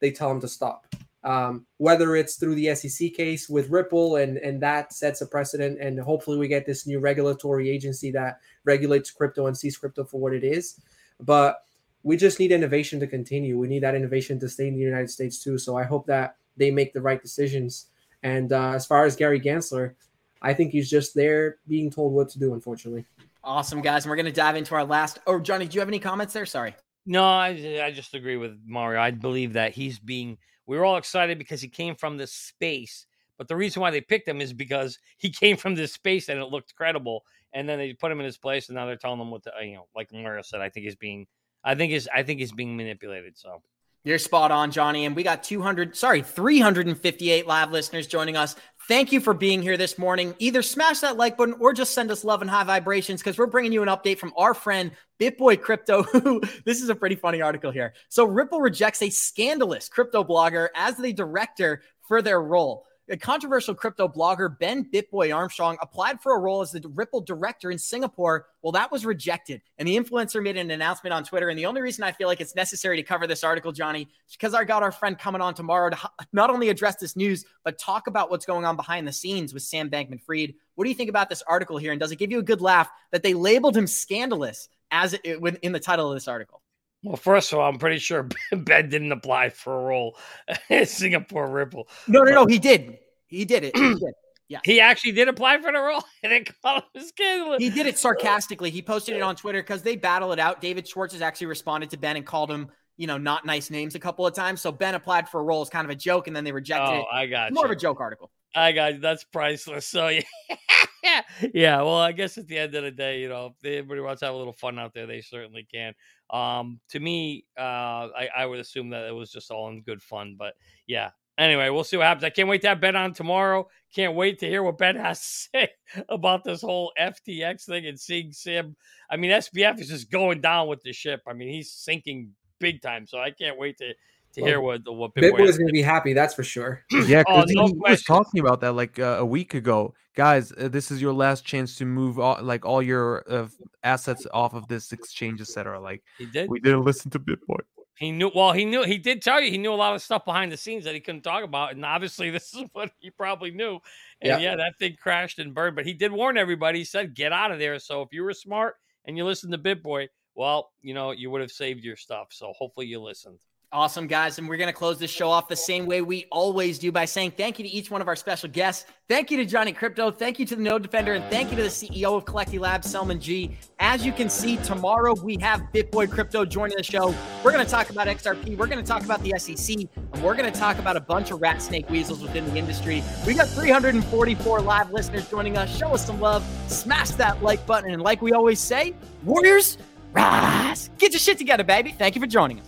they 0.00 0.10
tell 0.10 0.30
him 0.30 0.40
to 0.40 0.48
stop. 0.48 0.86
Um, 1.22 1.66
whether 1.76 2.16
it's 2.16 2.36
through 2.36 2.54
the 2.54 2.74
SEC 2.74 3.12
case 3.12 3.46
with 3.46 3.68
Ripple 3.68 4.16
and, 4.16 4.38
and 4.38 4.62
that 4.62 4.94
sets 4.94 5.20
a 5.20 5.26
precedent. 5.26 5.78
And 5.78 6.00
hopefully 6.00 6.38
we 6.38 6.48
get 6.48 6.64
this 6.64 6.86
new 6.86 6.98
regulatory 6.98 7.68
agency 7.68 8.10
that 8.12 8.40
regulates 8.64 9.10
crypto 9.10 9.46
and 9.46 9.56
sees 9.56 9.76
crypto 9.76 10.04
for 10.04 10.18
what 10.18 10.32
it 10.32 10.44
is. 10.44 10.80
But 11.20 11.62
we 12.02 12.16
just 12.16 12.38
need 12.38 12.52
innovation 12.52 12.98
to 13.00 13.06
continue. 13.06 13.58
We 13.58 13.68
need 13.68 13.82
that 13.82 13.94
innovation 13.94 14.40
to 14.40 14.48
stay 14.48 14.68
in 14.68 14.74
the 14.74 14.80
United 14.80 15.10
States 15.10 15.42
too. 15.42 15.58
So 15.58 15.76
I 15.76 15.84
hope 15.84 16.06
that 16.06 16.36
they 16.56 16.70
make 16.70 16.92
the 16.92 17.00
right 17.00 17.20
decisions. 17.20 17.86
And 18.22 18.52
uh, 18.52 18.72
as 18.72 18.86
far 18.86 19.04
as 19.04 19.16
Gary 19.16 19.40
Gensler, 19.40 19.94
I 20.42 20.54
think 20.54 20.72
he's 20.72 20.90
just 20.90 21.14
there 21.14 21.58
being 21.68 21.90
told 21.90 22.12
what 22.12 22.28
to 22.30 22.38
do, 22.38 22.54
unfortunately. 22.54 23.04
Awesome, 23.42 23.80
guys. 23.80 24.04
And 24.04 24.10
we're 24.10 24.16
going 24.16 24.26
to 24.26 24.32
dive 24.32 24.56
into 24.56 24.74
our 24.74 24.84
last. 24.84 25.18
Oh, 25.26 25.40
Johnny, 25.40 25.66
do 25.66 25.74
you 25.74 25.80
have 25.80 25.88
any 25.88 25.98
comments 25.98 26.32
there? 26.32 26.46
Sorry. 26.46 26.74
No, 27.06 27.24
I, 27.24 27.80
I 27.82 27.90
just 27.90 28.14
agree 28.14 28.36
with 28.36 28.58
Mario. 28.66 29.00
I 29.00 29.10
believe 29.10 29.54
that 29.54 29.72
he's 29.72 29.98
being, 29.98 30.36
we 30.66 30.76
are 30.76 30.84
all 30.84 30.96
excited 30.98 31.38
because 31.38 31.60
he 31.60 31.68
came 31.68 31.94
from 31.94 32.16
this 32.16 32.32
space. 32.32 33.06
But 33.38 33.48
the 33.48 33.56
reason 33.56 33.80
why 33.80 33.90
they 33.90 34.02
picked 34.02 34.28
him 34.28 34.42
is 34.42 34.52
because 34.52 34.98
he 35.16 35.30
came 35.30 35.56
from 35.56 35.74
this 35.74 35.94
space 35.94 36.28
and 36.28 36.38
it 36.38 36.46
looked 36.46 36.74
credible. 36.74 37.24
And 37.52 37.68
then 37.68 37.78
they 37.78 37.94
put 37.94 38.12
him 38.12 38.20
in 38.20 38.26
his 38.26 38.38
place, 38.38 38.68
and 38.68 38.76
now 38.76 38.86
they're 38.86 38.94
telling 38.94 39.18
him 39.18 39.30
what 39.32 39.42
to, 39.42 39.52
you 39.62 39.74
know, 39.74 39.88
like 39.96 40.12
Mario 40.12 40.42
said, 40.42 40.60
I 40.60 40.68
think 40.68 40.84
he's 40.84 40.94
being, 40.94 41.26
I 41.64 41.74
think 41.74 41.92
is, 41.92 42.08
I 42.14 42.22
think 42.22 42.38
he's 42.38 42.52
being 42.52 42.76
manipulated. 42.76 43.36
So 43.36 43.60
you're 44.04 44.18
spot 44.18 44.50
on, 44.50 44.70
Johnny. 44.70 45.04
And 45.04 45.14
we 45.14 45.22
got 45.22 45.42
200, 45.42 45.96
sorry, 45.96 46.22
358 46.22 47.46
live 47.46 47.70
listeners 47.70 48.06
joining 48.06 48.36
us. 48.36 48.56
Thank 48.88 49.12
you 49.12 49.20
for 49.20 49.34
being 49.34 49.62
here 49.62 49.76
this 49.76 49.98
morning. 49.98 50.34
Either 50.38 50.62
smash 50.62 51.00
that 51.00 51.16
like 51.16 51.36
button 51.36 51.54
or 51.60 51.72
just 51.72 51.92
send 51.92 52.10
us 52.10 52.24
love 52.24 52.40
and 52.40 52.50
high 52.50 52.64
vibrations 52.64 53.20
because 53.20 53.38
we're 53.38 53.46
bringing 53.46 53.72
you 53.72 53.82
an 53.82 53.88
update 53.88 54.18
from 54.18 54.32
our 54.36 54.54
friend 54.54 54.90
BitBoy 55.20 55.60
Crypto. 55.60 56.02
Who 56.12 56.40
this 56.64 56.82
is 56.82 56.88
a 56.88 56.94
pretty 56.94 57.14
funny 57.14 57.40
article 57.40 57.70
here. 57.70 57.94
So 58.08 58.24
Ripple 58.24 58.60
rejects 58.60 59.02
a 59.02 59.10
scandalous 59.10 59.88
crypto 59.88 60.24
blogger 60.24 60.68
as 60.74 60.96
the 60.96 61.12
director 61.12 61.82
for 62.08 62.20
their 62.22 62.42
role. 62.42 62.86
A 63.10 63.16
controversial 63.16 63.74
crypto 63.74 64.06
blogger, 64.06 64.56
Ben 64.56 64.84
Bitboy 64.84 65.34
Armstrong, 65.34 65.76
applied 65.82 66.20
for 66.20 66.36
a 66.36 66.38
role 66.38 66.60
as 66.60 66.70
the 66.70 66.80
Ripple 66.94 67.20
director 67.20 67.72
in 67.72 67.78
Singapore. 67.78 68.46
Well, 68.62 68.70
that 68.72 68.92
was 68.92 69.04
rejected. 69.04 69.62
And 69.78 69.88
the 69.88 69.96
influencer 69.96 70.40
made 70.40 70.56
an 70.56 70.70
announcement 70.70 71.12
on 71.12 71.24
Twitter. 71.24 71.48
And 71.48 71.58
the 71.58 71.66
only 71.66 71.80
reason 71.80 72.04
I 72.04 72.12
feel 72.12 72.28
like 72.28 72.40
it's 72.40 72.54
necessary 72.54 72.96
to 72.98 73.02
cover 73.02 73.26
this 73.26 73.42
article, 73.42 73.72
Johnny, 73.72 74.02
is 74.28 74.36
because 74.36 74.54
I 74.54 74.62
got 74.62 74.84
our 74.84 74.92
friend 74.92 75.18
coming 75.18 75.40
on 75.40 75.54
tomorrow 75.54 75.90
to 75.90 75.98
not 76.32 76.50
only 76.50 76.68
address 76.68 76.96
this 76.96 77.16
news, 77.16 77.44
but 77.64 77.78
talk 77.78 78.06
about 78.06 78.30
what's 78.30 78.46
going 78.46 78.64
on 78.64 78.76
behind 78.76 79.08
the 79.08 79.12
scenes 79.12 79.52
with 79.52 79.64
Sam 79.64 79.90
Bankman 79.90 80.22
Fried. 80.22 80.54
What 80.76 80.84
do 80.84 80.90
you 80.90 80.96
think 80.96 81.10
about 81.10 81.28
this 81.28 81.42
article 81.42 81.78
here? 81.78 81.90
And 81.90 81.98
does 81.98 82.12
it 82.12 82.16
give 82.16 82.30
you 82.30 82.38
a 82.38 82.44
good 82.44 82.60
laugh 82.60 82.88
that 83.10 83.24
they 83.24 83.34
labeled 83.34 83.76
him 83.76 83.88
scandalous 83.88 84.68
as 84.92 85.14
it, 85.24 85.58
in 85.62 85.72
the 85.72 85.80
title 85.80 86.08
of 86.12 86.14
this 86.14 86.28
article? 86.28 86.62
Well, 87.02 87.16
first 87.16 87.52
of 87.52 87.58
all, 87.58 87.68
I'm 87.68 87.78
pretty 87.78 87.98
sure 87.98 88.28
Ben 88.52 88.88
didn't 88.88 89.12
apply 89.12 89.50
for 89.50 89.78
a 89.78 89.82
role 89.84 90.16
in 90.68 90.86
Singapore 90.86 91.48
Ripple. 91.48 91.88
No, 92.08 92.22
no, 92.22 92.32
no, 92.32 92.46
he 92.46 92.58
did. 92.58 92.98
He 93.26 93.44
did 93.44 93.64
it. 93.64 93.76
He 93.76 93.94
did. 93.94 94.14
Yes. 94.48 94.62
He 94.64 94.80
actually 94.80 95.12
did 95.12 95.28
apply 95.28 95.58
for 95.62 95.70
the 95.70 95.78
role 95.78 96.02
and 96.24 96.32
then 96.32 96.44
called 96.62 96.82
him 96.94 97.02
a 97.02 97.06
scandal. 97.06 97.56
He 97.58 97.70
did 97.70 97.86
it 97.86 97.96
sarcastically. 97.98 98.70
He 98.70 98.82
posted 98.82 99.14
it 99.14 99.22
on 99.22 99.36
Twitter 99.36 99.62
because 99.62 99.82
they 99.82 99.94
battle 99.94 100.32
it 100.32 100.40
out. 100.40 100.60
David 100.60 100.88
Schwartz 100.88 101.12
has 101.12 101.22
actually 101.22 101.46
responded 101.46 101.90
to 101.90 101.96
Ben 101.96 102.16
and 102.16 102.26
called 102.26 102.50
him, 102.50 102.68
you 102.96 103.06
know, 103.06 103.16
not 103.16 103.46
nice 103.46 103.70
names 103.70 103.94
a 103.94 104.00
couple 104.00 104.26
of 104.26 104.34
times. 104.34 104.60
So 104.60 104.72
Ben 104.72 104.96
applied 104.96 105.28
for 105.28 105.40
a 105.40 105.44
role 105.44 105.62
as 105.62 105.70
kind 105.70 105.84
of 105.84 105.90
a 105.90 105.94
joke, 105.94 106.26
and 106.26 106.34
then 106.34 106.42
they 106.42 106.50
rejected 106.50 106.90
Oh, 106.92 106.98
it. 106.98 107.06
I 107.12 107.26
got 107.26 107.52
More 107.52 107.64
you. 107.64 107.70
of 107.70 107.76
a 107.76 107.80
joke 107.80 108.00
article. 108.00 108.32
I 108.54 108.72
got. 108.72 109.00
That's 109.00 109.24
priceless. 109.24 109.86
So 109.86 110.08
yeah, 111.02 111.22
yeah. 111.54 111.76
Well, 111.82 111.98
I 111.98 112.12
guess 112.12 112.38
at 112.38 112.46
the 112.48 112.58
end 112.58 112.74
of 112.74 112.84
the 112.84 112.90
day, 112.90 113.20
you 113.20 113.28
know, 113.28 113.54
if 113.62 113.64
anybody 113.64 114.00
wants 114.00 114.20
to 114.20 114.26
have 114.26 114.34
a 114.34 114.38
little 114.38 114.52
fun 114.52 114.78
out 114.78 114.94
there, 114.94 115.06
they 115.06 115.20
certainly 115.20 115.66
can. 115.72 115.94
Um, 116.30 116.80
to 116.90 117.00
me, 117.00 117.44
uh, 117.58 117.62
I, 117.62 118.28
I 118.36 118.46
would 118.46 118.60
assume 118.60 118.90
that 118.90 119.06
it 119.06 119.14
was 119.14 119.30
just 119.30 119.50
all 119.50 119.68
in 119.68 119.82
good 119.82 120.02
fun. 120.02 120.36
But 120.38 120.54
yeah. 120.86 121.10
Anyway, 121.38 121.70
we'll 121.70 121.84
see 121.84 121.96
what 121.96 122.06
happens. 122.06 122.24
I 122.24 122.28
can't 122.28 122.48
wait 122.48 122.60
to 122.62 122.68
have 122.68 122.82
Ben 122.82 122.96
on 122.96 123.14
tomorrow. 123.14 123.66
Can't 123.94 124.14
wait 124.14 124.40
to 124.40 124.46
hear 124.46 124.62
what 124.62 124.76
Ben 124.76 124.96
has 124.96 125.20
to 125.20 125.26
say 125.26 125.68
about 126.10 126.44
this 126.44 126.60
whole 126.60 126.92
FTX 127.00 127.64
thing 127.64 127.86
and 127.86 127.98
seeing 127.98 128.30
Sam. 128.32 128.76
I 129.10 129.16
mean, 129.16 129.30
SBF 129.30 129.80
is 129.80 129.88
just 129.88 130.10
going 130.10 130.42
down 130.42 130.68
with 130.68 130.82
the 130.82 130.92
ship. 130.92 131.22
I 131.26 131.32
mean, 131.32 131.48
he's 131.48 131.72
sinking 131.72 132.32
big 132.58 132.82
time. 132.82 133.06
So 133.06 133.18
I 133.18 133.30
can't 133.30 133.58
wait 133.58 133.78
to 133.78 133.94
to 134.34 134.40
hear 134.42 134.60
what 134.60 134.82
what 134.86 135.14
Big 135.14 135.22
Big 135.22 135.32
Boy 135.32 135.38
Boy 135.38 135.44
is 135.44 135.58
going 135.58 135.68
to 135.68 135.72
be 135.72 135.82
happy, 135.82 136.12
that's 136.12 136.34
for 136.34 136.42
sure. 136.44 136.84
Yeah, 137.06 137.22
Oh, 137.28 137.42
because 137.42 137.52
no 137.52 137.66
he 137.66 137.74
was 137.90 138.02
talking 138.02 138.40
about 138.40 138.60
that 138.60 138.72
like 138.72 138.98
uh, 138.98 139.16
a 139.18 139.24
week 139.24 139.54
ago. 139.54 139.94
Guys, 140.16 140.52
uh, 140.52 140.68
this 140.68 140.90
is 140.90 141.00
your 141.00 141.12
last 141.12 141.44
chance 141.44 141.76
to 141.78 141.84
move 141.84 142.18
all, 142.18 142.42
like 142.42 142.64
all 142.66 142.82
your 142.82 143.24
uh, 143.30 143.48
assets 143.84 144.26
off 144.34 144.54
of 144.54 144.66
this 144.68 144.92
exchange, 144.92 145.40
etc. 145.40 145.80
Like 145.80 146.02
He 146.18 146.26
did. 146.26 146.50
we 146.50 146.60
didn't 146.60 146.84
listen 146.84 147.10
to 147.12 147.18
Bitboy. 147.20 147.60
He 147.96 148.12
knew. 148.12 148.30
Well, 148.34 148.52
he 148.52 148.64
knew. 148.64 148.82
He 148.82 148.96
did 148.96 149.20
tell 149.20 149.40
you 149.42 149.50
he 149.50 149.58
knew 149.58 149.72
a 149.72 149.76
lot 149.76 149.94
of 149.94 150.02
stuff 150.02 150.24
behind 150.24 150.50
the 150.50 150.56
scenes 150.56 150.84
that 150.84 150.94
he 150.94 151.00
couldn't 151.00 151.20
talk 151.20 151.44
about, 151.44 151.72
and 151.72 151.84
obviously 151.84 152.30
this 152.36 152.54
is 152.54 152.64
what 152.72 152.90
he 152.98 153.10
probably 153.10 153.50
knew. 153.50 153.78
And 154.22 154.40
yeah, 154.42 154.56
that 154.56 154.78
thing 154.78 154.96
crashed 155.00 155.38
and 155.38 155.54
burned. 155.54 155.76
But 155.76 155.86
he 155.86 155.92
did 155.92 156.10
warn 156.10 156.38
everybody. 156.38 156.78
He 156.78 156.84
said, 156.84 157.14
"Get 157.14 157.32
out 157.32 157.52
of 157.52 157.58
there." 157.58 157.78
So 157.78 158.02
if 158.02 158.08
you 158.12 158.22
were 158.22 158.32
smart 158.32 158.76
and 159.04 159.16
you 159.16 159.24
listened 159.24 159.52
to 159.52 159.58
BitBoy, 159.58 160.08
well, 160.34 160.70
you 160.80 160.94
know 160.94 161.10
you 161.12 161.30
would 161.30 161.42
have 161.42 161.50
saved 161.52 161.84
your 161.84 161.96
stuff. 161.96 162.28
So 162.30 162.52
hopefully 162.56 162.86
you 162.86 163.00
listened. 163.00 163.38
Awesome, 163.72 164.08
guys. 164.08 164.36
And 164.36 164.48
we're 164.48 164.56
going 164.56 164.66
to 164.66 164.72
close 164.72 164.98
this 164.98 165.12
show 165.12 165.30
off 165.30 165.46
the 165.46 165.54
same 165.54 165.86
way 165.86 166.02
we 166.02 166.26
always 166.32 166.76
do 166.76 166.90
by 166.90 167.04
saying 167.04 167.34
thank 167.36 167.56
you 167.56 167.64
to 167.64 167.70
each 167.70 167.88
one 167.88 168.00
of 168.00 168.08
our 168.08 168.16
special 168.16 168.48
guests. 168.48 168.84
Thank 169.08 169.30
you 169.30 169.36
to 169.36 169.44
Johnny 169.44 169.72
Krypto. 169.72 170.12
Thank 170.12 170.40
you 170.40 170.46
to 170.46 170.56
the 170.56 170.62
Node 170.62 170.82
Defender. 170.82 171.14
And 171.14 171.24
thank 171.26 171.52
you 171.52 171.56
to 171.56 171.62
the 171.62 171.68
CEO 171.68 172.16
of 172.16 172.24
Collecti 172.24 172.58
Labs, 172.58 172.90
Selman 172.90 173.20
G. 173.20 173.56
As 173.78 174.04
you 174.04 174.12
can 174.12 174.28
see, 174.28 174.56
tomorrow 174.56 175.14
we 175.22 175.36
have 175.40 175.60
BitBoy 175.72 176.10
Crypto 176.10 176.44
joining 176.44 176.76
the 176.78 176.82
show. 176.82 177.14
We're 177.44 177.52
going 177.52 177.64
to 177.64 177.70
talk 177.70 177.90
about 177.90 178.08
XRP. 178.08 178.56
We're 178.56 178.66
going 178.66 178.84
to 178.84 178.88
talk 178.88 179.04
about 179.04 179.22
the 179.22 179.38
SEC. 179.38 179.76
And 179.94 180.20
we're 180.24 180.34
going 180.34 180.52
to 180.52 180.58
talk 180.58 180.80
about 180.80 180.96
a 180.96 181.00
bunch 181.00 181.30
of 181.30 181.40
rat 181.40 181.62
snake 181.62 181.88
weasels 181.88 182.22
within 182.22 182.46
the 182.46 182.56
industry. 182.56 183.04
We 183.24 183.34
got 183.34 183.46
344 183.50 184.62
live 184.62 184.90
listeners 184.90 185.30
joining 185.30 185.56
us. 185.56 185.78
Show 185.78 185.90
us 185.90 186.04
some 186.04 186.20
love. 186.20 186.44
Smash 186.66 187.10
that 187.10 187.40
like 187.40 187.64
button. 187.66 187.92
And 187.92 188.02
like 188.02 188.20
we 188.20 188.32
always 188.32 188.58
say, 188.58 188.96
Warriors, 189.22 189.78
rise. 190.12 190.90
Get 190.98 191.12
your 191.12 191.20
shit 191.20 191.38
together, 191.38 191.62
baby. 191.62 191.92
Thank 191.92 192.16
you 192.16 192.20
for 192.20 192.26
joining 192.26 192.58
us. 192.58 192.66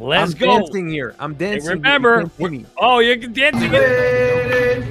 Let's 0.00 0.32
I'm 0.32 0.38
go. 0.38 0.50
I'm 0.50 0.60
dancing 0.62 0.88
here. 0.88 1.14
I'm 1.18 1.34
dancing. 1.34 1.68
Hey, 1.68 1.74
remember, 1.74 2.30
you 2.38 2.66
oh, 2.78 3.00
you're 3.00 3.16
dancing. 3.16 3.72
Ready, 3.72 4.86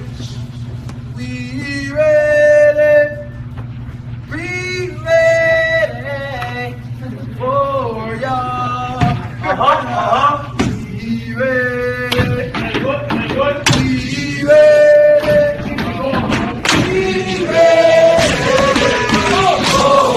we 1.16 1.90
ready, 1.90 3.30
we 4.30 4.90
ready 5.02 6.76
for. 7.38 8.18
Uh-huh, 9.40 9.64
uh-huh. 9.64 10.54
We 10.58 11.34
ready, 11.34 12.52
we 13.78 14.44
ready. 14.44 14.77